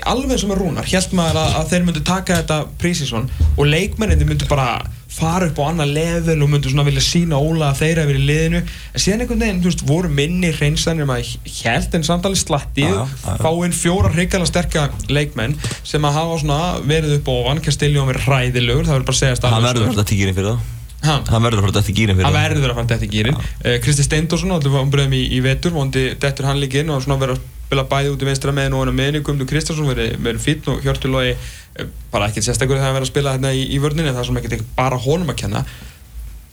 alveg 0.09 0.41
sem 0.41 0.51
er 0.53 0.57
rúnar, 0.57 0.87
held 0.89 1.13
maður 1.13 1.39
að, 1.43 1.55
að 1.59 1.71
þeir 1.73 1.83
myndu 1.87 2.03
taka 2.07 2.37
þetta 2.41 2.59
prísísson 2.81 3.27
og 3.53 3.67
leikmenninni 3.69 4.25
myndu 4.25 4.47
bara 4.49 4.67
fara 5.13 5.47
upp 5.49 5.59
á 5.61 5.63
annað 5.69 5.93
level 5.93 6.35
og 6.41 6.49
myndu 6.51 6.71
svona 6.71 6.85
vilja 6.87 7.03
sína 7.05 7.37
Óla 7.37 7.69
að 7.71 7.81
þeir 7.83 8.01
hafa 8.01 8.09
verið 8.09 8.23
í 8.23 8.27
liðinu. 8.29 8.61
En 8.93 9.03
síðan 9.03 9.23
einhvern 9.25 9.43
veginn, 9.45 9.61
þú 9.63 9.69
veist, 9.69 9.83
voru 9.87 10.11
minni 10.19 10.51
hreinsanir 10.57 11.09
maður 11.09 11.33
held 11.63 11.97
en 11.99 12.07
samtalið 12.07 12.41
slatti 12.41 12.85
Já, 12.87 12.91
já, 12.93 13.01
já, 13.05 13.27
já. 13.29 13.39
fá 13.43 13.49
inn 13.67 13.75
fjóra 13.77 14.13
hrikalega 14.13 14.49
sterka 14.49 14.87
leikmenn 15.13 15.57
sem 15.85 16.05
að 16.09 16.17
hafa 16.17 16.39
svona 16.43 16.61
verið 16.89 17.19
upp 17.19 17.29
á 17.29 17.35
vannkastiljóðum 17.51 18.13
verið 18.13 18.29
hræðilegur, 18.29 18.87
það 18.89 18.97
verður 18.97 19.09
bara 19.11 19.17
að 19.17 19.21
segja 19.21 19.53
Hann 19.53 19.67
verður 19.69 19.85
að 19.85 19.91
fara 19.93 20.01
þetta 20.03 20.15
í 20.17 20.21
gýrin 20.23 20.39
fyrir 20.39 20.51
það. 20.53 20.71
Ha? 21.03 21.17
Hann 21.27 21.43
verður 21.43 21.59
að 21.59 21.65
fara 21.67 21.75
þetta 21.81 21.91
í 21.91 21.97
gýrin 21.97 22.15
fyrir 22.15 22.29
hann 22.29 22.37
verður 22.37 22.71
að 22.71 22.77
fara 22.77 22.89
dætt 22.93 23.01
í 23.03 23.09
gýrin 23.11 23.35
uh, 23.35 23.73
Kristi 23.83 24.05
Steindorsson, 24.07 24.53
allir 24.55 24.77
ombröðum 24.79 25.15
í, 25.17 25.23
í 25.35 25.41
vetur 25.43 25.75
vondi 25.75 26.05
dettur 26.15 26.47
hann 26.47 26.61
líka 26.61 26.79
inn 26.79 26.93
og 26.95 27.03
svona 27.03 27.19
verið 27.19 27.41
að 27.41 27.49
spila 27.73 27.87
bæði 27.89 28.11
út 28.13 28.21
í 28.21 28.27
vinstra 28.29 28.53
meðin 28.53 28.75
og 28.77 28.83
hann 28.83 28.97
meðin 28.97 29.23
Guðmundur 29.25 29.49
Kristjánsson 29.49 29.89
verið, 29.89 30.41
fýtn 30.43 30.75
og 30.75 30.83
Hjörtulogi 30.85 31.33
uh, 31.33 31.87
bara 32.13 32.27
ekkert 32.29 32.45
sérstakur 32.45 32.77
þegar 32.77 32.91
hann 32.91 32.97
verið 32.99 33.07
að 33.07 33.13
spila 33.13 33.33
hérna 33.33 33.53
í, 33.57 33.63
í 33.73 33.79
vörninni 33.81 34.13
það 34.13 34.21
er 34.21 34.29
svona 34.29 34.43
ekkert 34.43 34.67
bara 34.77 34.99
honum 35.01 35.33
að 35.33 35.39
kenna. 35.41 35.63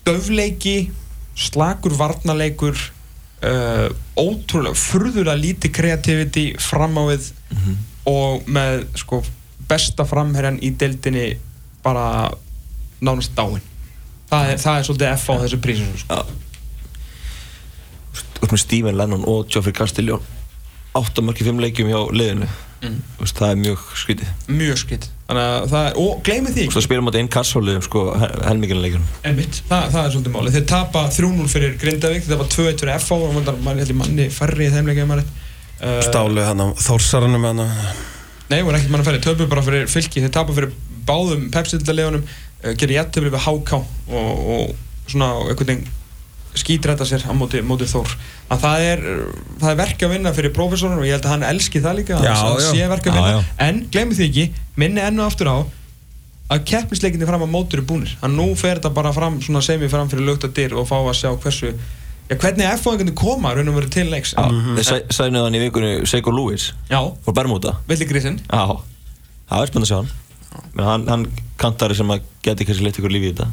Döfleiki 0.09 0.76
slakur 1.37 1.96
varnarleikur 1.98 2.80
uh, 2.80 3.90
ótrúlega, 4.16 4.80
furðulega 4.80 5.37
lítið 5.37 5.74
kreativity 5.76 6.46
fram 6.61 6.96
á 6.96 7.04
við 7.12 7.28
og 8.09 8.48
með 8.48 8.87
sko 9.02 9.20
besta 9.68 10.09
framherjan 10.09 10.59
í 10.64 10.72
deildinni 10.80 11.35
bara 11.85 12.30
nánast 13.04 13.37
dáin 13.37 13.61
það 14.30 14.48
er, 14.54 14.61
það 14.62 14.78
er 14.78 14.88
svolítið 14.88 15.12
F 15.12 15.28
á 15.28 15.35
þessu 15.44 15.61
prísinu 15.62 16.00
sko. 16.00 16.20
Með 18.40 18.61
Steven 18.64 18.96
Lennon 18.96 19.26
og 19.28 19.50
Geoffrey 19.52 19.76
Castiglione 19.76 20.39
áttamörki 20.98 21.46
fimm 21.46 21.62
leikjum 21.62 21.90
hjá 21.90 22.00
liðinu. 22.14 22.48
Mm. 22.81 23.00
Þú 23.16 23.24
veist, 23.26 23.37
Það 23.37 23.50
er 23.50 23.59
mjög 23.61 23.83
skrítið. 24.00 24.29
Mjög 24.48 24.79
að 25.42 25.66
það 25.70 25.87
er, 25.87 25.98
og 26.00 26.22
gleymi 26.26 26.53
því. 26.55 26.62
Þú 26.62 26.70
veist 26.70 26.79
það 26.79 26.87
spila 26.87 27.05
motið 27.07 27.20
einn 27.20 27.31
kassóliðum 27.35 27.85
sko 27.87 28.05
leikjunum. 28.87 29.11
Einmitt, 29.29 29.61
það, 29.68 29.85
það 29.94 30.00
er 30.00 30.14
svolítið 30.14 30.35
máli 30.37 30.55
þeir 30.55 30.66
tapa 30.72 31.03
3-0 31.14 31.50
fyrir 31.53 31.76
Grindavík 31.83 32.24
þeir 32.24 32.35
tapa 32.35 32.48
2-1 32.57 32.81
fyrir 32.83 32.94
FH 32.96 33.18
og 33.18 33.37
mann 33.37 33.61
mann 33.66 33.83
ég 33.83 33.92
manni 34.00 34.29
færri 34.33 34.66
í 34.66 34.72
þeim 34.72 34.90
leikjum 34.90 35.14
uh, 35.20 36.00
Stálu 36.09 36.46
hann 36.46 36.64
á 36.64 36.66
Þórsaranum 36.81 37.46
hann 37.50 37.64
nei, 38.50 38.62
voru 38.64 38.81
ekkert 38.81 38.94
manni 38.96 39.07
færri, 39.07 39.22
töpu 39.22 39.46
bara 39.50 39.64
fyrir 39.66 39.87
fylki. 39.92 40.24
Þeir 40.24 40.35
tapa 40.40 40.57
fyrir 40.57 40.72
báðum 41.07 41.50
pepsildalegunum 41.55 42.24
uh, 42.24 42.72
gerir 42.72 42.96
jættöfli 42.96 43.31
við 43.31 43.44
HK 43.44 43.76
og, 43.76 44.44
og 44.57 45.11
svona 45.11 45.35
einhvern 45.44 45.74
veginn 45.74 45.88
skítræta 46.58 47.04
sér 47.06 47.22
á 47.26 47.32
móti, 47.36 47.60
móti 47.62 47.86
Þór. 47.86 48.10
Að 48.50 48.62
það 48.64 48.84
er, 48.86 49.02
það 49.60 49.70
er 49.70 49.76
verk 49.78 50.02
að 50.06 50.10
vinna 50.14 50.32
fyrir 50.34 50.52
prófessorinn 50.56 50.98
og 50.98 51.06
ég 51.06 51.14
held 51.14 51.28
að 51.28 51.34
hann 51.36 51.44
elski 51.50 51.82
það 51.84 52.00
líka 52.00 52.18
Já, 52.24 52.32
að 52.34 52.56
já. 52.64 52.70
sé 52.72 52.88
verk 52.90 53.06
að 53.06 53.14
vinna. 53.18 53.30
já. 53.36 53.44
en 53.68 53.78
glemir 53.94 54.18
því 54.18 54.26
ekki, 54.30 54.46
minni 54.82 55.04
ennu 55.04 55.22
aftur 55.26 55.50
á 55.52 55.56
að 56.50 56.64
keppnisleikinni 56.66 57.28
fram 57.28 57.44
að 57.46 57.52
mótur 57.54 57.78
er 57.78 57.86
búnir. 57.86 58.16
Að 58.26 58.34
nú 58.34 58.48
fer 58.58 58.80
þetta 58.80 58.90
bara 58.96 59.12
fram 59.14 59.38
svona 59.44 59.62
sem 59.62 59.78
við 59.78 59.92
fram 59.92 60.08
fyrir 60.10 60.26
lukta 60.26 60.50
dyr 60.50 60.74
og 60.74 60.88
fá 60.90 60.96
að 60.98 61.14
sjá 61.20 61.30
hversu 61.38 61.70
já, 61.70 62.34
hvernig 62.34 62.66
F-fóðingarnir 62.74 63.14
koma 63.14 63.52
raun 63.54 63.70
og 63.70 63.78
verið 63.78 63.92
til 63.94 64.08
leiks. 64.10 64.34
Já, 64.34 64.50
þeir 64.80 65.06
sænuð 65.14 65.46
hann 65.46 65.54
í 65.54 65.62
vikunni 65.62 65.92
Seiko 66.10 66.34
Lewis 66.34 66.72
já. 66.90 66.98
frá 67.22 67.32
Bermuda. 67.38 67.76
Villi 67.86 68.10
grísinn. 68.10 68.40
Já, 68.50 68.66
það 69.46 69.62
er 69.62 69.70
spennandi 69.70 69.86
að 69.86 69.92
sjá 69.94 70.00
hann. 70.02 70.10
Men 70.74 70.84
hann, 70.90 71.06
hann 71.06 71.26
kantari 71.62 71.94
sem 71.94 72.10
að 72.10 72.24
geti 72.42 72.66
kannski 72.66 72.82
leitt 72.88 72.98
ykkur 72.98 73.14
lífi 73.14 73.30
í 73.30 73.34
þetta 73.36 73.46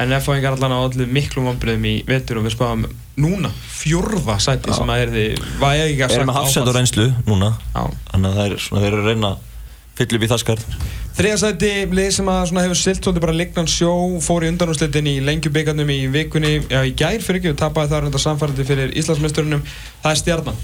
en 0.00 0.12
F-fóðingar 0.16 0.56
allan 0.56 0.72
á 0.72 0.78
allir 0.86 1.10
miklum 1.12 1.50
vombriðum 1.50 1.84
í 1.90 1.94
vetur 2.08 2.40
og 2.40 2.46
við 2.46 2.54
spáum 2.56 2.86
núna 3.20 3.50
fjórða 3.68 4.38
sæti 4.40 4.72
sem 4.72 4.88
að 4.88 5.02
er 5.04 5.12
því 5.12 5.24
var 5.60 5.74
ég 5.76 5.90
ekki 5.92 6.06
að 6.06 6.14
Erum 6.16 6.30
með 6.30 6.38
hafsend 6.40 6.62
og 6.62 6.70
áfall. 6.70 6.78
reynslu 6.80 7.06
núna. 7.28 7.50
Já. 7.74 7.82
Þannig 8.12 8.28
að 8.30 8.36
það 8.38 8.46
er 8.46 8.62
svona, 8.66 8.82
þeir 8.84 8.92
eru 8.92 9.02
að 9.02 9.10
reyna 9.12 9.32
að 9.32 9.48
fylla 9.98 10.18
upp 10.18 10.24
í 10.24 10.30
það 10.32 10.42
skarð 10.46 10.66
Þriða 11.12 11.38
sæti 11.42 11.70
lið 11.92 12.06
sem 12.16 12.28
að 12.32 12.46
svona 12.48 12.62
hefur 12.64 12.78
silt 12.80 13.04
svolítið 13.04 13.24
bara 13.26 13.34
lignan 13.36 13.66
sjó 13.68 13.90
fór 14.24 14.46
í 14.46 14.48
undanúslitin 14.48 15.10
í 15.10 15.18
lengjubíkarnum 15.20 15.90
í 15.92 15.98
vikunni 16.14 16.52
já 16.70 16.78
í 16.88 16.94
gær 16.96 17.20
fyrir 17.20 17.42
ekki 17.42 17.50
og 17.52 17.58
tapaði 17.60 17.92
þar 17.92 18.06
undar 18.08 18.22
samfærandi 18.24 18.64
fyrir 18.64 18.94
Íslandsmeisturunum. 18.96 19.60
Það 20.00 20.14
er 20.14 20.20
stjarnan. 20.22 20.62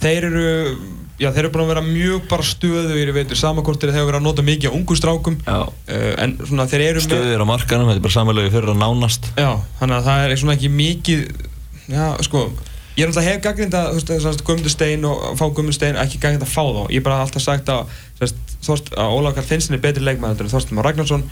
Þeir 0.00 0.26
eru 0.30 0.46
já 1.18 1.28
þeir 1.34 1.40
eru 1.44 1.50
búin 1.54 1.64
að 1.66 1.70
vera 1.72 1.82
mjög 1.82 2.28
bara 2.30 2.44
stöðugir 2.46 3.10
í 3.10 3.14
veitur 3.16 3.38
samankortir 3.40 3.90
þeir 3.90 3.98
hefur 4.00 4.10
verið 4.12 4.20
að 4.20 4.26
nota 4.28 4.44
mikið 4.46 4.70
á 4.70 4.76
ungu 4.78 4.96
strákum 4.98 5.36
uh, 5.48 5.64
en 6.22 6.36
svona 6.46 6.66
þeir 6.70 6.84
eru 6.92 7.00
Stöðir 7.04 7.42
á 7.42 7.46
markanum, 7.48 7.88
þetta 7.90 7.98
er 7.98 8.06
bara 8.06 8.16
samanlega 8.16 8.52
fyrir 8.54 8.72
að 8.74 8.80
nánast. 8.84 9.30
Já 9.38 9.50
þannig 9.80 9.96
að 9.98 10.08
það 10.10 10.26
er 10.28 10.36
svona 10.42 10.54
ekki 10.58 10.70
mikið 10.78 11.24
já 11.88 12.04
sko 12.28 12.44
ég 12.98 13.04
er 13.04 13.10
alltaf 13.12 13.26
hef 13.28 13.42
gaggrind 13.48 13.74
að 13.78 13.88
þú 13.90 13.98
veist 13.98 14.08
þess 14.14 14.28
að 14.30 14.40
Guðmundur 14.46 14.74
Stein 14.74 15.04
og 15.06 15.26
fá 15.38 15.44
Guðmundur 15.46 15.76
Stein 15.78 15.98
ekki 16.02 16.18
gaggrind 16.22 16.42
að 16.42 16.50
fá 16.54 16.62
þá. 16.66 16.80
Ég 16.90 16.98
er 16.98 17.04
bara 17.06 17.18
alltaf 17.22 17.42
sagt 17.44 17.68
að, 17.70 17.92
Þorst, 18.18 18.88
að 18.98 19.12
Ólaf 19.14 19.36
Karl 19.36 19.46
Finnsson 19.46 19.76
er 19.76 19.82
betri 19.84 20.02
leikmæður 20.02 20.42
en 20.48 20.50
Þorstin 20.50 20.74
Már 20.74 20.88
Ragnarsson 20.88 21.22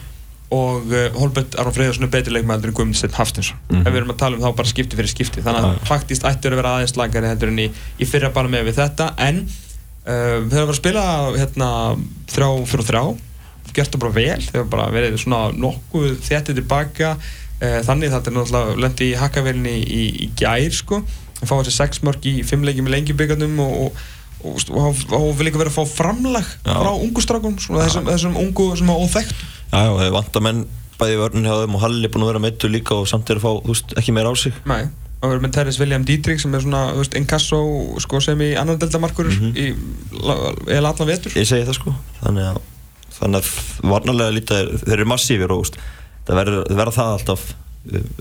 og 0.55 0.93
uh, 0.95 1.09
Holbert 1.19 1.57
Aron 1.59 1.75
Freyðarsson 1.75 2.07
er 2.07 2.13
betri 2.15 2.37
leikmæður 2.37 2.71
en 2.71 2.77
Guðmundur 2.79 3.01
Stein 3.01 3.17
Hafstinsson 3.19 3.59
Mhm. 3.67 3.83
ef 3.83 3.91
við 3.91 3.99
erum 3.99 4.13
að 4.15 4.19
tala 4.23 4.39
um 4.39 4.45
þá 4.47 4.53
bara 4.61 4.71
skipti 4.71 4.95
fyrir 5.01 5.11
skipti. 5.11 5.43
Þannig 5.43 5.67
að 5.67 5.81
faktist 5.91 6.23
ættur 6.31 6.55
að 6.55 6.61
vera 6.63 6.75
aðeins 6.79 6.95
lagari 7.03 7.33
heldur 7.33 7.51
en 7.51 7.59
í, 7.65 7.67
í 7.99 8.07
fyrra 8.07 8.31
bara 8.31 8.49
með 8.55 8.69
við 8.71 8.79
þetta. 8.79 9.09
En 9.27 9.43
uh, 10.07 10.47
þeir 10.47 10.61
hafa 10.61 10.67
verið 10.67 10.73
að 10.73 10.81
spila 10.81 11.05
hérna 11.37 11.71
þrjá 12.33 12.51
fyrir 12.73 12.89
þrjá. 12.91 13.05
Gert 13.77 13.93
það 13.93 14.03
bara 14.07 14.17
vel, 14.17 14.41
þeir 14.47 14.61
hafa 14.63 14.73
bara 14.73 14.89
verið 14.95 15.19
svona 15.21 15.41
nokkuð 15.53 16.15
þéttið 16.25 16.61
tilbaka. 16.63 17.15
Uh, 17.57 17.79
þannig 17.87 18.13
þetta 18.13 18.33
er 18.33 18.37
náttúrulega 18.37 18.81
lendi 18.85 19.11
í 19.11 19.17
hakkavelinni 19.21 19.77
í, 19.83 20.03
í 20.27 20.31
gær 20.39 20.77
sko. 20.77 21.03
Að 21.37 21.51
fá 21.51 21.57
þessi 21.59 21.77
sex 21.77 22.05
mörg 22.07 22.25
í 22.29 22.39
fimm 22.49 22.65
leikjum 22.65 22.89
í 22.89 22.95
lengjubíkarnum 22.95 23.61
og, 23.65 24.01
og, 24.41 24.65
og, 24.73 25.05
og, 25.13 25.29
vil 25.37 25.51
líka 25.51 25.61
vera 25.61 25.73
að 25.73 25.79
fá 25.79 25.97
framlag 25.99 26.49
Já. 26.65 26.73
frá 26.73 26.91
ungu 26.95 27.25
strákum 27.25 27.59
svona 27.61 27.85
þessum, 27.85 28.09
þessum 28.09 28.41
ungu 28.41 28.71
sem 28.79 28.93
er 28.93 29.05
óþekkt. 29.05 29.47
Já, 29.73 29.81
já, 29.83 29.93
þeir 30.01 30.15
vanta 30.17 30.45
menn 30.45 30.67
bæði 30.97 31.19
vörnum 31.21 31.45
hjá 31.45 31.59
þeim 31.61 31.77
og 31.77 31.83
Halli 31.83 32.09
er 32.09 32.13
búin 32.13 32.25
að 32.25 32.31
vera 32.31 32.45
meittur 32.47 32.73
líka 32.73 32.97
og 32.97 33.09
samt 33.11 33.29
er 33.33 33.41
að 33.41 33.45
fá, 33.45 33.51
þú 33.67 33.75
veist, 33.75 33.93
ekki 34.01 34.15
meira 34.17 34.33
á 34.33 34.35
sig. 34.41 34.57
Nei, 34.69 34.87
og 35.23 35.29
við 35.31 35.35
erum 35.37 35.45
með 35.47 35.53
Terris 35.57 35.79
William 35.81 36.05
Dietrich 36.05 36.41
sem 36.43 36.55
er 36.55 36.61
svona, 36.65 36.81
þú 36.93 37.01
veist, 37.03 37.15
inkasso 37.19 37.61
sko, 38.05 38.21
sem 38.21 38.39
í 38.45 38.51
annan 38.61 38.79
deltamarkur 38.79 39.31
Mhm. 39.31 39.55
í 39.57 39.67
eða 40.69 40.91
allan 40.93 41.09
vetur. 41.09 41.33
Ég 41.37 41.47
segi 41.49 41.65
það 41.67 41.79
sko. 41.81 41.95
Þannig 42.23 42.51
að, 42.51 42.59
þannig 43.21 43.41
að 43.41 43.49
varnarlega 43.93 44.35
lítið, 44.37 44.75
þeir 44.85 44.93
eru 44.99 45.05
massífir 45.13 45.51
og 45.51 45.63
veist, 45.65 45.79
það 46.27 46.43
verður 46.77 46.93
það 46.99 47.15
alltaf. 47.17 47.47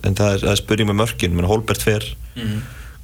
En 0.05 0.13
það 0.15 0.33
er, 0.33 0.39
það 0.45 0.51
er 0.51 0.55
spurning 0.61 0.87
með 0.89 0.99
mörkin, 1.01 1.35
menn 1.35 1.47
Holbert 1.49 1.81
fer. 1.81 2.03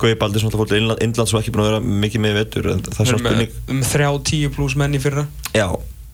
Gauði 0.01 0.17
Baldur 0.17 0.39
sem 0.39 0.47
alltaf 0.49 0.61
fór 0.61 0.67
til 0.71 0.77
Innland, 0.81 1.01
Innland 1.03 1.29
svo 1.29 1.39
ekki 1.41 1.51
búin 1.53 1.65
að 1.65 1.69
vera 1.71 1.79
mikið 1.81 2.21
með 2.21 2.33
vetur 2.39 2.63
það 2.63 2.99
er 3.01 3.05
svona 3.05 3.19
spurning. 3.21 3.49
um 3.69 3.81
þrjá 3.81 4.09
tíu 4.23 4.49
pluss 4.53 4.75
menn 4.75 4.93
í 4.95 4.99
fyrra. 5.01 5.27
Já, 5.53 5.67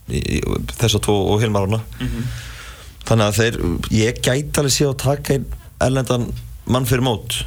þess 0.09 0.95
að 0.97 1.03
tvo 1.07 1.15
og 1.33 1.41
Hilmar 1.41 1.67
ána 1.67 1.81
Þannig 3.07 3.23
að 3.27 3.37
þeir, 3.39 3.57
ég 3.95 4.17
gæti 4.23 4.59
alveg 4.59 4.73
séð 4.75 4.89
að 4.91 4.97
taka 5.03 5.33
einn 5.37 5.45
erlendan 5.79 6.25
mann 6.67 6.85
fyrir 6.85 7.03
mót 7.07 7.37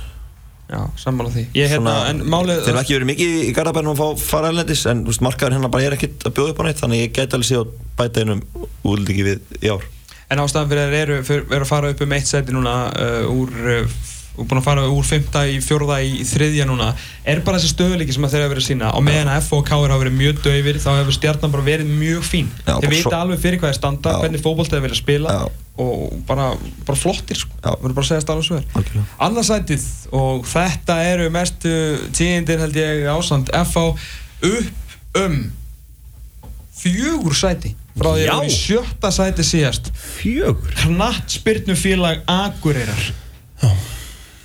Já, 0.70 0.80
sammála 1.02 1.30
því. 1.34 1.42
Ég 1.58 1.66
hérna, 1.72 1.92
Svona- 1.96 2.10
en 2.10 2.20
málið 2.30 2.60
Þeir 2.62 2.76
hafa 2.76 2.82
ekki 2.84 2.94
verið 2.94 3.08
mikið 3.10 3.32
í 3.42 3.54
Garðabænum 3.56 3.94
að 3.96 4.02
fá 4.02 4.20
fara 4.22 4.50
erlendis 4.52 4.84
en 4.86 5.00
þú 5.02 5.10
veist, 5.10 5.24
markaður 5.26 5.56
hérna 5.56 5.70
bara 5.74 5.82
er 5.88 5.96
ekkert 5.96 6.26
að 6.28 6.34
bjóða 6.36 6.52
upp 6.52 6.60
á 6.60 6.64
neitt 6.68 6.82
þannig 6.82 7.00
að 7.00 7.02
ég 7.02 7.14
gæti 7.16 7.34
alveg 7.38 7.48
séð 7.48 7.62
að 7.64 7.72
bæta 7.98 8.22
einum 8.22 8.42
útliki 8.86 9.24
við 9.26 9.40
í 9.58 9.72
ár. 9.74 9.88
En 10.30 10.38
ástæðan 10.38 10.70
fyrir 10.70 10.92
þeir 10.94 11.10
eru, 11.16 11.40
eru 11.50 11.64
að 11.64 11.72
fara 11.72 11.90
upp 11.90 12.00
um 12.06 12.12
eitt 12.14 12.30
seti 12.30 12.54
núna 12.54 12.74
uh, 12.94 13.26
úr 13.34 13.50
uh, 13.66 13.98
og 14.40 14.48
búin 14.48 14.60
að 14.60 14.64
fara 14.66 14.84
úr 14.88 15.04
fymta 15.06 15.42
í 15.46 15.58
fjórða 15.62 15.98
í 16.02 16.24
þriðja 16.26 16.64
núna. 16.66 16.90
Er 17.28 17.42
bara 17.44 17.58
þessi 17.60 17.74
stöðuleiki 17.74 18.14
sem 18.16 18.24
þeir 18.24 18.42
hafa 18.46 18.52
verið 18.54 18.64
að 18.64 18.68
sína 18.70 18.90
og 18.96 19.04
meðan 19.06 19.28
að 19.34 19.42
F 19.44 19.52
og 19.58 19.64
K 19.68 19.76
hafa 19.76 19.98
verið 20.00 20.16
mjög 20.16 20.40
döfir 20.46 20.78
þá 20.80 20.90
hefur 20.98 21.16
stjarnan 21.18 21.52
bara 21.54 21.66
verið 21.66 21.90
mjög 22.00 22.24
fín. 22.26 22.48
Já, 22.66 22.74
þeir 22.80 22.90
vita 22.94 23.04
svo- 23.10 23.20
alveg 23.20 23.42
fyrir 23.44 23.60
hvað 23.60 23.74
er 23.74 23.78
standa, 23.78 24.14
Já. 24.16 24.20
hvernig 24.24 24.42
fótbolt 24.44 24.72
þeir 24.72 24.84
vilja 24.86 24.98
spila 25.02 25.36
Já. 25.36 25.44
og 25.84 26.16
bara, 26.26 26.48
bara 26.88 26.98
flottir 26.98 27.36
sko. 27.36 27.52
Verður 27.62 27.94
bara 28.00 28.04
að 28.06 28.10
segja 28.10 28.24
stálega 28.24 28.48
svo 28.48 28.56
er 28.56 28.64
Algjörlega. 28.74 29.06
annarsætið 29.28 29.86
og 30.12 30.44
þetta 30.50 30.98
eru 31.12 31.30
mestu 31.30 31.74
tíðindir 32.16 32.58
held 32.64 32.76
ég 32.80 33.06
ásand 33.12 33.52
FH 33.52 33.86
upp 34.50 35.20
um 35.20 35.38
fjögur 36.80 37.34
sæti 37.36 37.74
frá 38.00 38.14
því 38.16 38.26
að 38.32 38.46
í 38.46 38.52
sjötta 38.54 39.10
sæti 39.12 39.44
síðast. 39.44 39.90
Fjögur? 39.92 40.70
Knattspyrnufélag 40.80 42.22
Akureyrar 42.30 43.10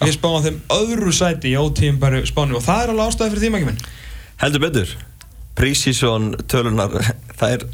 við 0.01 0.13
spáum 0.17 0.43
þeim 0.45 0.61
öðru 0.75 1.13
sæti 1.15 1.51
í 1.53 1.57
ótíðinbæru 1.61 2.23
spánu 2.29 2.57
og 2.59 2.63
það 2.65 2.83
er 2.83 2.93
alveg 2.93 3.09
ástæði 3.11 3.33
fyrir 3.33 3.43
því 3.45 3.51
mækjum 3.55 3.69
minn. 3.71 3.83
Heldur 4.43 4.63
betur. 4.65 4.95
Prísísson 5.55 6.31
tölunar 6.51 6.95
það 7.39 7.57
er 7.57 7.67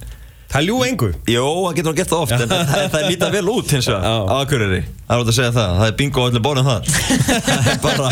Það 0.51 0.65
ljú 0.67 0.78
engu. 0.84 1.07
Jó, 1.32 1.43
það 1.63 1.76
getur 1.78 1.88
hann 1.88 1.97
gert 2.01 2.09
það 2.11 2.24
oft 2.26 2.34
en 2.36 2.41
það, 2.51 2.63
það, 2.67 2.82
það 2.91 3.05
líta 3.07 3.30
vel 3.32 3.45
út 3.53 3.69
hins 3.72 3.88
vegar 3.88 4.03
Já. 4.03 4.15
á 4.28 4.34
Akureyri 4.41 4.80
Það 5.12 5.18
er 5.18 5.26
út 5.26 5.30
að 5.32 5.36
segja 5.36 5.51
það, 5.51 5.72
það 5.76 5.89
er 5.89 5.95
bingo 5.99 6.22
á 6.24 6.28
öllum 6.30 6.43
borðum 6.45 6.68
þar. 6.70 6.86
Er 7.51 7.80
bara, 7.84 8.12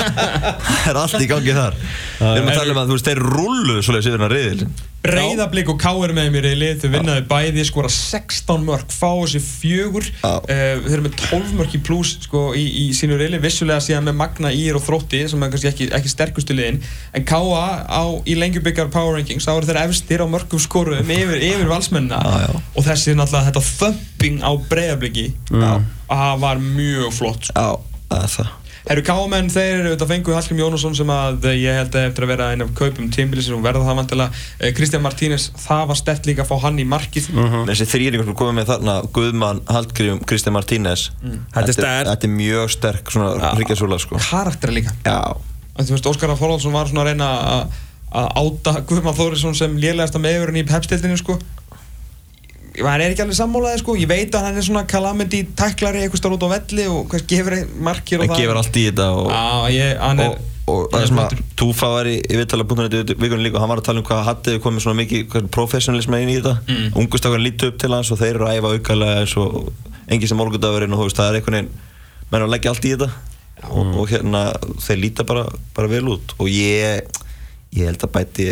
það 0.67 0.89
er 0.89 0.97
allt 0.99 1.21
í 1.23 1.27
gangi 1.29 1.53
þar. 1.55 1.77
Við 2.19 2.39
erum 2.41 2.49
að 2.51 2.57
tala 2.59 2.73
um 2.73 2.79
að 2.81 2.89
þú 2.89 2.97
veist, 2.97 3.07
þeir 3.07 3.21
rullu 3.23 3.75
svoleiðis 3.87 4.09
yfir 4.09 4.23
hann 4.25 4.33
riðil. 4.33 4.65
Breiðablík 4.99 5.69
og 5.71 5.77
Káir 5.79 6.11
með 6.11 6.27
mér 6.33 6.47
í 6.49 6.51
lið. 6.59 6.81
Þau 6.81 6.89
vinnaði 6.97 7.21
bæði, 7.29 7.63
skora 7.69 7.87
16 7.95 8.65
mörg 8.67 8.91
fá 8.91 9.13
þessi 9.13 9.39
fjögur. 9.45 10.09
Já. 10.19 10.33
uh, 10.43 10.81
þeir 10.83 10.95
eru 10.97 11.05
með 11.05 11.15
12 11.21 11.53
mörg 11.61 11.77
í 11.77 11.79
pluss 11.87 12.17
sko, 12.25 12.41
í, 12.59 12.65
í 12.81 12.83
sínu 12.97 13.15
reyli, 13.21 13.39
vissulega 13.39 13.79
síðan 13.85 14.09
með 14.09 14.17
Magna, 14.19 14.51
Ír 14.51 14.75
og 14.75 14.83
Þrótti 14.83 15.21
sem 15.31 15.45
er 15.45 15.53
kannski 15.53 15.69
ekki, 15.71 15.87
ekki 15.95 16.11
sterkustu 16.11 16.57
liðin. 16.57 16.81
En 17.15 17.23
Káa 17.31 17.63
á, 17.87 18.03
í 18.27 18.35
lengjubikar 18.35 18.91
Power 18.91 19.15
Rankings 19.15 19.47
þá 19.47 19.53
eru 19.53 19.69
þeir 19.71 19.79
efstir 19.85 20.19
á 20.19 20.27
mörgum 20.27 20.59
skoruðum 20.59 21.15
yfir, 21.15 21.47
yfir 21.47 21.71
valsmennina. 21.71 22.19
Og 22.75 22.83
þessi 22.83 23.15
náttúrulega 23.15 23.53
þetta 23.53 23.65
thumping 23.71 24.43
á 24.43 24.51
breiðablíki 24.67 25.29
Já. 25.47 25.79
Það 26.09 26.39
var 26.45 26.63
mjög 26.63 27.13
flott 27.13 27.49
sko. 27.49 27.59
Já, 27.59 28.01
það 28.09 28.23
er 28.25 28.33
það. 28.37 28.55
Herru 28.89 29.01
Káamenn, 29.05 29.49
þeir 29.53 29.73
eru 29.75 29.89
auðvitað 29.91 30.09
fengu 30.09 30.33
Hallgrim 30.33 30.59
Jónasson 30.63 30.95
sem 30.97 31.09
að 31.13 31.43
eh, 31.51 31.57
ég 31.61 31.75
held 31.77 31.97
að 31.99 32.05
eftir 32.07 32.25
að 32.25 32.31
vera 32.31 32.45
einn 32.53 32.63
af 32.63 32.69
kaupum 32.79 33.09
tímbilisir 33.13 33.53
og 33.53 33.61
verða 33.65 33.83
það 33.85 33.99
vantilega 33.99 34.39
Eh, 34.59 34.71
Kristján 34.73 35.03
Martínez, 35.03 35.49
það 35.59 35.83
var 35.91 35.99
stert 35.99 36.29
líka 36.29 36.45
að 36.45 36.49
fá 36.49 36.63
hann 36.63 36.79
í 36.81 36.85
markið. 36.89 37.27
Þessi 37.69 37.87
þrýringur 37.91 38.29
sem 38.31 38.37
komið 38.39 38.57
með 38.57 38.71
þarna 38.71 38.95
Guðmann, 39.13 39.61
Hallgrim, 39.69 40.23
Kristján 40.25 40.55
Martínez 40.55 41.09
Þetta 41.53 41.91
er 41.91 42.09
er 42.15 42.33
mjög 42.33 42.73
sterk 42.73 43.13
svona 43.13 43.35
Já. 43.35 43.51
ríkjasúla 43.59 43.99
sko. 44.01 44.17
Karakter 44.29 44.73
líka. 44.73 44.95
Já, 45.05 45.19
En 45.79 45.85
Þú 45.85 45.95
veist, 45.95 46.09
Óskar 46.09 46.33
Þorvaldsson 46.35 46.73
var 46.75 46.89
svona 46.89 47.05
að 47.05 47.11
reyna 47.13 47.29
að 47.59 47.77
að 48.09 48.27
áta 48.41 48.73
Guðmann 48.89 49.17
Þórisson 49.17 49.55
sem 49.57 49.75
lélegasta 49.77 50.19
meðurinn 50.21 50.63
í 50.63 50.65
pepstildinu 50.67 51.17
sko 51.19 51.35
hann 52.77 53.01
er 53.01 53.13
ekki 53.13 53.23
alveg 53.25 53.37
sammálaði 53.39 53.81
sko. 53.81 53.95
Ég 53.99 54.09
veit 54.09 54.35
að 54.37 54.45
hann 54.47 54.59
er 54.59 54.65
svona 54.65 54.85
calamity 54.89 55.41
tæklari 55.57 56.03
eitthvað 56.03 56.21
starf 56.21 56.37
út 56.37 56.45
á 56.45 56.49
velli 56.53 56.85
og 56.91 57.09
hvað 57.11 57.25
gefur 57.31 57.57
markir 57.89 58.21
og 58.21 58.29
það 58.29 58.43
gefur 58.43 58.61
allt 58.61 58.79
í 58.79 58.85
þetta 58.89 59.09
og, 59.15 59.29
Já, 59.33 59.75
ég, 59.75 59.93
hann 60.03 60.23
er 60.23 60.33
og, 60.33 60.47
og 60.69 60.81
það 60.93 61.05
er 61.05 61.11
sem 61.11 61.21
að 61.23 61.37
Túfa 61.59 61.91
var 61.93 62.09
í, 62.09 62.15
í 62.21 62.39
viðtala.net 62.39 63.13
vikunni 63.15 63.47
líka 63.47 63.59
og 63.59 63.65
hann 63.65 63.73
var 63.73 63.81
að 63.81 63.87
tala 63.89 64.03
um 64.03 64.07
hvað 64.07 64.25
Hatti 64.27 64.55
hefur 64.55 64.65
komið 64.67 64.85
svona 64.85 64.99
mikið 65.01 65.49
professionalism 65.55 66.17
inn 66.19 66.33
í 66.33 66.37
þetta. 66.39 66.55
Mm. 66.67 66.75
mm. 66.83 66.99
ungustakar 67.01 67.43
lítu 67.43 67.71
upp 67.71 67.79
til 67.81 67.93
hans 67.95 68.11
og 68.13 68.21
þeir 68.21 68.35
eru 68.35 68.49
að 68.49 68.59
æfa 68.59 68.73
aukalega 68.75 69.23
eins 69.23 69.37
og 69.41 69.71
engin 70.09 70.31
sem 70.31 70.39
morgundagurinn 70.39 70.93
og 70.95 71.01
þú 71.01 71.09
veist 71.09 71.19
það 71.19 71.31
er 71.31 71.39
einhvern 71.39 71.59
veginn 71.59 71.73
menn 72.29 72.45
að 72.45 72.53
leggja 72.53 72.73
allt 72.73 72.85
í 72.85 72.93
þetta. 72.93 73.09
Og, 73.69 73.89
og 73.99 74.05
hérna 74.07 74.43
þeir 74.79 75.01
líta 75.01 75.25
bara, 75.27 75.43
bara 75.75 75.89
vel 75.91 76.05
út. 76.13 76.37
Og 76.39 76.47
ég 76.47 77.09
ég 77.69 77.85
held 77.85 78.01
að 78.01 78.11
bæti 78.15 78.45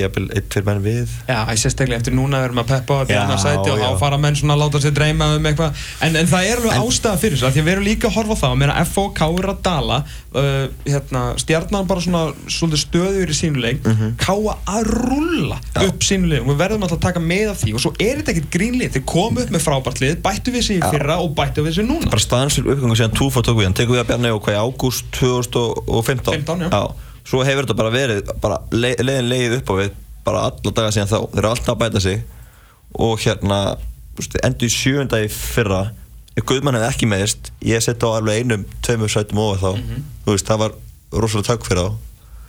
jafnvel- 0.00 0.30
eitt 0.32 0.54
fyrir 0.54 0.64
menn 0.64 0.80
við. 0.80 1.08
Já, 1.28 1.44
sérstaklega 1.60 2.00
eftir 2.00 2.14
núna 2.16 2.40
við 2.40 2.46
erum 2.48 2.62
að 2.62 2.70
peppa 2.72 2.94
á 2.96 3.00
annars 3.20 3.42
sæti 3.44 3.68
og 3.68 3.78
þá 3.78 3.98
fara 4.00 4.16
menn 4.16 4.36
svona 4.38 4.54
að 4.56 4.62
láta 4.62 4.80
sér 4.80 4.94
dreyma 4.96 5.36
um 5.36 5.44
eitthvað. 5.44 5.82
En, 6.00 6.16
en 6.16 6.26
það 6.26 6.46
er 6.48 6.56
alveg 6.56 6.72
ástæða 6.80 7.20
fyrir 7.20 7.36
þessu 7.36 7.52
því 7.52 7.64
við 7.66 7.72
erum 7.74 7.84
líka 7.84 8.08
að 8.08 8.14
horfa 8.16 8.32
á 8.32 8.40
það. 8.40 8.54
Meðan 8.62 8.88
FOK 8.94 9.20
er 9.26 9.50
að 9.52 9.60
dala 9.66 9.98
uh, 10.00 10.66
hérna, 10.86 11.24
stjarnan 11.36 11.90
bara 11.90 12.00
svona 12.00 12.22
svolítið 12.48 12.80
stöður 12.86 13.28
í 13.28 13.36
sínuleik 13.36 13.84
mm 13.84 13.96
-hmm. 13.98 14.16
káa 14.24 14.56
að 14.64 14.88
rulla 14.88 15.60
upp 15.84 16.00
sínuleik 16.02 16.40
og 16.40 16.48
við 16.54 16.60
verðum 16.64 16.82
alltaf 16.82 16.98
að 16.98 17.06
taka 17.10 17.20
með 17.20 17.52
af 17.52 17.60
því. 17.60 17.74
Og 17.74 17.80
svo 17.84 17.92
er 18.00 18.16
þetta 18.22 18.32
ekkert 18.32 18.50
grínlið 18.56 18.96
þeir 18.96 19.04
komu 19.04 19.44
upp 19.44 19.52
með 19.52 19.66
frábært 19.68 20.00
lið, 20.00 20.16
bættu 20.24 20.50
við 20.50 20.64
Já. 20.80 20.90
fyrra 20.90 21.20
og 21.20 21.36
bættu 21.36 21.60
við 21.60 21.74
sig 21.74 21.84
núna 21.84 22.08
bara 27.20 27.28
staðansfylg 27.28 27.28
uppgangu 27.28 27.28
síðan 27.28 27.28
Túfa 27.28 27.28
tók 27.28 27.28
við 27.28 27.28
hann 27.28 27.28
tekur 27.28 27.28
við 27.28 27.28
að 27.28 27.28
Bjarni 27.28 27.28
og 27.28 27.28
hvað 27.28 27.28
í 27.28 27.28
ágúst 27.28 27.28
2015 27.28 27.28
15, 27.28 27.28
já. 27.28 27.28
svo 27.30 27.44
hefur 27.44 27.66
þetta 27.66 27.78
bara 27.80 27.94
verið 27.94 28.34
bara 28.40 28.58
le, 28.72 28.90
leiðin 29.04 29.30
leiðið 29.30 29.56
upp 29.60 29.70
á 29.70 29.74
við 29.80 29.90
bara 30.24 30.40
alla 30.50 30.72
daga 30.76 30.90
síðan 30.94 31.10
þá 31.10 31.18
þeir 31.20 31.38
eru 31.38 31.50
alltaf 31.50 31.74
að 31.74 31.80
bæta 31.80 32.00
sig 32.00 32.22
og 33.00 33.20
hérna 33.24 33.58
endur 34.44 34.66
í 34.66 34.74
sjöunda 34.74 35.20
í 35.24 35.28
fyrra 35.28 35.82
Guðmann 36.40 36.76
hefði 36.78 36.88
ekki 36.88 37.06
meðist 37.10 37.50
ég 37.66 37.82
seti 37.84 38.06
á 38.06 38.10
alveg 38.16 38.40
einum, 38.40 38.62
tveimur 38.82 39.10
sætum 39.12 39.38
ofar 39.42 39.60
þá 39.60 39.70
Mhm. 39.80 40.04
þú 40.24 40.30
veist, 40.34 40.46
það 40.48 40.58
var 40.58 40.72
rosalega 41.12 41.46
takk 41.50 41.64
fyrir 41.66 41.82
þá 41.84 41.92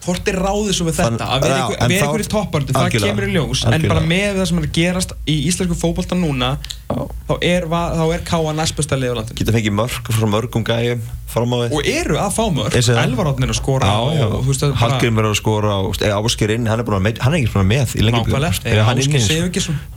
Hvort 0.02 0.30
er 0.32 0.38
ráðið 0.42 0.74
svo 0.74 0.86
við 0.88 0.96
þetta 0.98 1.26
að 1.30 1.44
en 1.78 1.92
þá- 1.92 2.06
ykkur 2.08 2.24
í 2.24 2.28
toppartu, 2.34 2.74
það 2.74 2.96
kemur 2.96 3.26
í 3.28 3.34
ljós. 3.36 3.60
En 3.66 3.76
Algjörlega. 3.76 3.92
bara 3.94 4.06
með 4.10 4.40
það 4.40 4.48
sem 4.50 4.62
er 4.62 4.70
gerast 4.78 5.12
í 5.30 5.36
íslensku 5.46 5.78
fótbolta 5.78 6.18
núna 6.18 6.50
Já. 6.90 7.02
þá 7.30 7.34
er, 7.46 7.68
er 8.16 8.24
Káa 8.26 8.56
næstbesta 8.58 8.98
lið 8.98 9.14
á 9.14 9.16
landinu. 9.20 9.38
Geta 9.38 9.54
fengið 9.54 9.76
mörg 9.78 10.10
frá 10.18 10.28
mörgum 10.34 10.66
gæjum 10.66 11.06
á 11.54 11.58
við? 11.62 11.76
Og 11.78 11.92
eru 11.94 12.18
að 12.18 12.34
fá 12.34 12.44
mörg 12.50 12.74
er 13.46 13.54
að 13.54 13.60
skora 13.62 13.94
Hallgrimur 14.82 15.30
að 15.30 15.38
skora 15.38 15.78
og 15.86 15.94
Ásker 16.02 16.50
inn, 16.58 16.66
hann 16.66 16.82
er, 16.82 16.84
með, 16.98 17.22
ekki 17.22 17.54
með 17.62 17.96
í. 17.96 18.02
Ef 18.66 18.86
hann 18.86 18.98
er 18.98 19.06
Ásgeir 19.06 19.22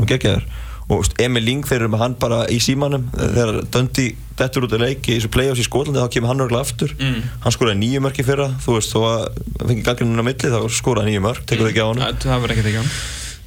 inni, 0.04 0.52
og 0.92 1.06
Emil 1.24 1.44
Ling 1.46 1.64
þeir 1.64 1.80
eru 1.84 1.88
með 1.94 2.02
hann 2.04 2.14
bara 2.20 2.42
í 2.52 2.58
símanum. 2.60 3.06
Þegar 3.16 3.62
Döndi 3.72 4.06
dettur 4.36 4.66
út 4.66 4.74
í 4.76 4.80
leiki 4.82 5.14
í 5.14 5.18
þessu 5.18 5.30
play-offs 5.32 5.62
í 5.62 5.66
Skotlandi 5.68 6.02
þá 6.02 6.10
kemur 6.12 6.32
hann 6.32 6.44
örgulega 6.44 6.66
aftur. 6.66 6.94
Mm. 7.00 7.20
hann 7.44 7.54
skoraði 7.56 7.80
nýju 7.80 8.04
mörk 8.04 8.18
í 8.20 8.26
fyrra. 8.26 8.50
Þú 8.64 8.78
veist 8.78 8.92
þó 8.94 9.00
að 9.08 9.20
hann 9.60 9.68
fengi 9.72 9.84
gaggrinin 9.86 10.20
á 10.20 10.24
milli 10.26 10.54
þá 10.54 10.60
skoraði 10.76 11.12
nýju 11.14 11.24
mörk 11.24 11.44
tekur 11.48 11.70
ekki 11.70 11.84
á 11.84 11.88
hann 11.88 12.02
Það 12.04 12.24
það 12.28 12.42
verður 12.44 12.56
ekkert 12.56 12.72
ekki 12.72 12.80
á 12.80 12.84
hann 12.84 12.96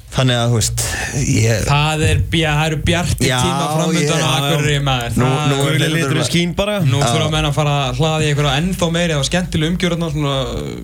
þannig 0.08 0.38
að 0.40 0.48
þú 0.48 0.56
veist 0.56 0.82
ég, 1.28 1.64
Það 1.68 2.02
er, 2.08 2.20
bja- 2.32 2.52
það 2.56 2.66
eru 2.70 2.78
bjartir 2.88 3.28
Já, 3.28 3.38
tíma 3.44 3.66
framöndan 3.74 4.22
á 4.24 4.30
Akureyri 4.38 4.78
maður. 4.82 5.16
Nú- 5.20 5.28
Það- 5.28 5.50
nú 5.52 5.58
er- 5.68 5.92
liturinn 5.92 6.24
skín 6.24 6.54
bara. 6.56 6.78
Nú 6.80 6.98
Já. 7.02 7.10
þurfa 7.12 7.30
menn 7.34 7.44
að 7.44 7.54
fara 7.58 7.74
að 7.92 8.00
hlaða 8.00 8.22
í 8.24 8.28
eitthvað 8.32 8.56
ennþá 8.58 8.88
meiri. 8.96 9.12
Það 9.12 9.20
var 9.20 9.28
skemmtileg 9.28 9.70
umgjörð 9.74 9.98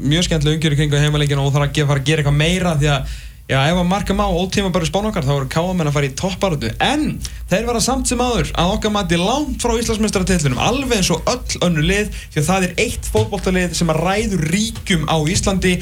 mjög 0.05 0.27
skemmtileg 0.29 0.59
umgjörð 0.59 0.77
kring 0.77 0.93
heimaleikinu 0.93 1.41
og 1.47 1.55
þarf 1.55 1.71
að 1.73 1.87
fara 1.89 2.01
að 2.01 2.05
gera 2.05 2.23
eitthvað 2.23 2.37
meira 2.37 2.77
því 2.77 2.91
að 2.93 3.15
Já, 3.45 3.59
ef 3.69 3.77
að 3.77 3.89
marka 3.91 4.15
má 4.17 4.25
ótíma 4.25 4.71
bara 4.73 4.87
spán 4.89 5.05
okkar 5.05 5.27
þá 5.27 5.33
eru 5.35 5.49
káamenn 5.53 5.91
að 5.91 5.97
fara 5.99 6.09
í 6.09 6.13
topparötu 6.17 6.71
en 6.81 7.03
þeir 7.51 7.67
vera 7.69 7.81
samt 7.85 8.09
sem 8.09 8.21
aður 8.25 8.49
að 8.57 8.71
okkar 8.79 8.93
mati 8.95 9.19
langt 9.21 9.61
frá 9.61 9.75
Íslandsmeistaratillunum 9.77 10.63
alveg 10.65 10.95
eins 10.97 11.11
og 11.13 11.29
öll 11.29 11.59
önnu 11.67 11.83
lið 11.85 12.09
því 12.23 12.41
að 12.41 12.47
það 12.47 12.65
er 12.65 12.79
eitt 12.87 13.09
fótboltalið 13.13 13.75
sem 13.77 13.93
að 13.93 14.01
ræður 14.01 14.45
ríkjum 14.49 15.05
á 15.13 15.17
Íslandi. 15.29 15.75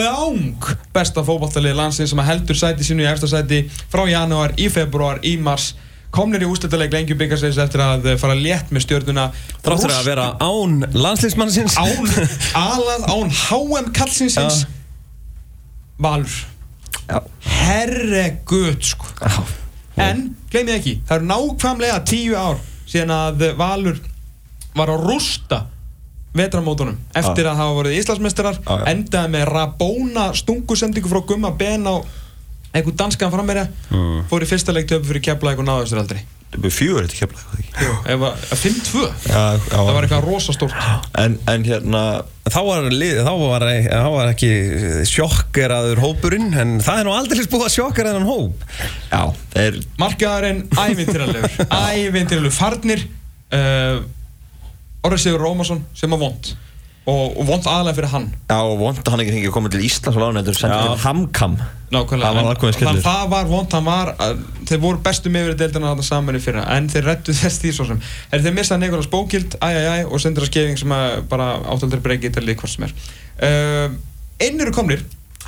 Lang 0.00 0.70
besta 0.96 1.24
fótboltalið 1.26 1.76
landsins 1.76 2.14
sem 2.14 2.22
að 2.24 2.30
heldur 2.30 2.60
sæti 2.62 2.86
sínu 2.88 3.04
í 3.04 3.08
efsta 3.10 3.28
sæti 3.28 3.66
frá 3.92 4.06
janúar, 4.08 4.54
í 4.56 4.70
februar, 4.72 5.20
í 5.28 5.34
mars. 5.36 5.74
Komnir 6.12 6.46
í 6.46 6.48
ústættileik 6.48 6.92
lengjum 6.92 7.20
byggarsins 7.20 7.60
eftir 7.60 7.84
að 7.84 8.08
fara 8.20 8.36
létt 8.36 8.72
með 8.72 8.86
stjórnuna 8.86 9.26
Þráttur 9.60 9.92
að 9.92 10.08
vera 10.08 10.26
án 10.40 10.80
landslýsmannsins 10.92 11.76
án, 11.80 12.16
alað 12.56 13.06
án 13.08 13.32
HM 13.32 13.92
kallsinsins 13.96 14.64
Valur 16.00 16.51
herregud 17.58 18.82
sko. 18.86 19.06
Já, 19.20 19.42
en 20.08 20.22
gleymið 20.52 20.74
ekki, 20.78 20.94
það 21.08 21.16
eru 21.18 21.28
nákvæmlega 21.32 22.00
tíu 22.08 22.36
ár 22.38 22.58
síðan 22.88 23.12
að 23.16 23.46
Valur 23.58 24.00
var 24.76 24.88
að 24.94 25.06
rústa 25.10 25.58
vetramótunum 26.36 26.96
eftir 27.18 27.44
að 27.50 27.58
hafa 27.60 27.74
voruð 27.76 27.96
já. 28.64 28.76
endaði 28.92 29.32
með 29.34 29.48
Rabona 29.52 30.30
stungusendingu 30.38 31.10
frá 31.12 31.20
Gumma 31.28 31.50
Ben 31.60 31.84
á 31.84 32.00
einhvern 32.72 32.96
danskan 32.96 33.32
frammeira 33.34 33.66
Mm. 33.92 34.22
fór 34.30 34.40
í 34.44 34.48
fyrsta 34.48 34.72
leik 34.72 34.88
töpu 34.88 35.10
fyrir 35.10 35.20
Keflavík 35.26 35.58
og 35.60 35.66
náðu 35.68 35.84
þessar 35.84 36.00
aldrei 36.06 36.22
fjögur 36.52 37.06
þetta 37.06 37.18
kemla 37.22 37.48
Ef 38.12 38.24
að 38.26 38.42
að 38.52 38.60
5-2 38.60 39.02
Já, 39.02 39.42
já. 39.56 39.72
Það 39.72 39.88
var 39.96 40.04
eitthvað 40.06 40.24
rosastórt. 40.26 40.74
En, 41.22 41.38
en 41.48 41.62
hérna 41.64 42.02
Þá 42.42 42.58
var, 42.66 42.86
lið- 42.90 43.20
þá 43.22 43.30
var, 43.38 43.64
þá 43.86 44.08
var 44.12 44.30
ekki 44.32 44.48
sjokkeraður 45.08 46.00
hópurinn 46.02 46.48
en 46.58 46.72
það 46.82 46.98
er 46.98 47.06
nú 47.06 47.12
aldrei 47.14 47.44
búið 47.46 47.68
að 47.68 47.74
sjokkera 47.76 48.10
þennan 48.12 48.26
hóp. 48.28 48.64
Já, 49.12 49.20
er 49.62 49.78
Markaðarinn 50.02 50.64
ævintýralegur. 50.74 51.54
Ævintýralegur. 51.94 52.56
Farnir 52.56 53.04
uh, 53.54 54.02
Orri 55.06 55.20
Sigur 55.22 55.40
Rómarsson 55.46 55.84
sem 55.96 56.10
var 56.12 56.20
vond 56.26 56.50
og, 57.06 57.36
og 57.36 57.46
vond 57.48 57.64
aðlega 57.66 57.96
fyrir 57.98 58.10
hann. 58.12 58.26
Já, 58.50 58.58
og 58.62 58.76
vond 58.78 58.98
að 59.02 59.08
hann 59.14 59.22
ekki 59.24 59.32
fengið 59.34 59.48
að 59.50 59.54
koma 59.56 59.70
til 59.72 59.80
Íslands 59.86 60.18
og 60.18 60.22
lána 60.22 60.42
þetta 60.42 60.54
sendið 60.60 60.84
til 60.86 61.00
Hamkam. 61.02 61.56
Það 61.92 62.20
var 62.22 62.50
ákveðin 62.54 62.76
skellur. 62.76 63.00
það 63.04 63.24
var 63.32 63.48
vond, 63.50 63.72
hann 63.76 63.84
var 63.88 64.12
að- 64.22 64.44
Þeir 64.70 64.78
voru 64.80 65.00
bestu 65.04 65.28
meðverið 65.34 65.58
deildina 65.60 65.90
þarna 65.90 66.04
saman 66.06 66.36
í 66.38 66.40
fyrra 66.40 66.62
En 66.76 66.86
þeir 66.88 67.04
rettu 67.10 67.34
þess 67.42 67.58
því 67.60 67.72
svo 67.76 67.84
sem. 67.90 67.98
Er 68.32 68.40
þeir 68.44 68.54
missaði 68.56 68.84
Nikolas 68.86 69.10
Bókild, 69.12 69.56
æjæjæ 69.60 70.06
Og 70.08 70.22
Sindra 70.22 70.46
Skeving 70.48 70.78
sem 70.80 70.94
að 70.96 71.16
bara 71.28 71.48
áttaldur 71.74 72.00
breyki 72.00 72.30
Þetta 72.30 72.46
lík 72.46 72.62
hvort 72.62 72.72
sem 72.72 72.86
er. 72.86 72.94
Uh, 73.42 73.98
Einn 74.40 74.62
eru 74.62 74.72
komnir 74.72 75.02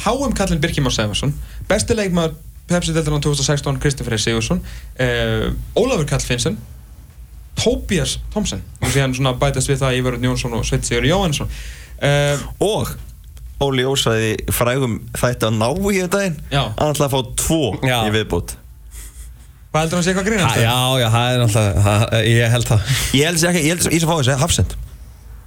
HM 0.05 0.35
kallinn 0.37 0.61
Birkjum 0.61 0.85
Már 0.89 0.93
Sæfarsson 0.99 1.33
Besti 1.71 1.95
leikmaður 1.97 2.35
Pepsi 2.69 2.93
deildina 2.97 3.21
2016 3.23 3.79
Kristoffer 3.81 4.19
Sigursson 4.19 4.61
uh, 5.01 5.49
Ólafur 5.79 6.07
Kall 6.11 6.25
Finnsen 6.25 6.59
Tobias 7.59 8.17
Thompson 8.35 8.63
og 8.83 8.91
síðan 8.91 9.15
svona 9.17 9.33
bætast 9.39 9.71
við 9.71 9.81
það 9.85 9.99
Ívarund 10.01 10.27
Jónsson 10.29 10.57
og 10.59 10.65
Sveit 10.67 10.87
Sigur 10.89 11.07
Jóhannsson 11.07 11.49
uh, 12.03 12.45
Og 12.65 12.95
Óli 13.65 13.85
Ósaði 13.87 14.33
frægum 14.53 14.97
þætti 15.15 15.47
að 15.49 15.59
ná 15.61 15.69
í 15.71 16.01
þetta 16.03 16.19
daginn 16.19 16.39
Já. 16.51 16.63
Hann 16.79 16.91
ætlaði 16.95 17.07
að 17.07 17.15
fá 17.15 17.35
tvo 17.45 17.61
Já. 17.87 17.99
í 18.09 18.15
viðbót 18.17 18.57
Hvað 19.75 19.81
heldur 19.85 19.99
hann 19.99 20.05
sé 20.07 20.11
eitthvað 20.13 20.27
grínast? 20.31 20.59
Já, 20.63 20.75
já, 21.03 21.07
það 21.11 21.37
er 21.37 21.53
það- 21.55 22.17
ég 22.31 22.51
held 22.55 22.67
það 22.69 22.91
Ég 23.19 23.25
held 23.31 23.39
sér 23.43 23.49
ekki, 23.51 23.63
ég 23.65 23.73
held 23.75 23.83
sér, 23.87 23.95
ég 23.97 24.03
sem 24.05 24.11
fá 24.11 24.17
þessi 24.21 24.37
Hafsend 24.43 24.75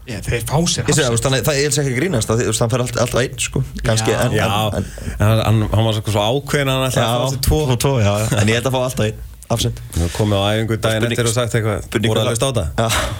Já, 0.08 0.18
þeir 0.24 0.43
fá 0.47 0.58
sér 0.72 0.88
Hafsend. 0.88 1.38
það 1.47 1.60
ég 1.60 1.64
held 1.68 1.76
sér 1.76 1.84
ekki 1.84 1.93
að 1.93 1.99
grínast 2.01 2.28
það, 2.32 2.41
þú 2.41 2.49
veist, 2.49 2.64
Hann 2.64 2.72
fer 2.74 2.84
alltaf, 2.84 3.01
alltaf 3.03 3.22
einn, 3.24 3.39
sko 3.43 3.64
Kanski, 3.88 4.12
Já. 4.12 4.20
en, 4.24 4.36
Já, 4.36 4.47
en, 4.47 4.84
en, 4.84 4.86
en 5.20 5.41
hann, 5.43 5.62
hann 5.76 5.88
var 5.88 5.99
svo 5.99 6.24
ákveðin 6.28 6.72
að 6.72 6.78
hann 6.80 6.89
ætlaði 6.91 7.08
að 7.08 7.24
fá 7.24 7.32
sér 7.36 7.41
tvo 7.47 7.60
tvo, 7.68 7.78
tvo, 7.84 7.93
já, 8.03 8.12
já. 8.24 8.28
En 8.41 8.51
ég 8.51 8.60
held 8.60 8.70
að 8.72 8.76
fá 8.76 8.80
alltaf 8.88 9.05
einn 9.08 9.24
Hafsend 9.48 9.80
Nú 9.95 10.08
komið 10.12 10.41
á 10.43 10.45
æfingu 10.52 10.78
daginn 10.84 11.06
eftir 11.08 11.28
og 11.30 11.34
sagt 11.34 11.54
eitthvað. 11.56 11.86
Voru 11.93 12.04
að 12.04 12.16
hvað- 12.18 12.32
hlusta 12.34 12.48
á 12.48 12.52
það? 12.58 12.68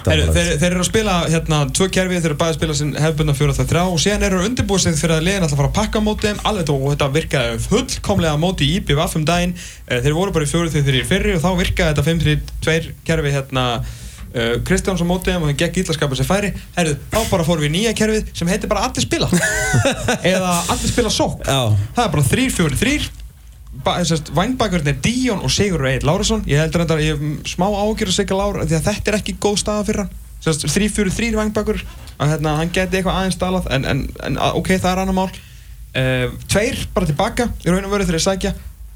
Það 0.08 0.34
þeir, 0.36 0.50
þeir 0.62 0.72
eru 0.72 0.82
að 0.84 0.90
spila 0.90 1.14
hérna 1.32 1.60
tvö 1.72 1.88
kerfi, 1.98 2.18
þeir 2.18 2.30
eru 2.32 2.40
bæði 2.42 2.52
að 2.52 2.58
spila 2.58 2.76
sinn 2.80 2.92
hefbundna 3.00 3.36
fjóra 3.38 3.56
það 3.58 3.70
þrjá 3.72 3.84
og 3.88 4.02
síðan 4.04 4.26
eru 4.28 4.42
undirbúið 4.48 4.84
sig 4.84 4.98
fyrir 5.00 5.16
að 5.18 5.28
liðin 5.28 5.46
alltaf 5.48 5.62
fara 5.62 5.72
að 5.72 5.78
pakka 5.78 6.02
móti 6.04 6.28
þeim. 6.28 6.42
Alveg 6.52 6.74
og 6.74 6.90
þetta 6.92 7.08
virkaði 7.16 7.62
fullkomlega 7.68 8.42
móti 8.42 8.68
í 8.68 8.82
IPVF 8.82 9.16
um 9.16 9.26
daginn. 9.28 9.56
Eh, 9.88 10.02
þeir 10.04 10.18
voru 10.20 10.36
bara 10.36 10.44
í 10.44 10.52
fjóru 10.52 10.74
þegar 10.74 10.84
þeir 10.90 10.96
eru 10.98 11.06
í 11.06 11.08
fyrri 11.14 11.38
og 11.38 11.46
þá 11.46 11.50
virkaði 11.64 11.96
þetta 11.96 12.08
5-3-2 12.12 12.92
kerfi 13.08 13.32
hérna 13.38 13.66
uh, 14.36 14.56
Kristjáns 14.68 15.02
á 15.04 15.08
móti 15.08 15.32
þeim 15.32 15.46
og 15.46 15.52
þeim 15.52 15.60
gekk 15.64 15.80
illa 15.82 15.94
að 15.94 16.00
skapa 16.00 16.18
sér 16.20 16.28
færi. 16.28 16.52
Herru, 16.76 16.98
þá 17.14 17.20
bara 17.32 17.48
fórum 17.48 17.64
við 17.64 17.72
í 17.72 17.76
nýja 17.78 17.94
kerfið 17.98 18.34
sem 18.38 18.52
heitir 18.52 18.72
bara 18.72 18.84
allir 18.88 19.06
spila. 19.06 19.30
Eða 20.34 20.52
allir 20.74 20.92
spila 20.92 21.14
sók 21.14 21.40
Já. 21.48 21.72
það 21.96 22.04
er 22.04 22.14
bara 22.18 22.28
3-4-3 22.28 23.17
Vængbakverðin 23.86 24.88
er 24.94 25.00
Díón 25.04 25.44
og 25.44 25.52
Sigur 25.54 25.86
Eid 25.88 26.04
Lárasson 26.08 26.44
ég 26.50 26.60
heldur 26.62 26.84
þetta, 26.86 26.98
ég 27.04 27.18
hef 27.20 27.52
smá 27.54 27.68
ágjör 27.70 28.10
að 28.12 28.16
Sigur 28.18 28.40
Lára 28.40 28.66
því 28.68 28.78
að 28.80 28.88
þetta 28.90 29.12
er 29.14 29.18
ekki 29.20 29.36
góð 29.44 29.60
staða 29.62 29.86
fyrir 29.88 30.02
hann. 30.04 30.16
Sérst, 30.44 30.66
3-4-3 30.70 31.30
Vængbakver 31.38 31.84
að 32.18 32.32
hérna, 32.34 32.56
hann 32.60 32.72
geti 32.74 33.00
eitthvað 33.00 33.20
aðeins 33.22 33.40
dalað 33.42 33.70
en, 33.74 33.86
en, 33.86 34.02
en 34.28 34.38
að- 34.42 34.58
ok, 34.62 34.72
það 34.78 34.92
er 34.92 35.02
annar 35.04 35.18
mál. 35.18 35.30
Uh, 35.98 36.36
Tveir 36.52 36.84
bara 36.94 37.08
tilbaka 37.10 37.48
í 37.66 37.72
raun 37.72 37.86
og 37.88 37.94
veru 37.96 38.06
þegar 38.06 38.20
ég 38.20 38.26
sækja. 38.28 38.52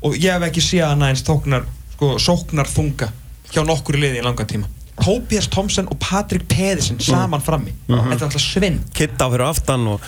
Og 0.05 0.17
ég 0.21 0.33
hef 0.35 0.45
ekki 0.49 0.61
séð 0.65 0.87
hann 0.89 1.01
aðeins 1.05 1.23
tóknar 1.25 1.65
sko, 1.95 2.15
sóknar 2.21 2.69
þunga 2.69 3.11
hjá 3.51 3.63
nokkur 3.67 3.97
í 3.97 4.03
liði 4.05 4.21
í 4.21 4.25
langan 4.25 4.49
tíma. 4.49 4.69
Tobias 5.01 5.47
Thompson 5.49 5.87
og 5.89 5.97
Patrik 6.01 6.43
Pedersen 6.51 6.99
saman 7.01 7.41
frammi. 7.41 7.71
Þetta 7.87 8.13
er 8.19 8.25
alltaf 8.27 8.43
svinn 8.43 8.81
Kitta 8.93 9.25
á 9.25 9.31
fyrir 9.33 9.47
aftan 9.47 9.87
og 9.95 10.03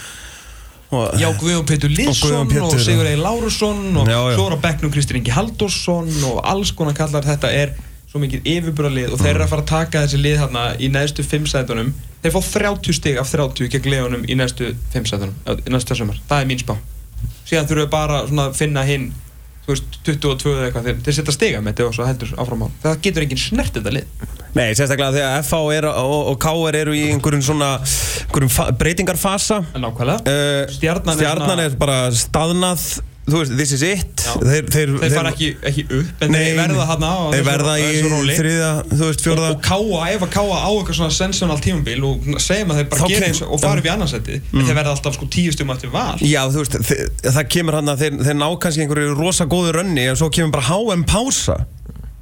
Já, 1.21 1.29
Guðjón 1.39 1.89
Lýsson 1.93 2.47
Guðjón 2.49 2.67
og, 2.67 2.75
já. 2.77 2.83
Sigur 2.85 3.09
Eir 3.09 3.21
Lárusson 3.21 3.81
og 3.97 4.07
Já, 4.07 4.19
já. 4.19 4.35
svo 4.37 4.45
er 4.49 4.55
á 4.55 4.59
bekknum 4.67 4.93
Kristinn 4.93 5.19
Ingi 5.21 5.33
Halldórsson 5.35 6.09
og 6.29 6.39
alls 6.43 6.71
konar 6.77 6.95
kallar. 6.97 7.25
Þetta 7.25 7.51
er 7.51 7.75
svo 8.11 8.21
mikið 8.21 8.45
yfirbúralið 8.45 9.13
og 9.15 9.21
þeir 9.21 9.33
eru 9.33 9.45
að 9.47 9.53
fara 9.55 9.63
að 9.65 9.71
taka 9.73 10.03
þessi 10.05 10.21
lið 10.21 10.39
hérna 10.43 10.65
í 10.77 10.89
neðstu 10.93 11.25
5 11.25 11.47
sætunum. 11.49 11.93
Þeir 12.23 12.35
fá 12.35 12.41
30 12.59 12.97
stig 12.99 13.17
af 13.19 13.31
30 13.33 13.71
gegn 13.73 13.89
liðunum 13.89 14.25
í 14.29 14.37
neðstu 14.37 14.73
5 14.93 15.09
sætunum 15.09 15.33
næsta 15.73 15.97
sumar, 15.97 16.19
það 16.29 16.43
er 16.43 16.49
mín 16.51 16.61
spá. 16.61 16.75
Síðan 17.49 17.67
þurfum 17.67 17.83
við 17.83 17.89
bara 17.91 18.21
að 18.27 18.53
finna 18.59 18.83
hinn 18.87 19.09
22 19.67 20.51
eða 20.57 20.65
eitthvað 20.67 20.87
þeir, 20.89 20.97
þeir 21.05 21.15
setja 21.17 21.35
stiga 21.35 21.61
með 21.63 21.73
þetta 21.77 21.85
og 21.87 21.93
svo 21.95 22.07
heldur 22.07 22.33
áfram 22.43 22.65
á 22.65 22.67
það 22.83 22.97
getur 23.05 23.25
enginn 23.25 23.39
snert 23.39 23.77
þetta 23.77 23.93
lið. 23.95 24.25
Nei, 24.53 24.67
sérstaklega 24.77 25.15
þegar 25.15 25.45
FH 25.45 25.61
er, 25.77 25.87
og, 25.89 26.17
og 26.33 26.35
KR 26.43 26.77
eru 26.83 26.93
í 26.97 27.05
einhverjum 27.13 27.45
svona 27.47 27.69
einhverjum 27.79 28.51
fa 28.53 28.67
breytingarfasa. 28.77 29.61
Nákvæmlega. 29.79 30.19
Uh, 30.27 30.73
Stjarnan 30.75 31.15
er 31.15 31.21
Stjarnan 31.23 31.47
svona- 31.53 31.65
er 31.71 31.79
bara 31.79 31.97
staðnað 32.11 32.85
Þú 33.23 33.37
veist, 33.39 33.53
this 33.55 33.71
is 33.71 33.83
it. 33.87 34.19
Þeir, 34.19 34.65
þeir, 34.67 34.89
þeir 34.99 35.13
fara 35.15 35.29
ekki, 35.31 35.49
ekki 35.63 35.83
upp 35.95 36.23
en 36.25 36.33
þeir 36.35 36.57
verða 36.57 36.87
hann 36.89 37.05
á 37.07 37.15
Þeir 37.31 37.45
verða 37.47 37.75
í 37.79 37.91
þriða, 38.35 38.71
þú 38.89 38.99
veist, 38.99 39.21
og, 39.21 39.23
fjórða 39.23 39.51
og 39.53 39.61
káa, 39.63 39.99
ef 40.11 40.25
að 40.25 40.31
káa 40.33 40.57
á 40.59 40.69
eitthvað 40.73 40.97
svona 40.97 41.15
sensional 41.15 41.55
tímabil 41.63 42.03
og 42.09 42.27
segjum 42.43 42.73
að 42.73 42.81
þeir 42.81 42.89
bara 42.91 43.05
Þá 43.05 43.13
gera 43.13 43.29
eins 43.29 43.39
og 43.45 43.61
fara 43.63 43.79
upp 43.79 43.87
í 43.87 43.91
annarsætti 43.93 44.39
mm. 44.41 44.65
þeir 44.67 44.77
verða 44.79 44.95
alltaf 44.97 45.15
sko 45.15 45.27
tíu 45.31 45.53
stjum 45.55 45.71
eftir 45.71 45.93
val. 45.93 46.17
Já, 46.19 46.41
þú 46.51 46.65
veist, 46.65 46.75
þe- 46.89 47.07
það 47.29 47.47
kemur 47.55 47.77
hann 47.79 47.93
að 47.93 48.03
þeir, 48.03 48.17
þeir 48.27 48.37
ná 48.41 48.47
kannski 48.65 48.83
einhverju 48.83 49.15
rosa 49.21 49.47
góðu 49.53 49.71
rönni 49.77 50.07
en 50.09 50.19
svo 50.19 50.27
kemur 50.33 50.51
bara 50.57 50.67
HM 50.67 51.05
pása. 51.07 51.61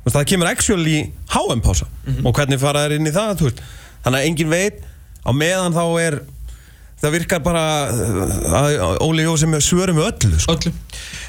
Það 0.06 0.28
kemur 0.34 0.52
actually 0.52 1.00
HM 1.34 1.66
pása. 1.66 1.90
Mhm. 2.06 2.26
og 2.30 2.38
hvernig 2.38 2.62
fara 2.62 2.86
þeir 2.86 3.00
inn 3.00 3.10
í 3.10 3.16
það, 3.16 3.34
þú 3.42 3.50
veist. 3.50 3.66
Þannig 4.06 4.22
að 4.22 4.30
engin 4.30 4.54
veit, 4.54 4.86
á 5.26 5.30
meðan 5.34 5.74
þá 5.74 5.84
er 6.06 6.22
það 7.02 7.16
virkar 7.18 7.42
bara 7.46 7.64
uh, 7.90 8.62
að 8.62 8.98
Óli 9.06 9.26
Jó 9.26 9.34
sem 9.42 9.54
er 9.58 9.64
svörum 9.66 10.02
öllu 10.04 10.38
sko. 10.42 10.56
öllu 10.58 10.74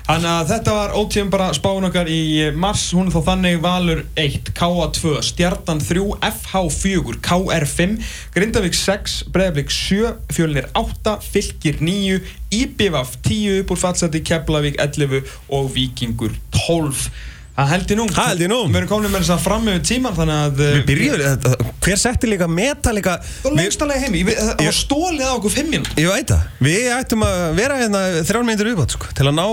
Þannig 0.03 0.29
að 0.33 0.49
þetta 0.51 0.73
var 0.75 0.95
ótíðum 0.99 1.29
bara 1.31 1.45
spáin 1.55 1.85
okkar 1.87 2.09
í 2.11 2.21
mars, 2.59 2.89
hún 2.91 3.07
er 3.07 3.15
þá 3.15 3.21
þannig 3.29 3.61
Valur 3.63 4.01
1, 4.19 4.49
KA 4.59 4.89
2, 4.99 5.13
Stjartan 5.29 5.79
3, 5.81 6.03
FH 6.27 6.63
4, 6.75 7.15
KR 7.23 7.67
5, 7.71 7.95
Grindavík 8.35 8.75
6, 8.75 9.15
Breiðavík 9.33 9.71
7, 9.71 10.11
Fjölinir 10.35 10.67
8, 10.75 11.15
Fylkir 11.23 11.79
9, 11.87 12.19
IBVF 12.59 13.15
10 13.29 13.61
upp 13.63 13.71
úr 13.77 13.83
fallseti, 13.85 14.25
Keflavík 14.27 14.81
11 14.83 15.23
og 15.55 15.71
Víkingur 15.77 16.35
12. 16.67 17.07
Það 17.53 17.71
held 17.77 17.91
ég 17.93 17.99
nú. 18.01 18.09
Það 18.17 18.29
held 18.33 18.43
ég 18.43 18.51
nú. 18.51 18.61
Við 18.73 18.81
erum 18.83 18.91
komin 18.91 19.13
með 19.13 19.23
þess 19.23 19.35
að 19.37 19.43
fram 19.47 19.67
með 19.69 19.83
tíman 19.87 20.19
þannig 20.19 20.39
að... 20.49 20.63
Við 20.67 20.85
byrjuðum, 20.91 21.25
þetta- 21.31 21.62
hver 21.83 21.99
setti 22.01 22.29
líka 22.31 22.47
meta 22.49 22.93
líka 22.95 23.19
Það 23.23 23.47
var 23.49 23.57
lengstalega 23.59 24.01
heimi, 24.07 24.25
Við- 24.29 24.41
það 24.43 24.65
var 24.69 24.77
stólið 24.79 25.23
á 25.27 25.33
okkur 25.37 25.55
fimm 25.57 25.71
mínútur. 25.73 25.95
Ég 25.99 26.11
veit 26.13 26.33
það, 26.33 26.43
við 26.69 26.91
ættum 26.97 27.25
að 27.27 27.39
vera 27.59 27.79
hérna 27.83 28.03
þrjár 28.29 28.45
myndir 28.49 28.71
viðbátt 28.73 28.97
sko, 28.97 29.13
til 29.19 29.27
að 29.31 29.39
ná 29.39 29.47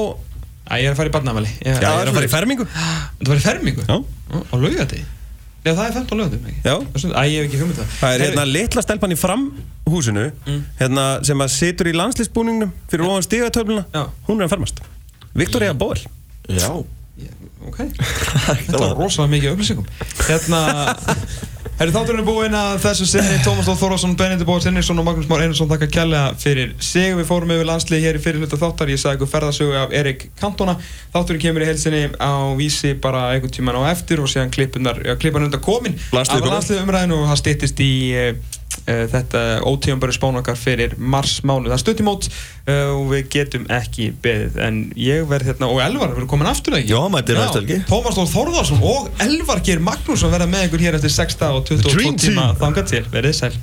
Æ, 0.69 0.73
ég 0.83 0.85
er 0.85 0.93
að 0.93 0.99
fara 0.99 1.09
í 1.09 1.13
barnafæli. 1.15 1.51
Já, 1.65 1.71
ég 1.73 1.79
er 1.81 2.09
að 2.11 2.17
fara 2.19 2.27
í 2.27 2.33
fermingu 2.33 2.65
Það 3.23 3.31
var 3.31 3.39
í 3.39 3.45
fermingu? 3.47 3.85
Já. 3.89 3.95
Á 4.37 4.55
laugadegi? 4.61 5.05
Já, 5.65 5.71
það 5.73 5.81
er 5.87 5.95
15 5.97 6.19
laugadegi, 6.19 6.51
ekki? 6.51 6.61
Já. 6.69 6.75
Æ, 7.09 7.23
ég 7.25 7.39
hef 7.39 7.47
ekki 7.49 7.61
hugmynd 7.63 7.79
það. 7.79 7.95
Það 7.99 8.13
er 8.13 8.23
hérna 8.27 8.43
litla 8.47 8.83
stelpan 8.85 9.15
í 9.15 9.17
framhúsinu 9.19 10.27
hérna, 10.79 11.07
sem 11.25 11.41
að 11.43 11.51
situr 11.55 11.89
í 11.89 11.95
landslýsbúningnum 11.97 12.71
fyrir 12.93 13.07
ofan 13.09 13.25
stigatöfluna 13.25 13.83
Já. 13.97 14.05
hún 14.29 14.39
er 14.39 14.45
að 14.47 14.53
fermast 14.53 14.79
Viktoria 15.41 15.73
Bóel 15.73 15.99
Já 16.53 16.69
Ok. 17.67 17.81
Þetta 18.63 18.79
var 18.79 18.93
rosalega 18.95 19.31
mikið 19.33 19.49
upplýsingum. 19.51 19.87
Hérna, 20.29 20.59
herri 21.79 21.93
þátturinn 21.95 22.19
er 22.19 22.27
búinn 22.27 22.55
að 22.59 22.73
þessu 22.83 23.05
sinni 23.07 23.37
Tómas 23.39 23.67
Lóð 23.69 23.77
Þórðarsson, 23.79 24.15
Benedikt 24.19 24.47
Bóð 24.49 24.65
Sinnisson 24.65 24.99
og 24.99 25.05
Magnús 25.07 25.29
Már 25.29 25.45
Einarsson 25.45 25.69
þakka 25.69 25.87
kærlega 25.93 26.33
fyrir 26.41 26.73
sig. 26.83 27.13
Við 27.15 27.29
fórum 27.29 27.53
yfir 27.55 27.69
landslið 27.69 28.03
hér 28.03 28.19
í 28.19 28.23
fyrir 28.23 28.43
hluta 28.43 28.59
þáttar. 28.59 28.91
Ég 28.91 28.99
sagði 28.99 29.21
ykkur 29.21 29.31
ferðasögu 29.31 29.77
af 29.79 29.95
Erik 29.95 30.25
Cantona. 30.41 30.75
Þátturinn 31.13 31.43
kemur 31.45 31.63
í 31.63 31.69
helsinni 31.69 32.01
á 32.19 32.51
vísi 32.59 32.91
bara 32.99 33.29
einhvern 33.31 33.55
tíman 33.55 33.79
á 33.79 33.87
eftir 33.93 34.19
og 34.19 34.27
já, 34.27 34.43
klippan 34.51 35.47
undan 35.47 35.63
komin. 35.63 35.95
Af 36.11 36.35
landslið 36.35 36.83
umræðinu 36.83 37.21
og 37.21 37.31
það 37.31 37.41
styttist 37.45 37.79
í 37.85 37.93
uh, 38.11 38.59
þetta 38.89 39.41
ótíðanbæri 39.65 40.13
spán 40.15 40.39
okkar 40.39 40.57
fyrir 40.57 40.95
mars 40.97 41.39
mánu. 41.45 41.69
Það 41.69 41.75
er 41.75 41.81
stutt 41.83 42.01
í 42.01 42.05
mót 42.07 42.27
uh, 42.29 42.95
og 42.95 43.05
við 43.13 43.27
getum 43.35 43.67
ekki 43.73 44.09
beðið. 44.23 44.59
En 44.65 44.79
ég 44.99 45.27
verð 45.29 45.51
hérna, 45.51 45.69
og 45.69 45.81
Elvar 45.83 46.13
verður 46.13 46.29
komin 46.31 46.49
aftur 46.49 46.77
ekki? 46.79 46.93
Já, 46.93 47.01
mætir 47.11 47.39
næstu 47.39 47.61
helgi. 47.61 47.79
Tómas 47.89 48.17
Lóð 48.19 48.33
Þórðarsson 48.33 48.83
og 48.85 49.09
Elvar 49.25 49.63
Geir 49.65 49.83
Magnússon 49.83 50.33
verða 50.33 50.49
með 50.49 50.69
ykkur 50.69 50.85
hér 50.85 50.99
eftir 50.99 51.13
6 51.13 51.39
dag 51.41 51.57
og 51.59 51.65
22 51.69 51.95
Dream 51.95 52.19
tíma 52.19 52.49
team. 52.49 52.59
þangað 52.63 52.85
til, 52.93 53.03
verið 53.13 53.37
sæl 53.39 53.53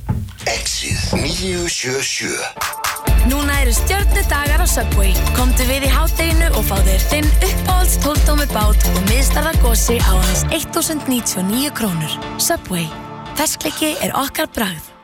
Exið 0.46 0.98
977 1.24 2.86
Núna 3.26 3.56
eru 3.64 3.72
stjörnudagar 3.74 4.62
á 4.62 4.66
Subway. 4.70 5.10
Komdu 5.34 5.66
við 5.66 5.88
í 5.88 5.90
hátteginu 5.90 6.52
og 6.54 6.62
fá 6.68 6.76
þér 6.86 7.06
þinn 7.10 7.30
uppáhalds 7.48 7.96
tóltómi 8.04 8.46
bát 8.54 8.88
og 8.92 9.00
miðstarða 9.10 9.56
gósi 9.64 9.98
á 9.98 10.14
hans 10.14 10.46
1099 10.54 11.74
krónur. 11.74 12.12
Subway. 12.38 12.86
Ferskliki 13.34 13.96
er 13.98 14.14
okkar 14.14 14.46
bragð. 14.54 14.95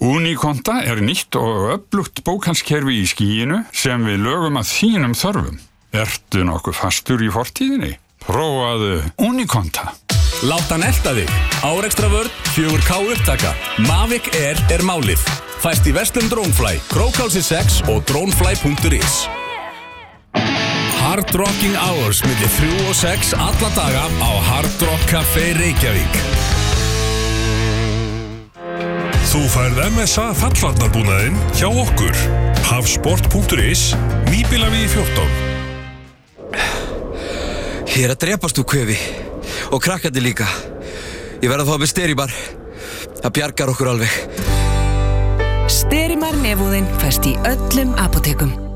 Unikonta 0.00 0.78
er 0.88 1.02
nýtt 1.04 1.36
og 1.36 1.74
upplugt 1.74 2.22
bókalskerfi 2.24 3.02
í 3.02 3.08
skíinu 3.08 3.58
sem 3.76 4.00
við 4.08 4.22
lögum 4.24 4.56
að 4.56 4.70
þínum 4.72 5.16
þörfum. 5.18 5.58
Ertu 5.92 6.44
nokkuð 6.48 6.78
fastur 6.78 7.20
í 7.20 7.28
fortíðinni? 7.34 7.90
Prófaðu 8.24 9.02
Unikonta. 9.20 9.90
Látt 10.48 10.72
hann 10.72 10.86
elda 10.86 11.12
þig. 11.18 11.32
Árekstra 11.60 12.08
vörn, 12.08 12.32
4K 12.54 12.96
upptaka. 13.12 13.52
Mavic 13.84 14.30
Air 14.40 14.60
er 14.72 14.84
málið. 14.88 15.20
Fæst 15.60 15.84
í 15.84 15.92
Vestlum 15.92 16.30
Drónfly, 16.32 16.78
Krókálsi 16.88 17.44
6 17.44 17.82
og 17.92 18.00
drónfly.is. 18.08 19.18
Hard 21.00 21.34
Rocking 21.36 21.76
Hours 21.76 22.24
millir 22.24 22.56
3 22.56 22.72
og 22.88 22.96
6 22.96 23.36
alla 23.36 23.74
daga 23.76 24.08
á 24.08 24.30
Hard 24.48 24.88
Rock 24.88 25.04
Café 25.12 25.50
Reykjavík. 25.60 26.59
Þú 29.30 29.44
færð 29.46 29.76
MSA 29.94 30.24
fallvarnarbúnaðinn 30.34 31.36
hjá 31.54 31.68
okkur. 31.70 32.16
Hafsport.is, 32.66 33.92
nýbílavíði 34.26 34.88
14. 34.90 35.28
Ég 37.94 38.08
er 38.08 38.10
að 38.10 38.18
drepast 38.24 38.58
úr 38.58 38.66
kvefi 38.72 38.96
og 39.70 39.78
krakkandi 39.84 40.18
líka. 40.24 40.48
Ég 41.44 41.46
verð 41.46 41.62
að 41.62 41.70
fá 41.70 41.76
með 41.78 41.92
styribar. 41.92 42.34
Það 43.20 43.34
bjargar 43.38 43.70
okkur 43.76 43.92
alveg. 43.92 44.10
Sterimar 45.70 46.34
nefúðinn 46.42 46.90
fæst 46.98 47.30
í 47.30 47.36
öllum 47.52 47.94
apotekum. 48.02 48.69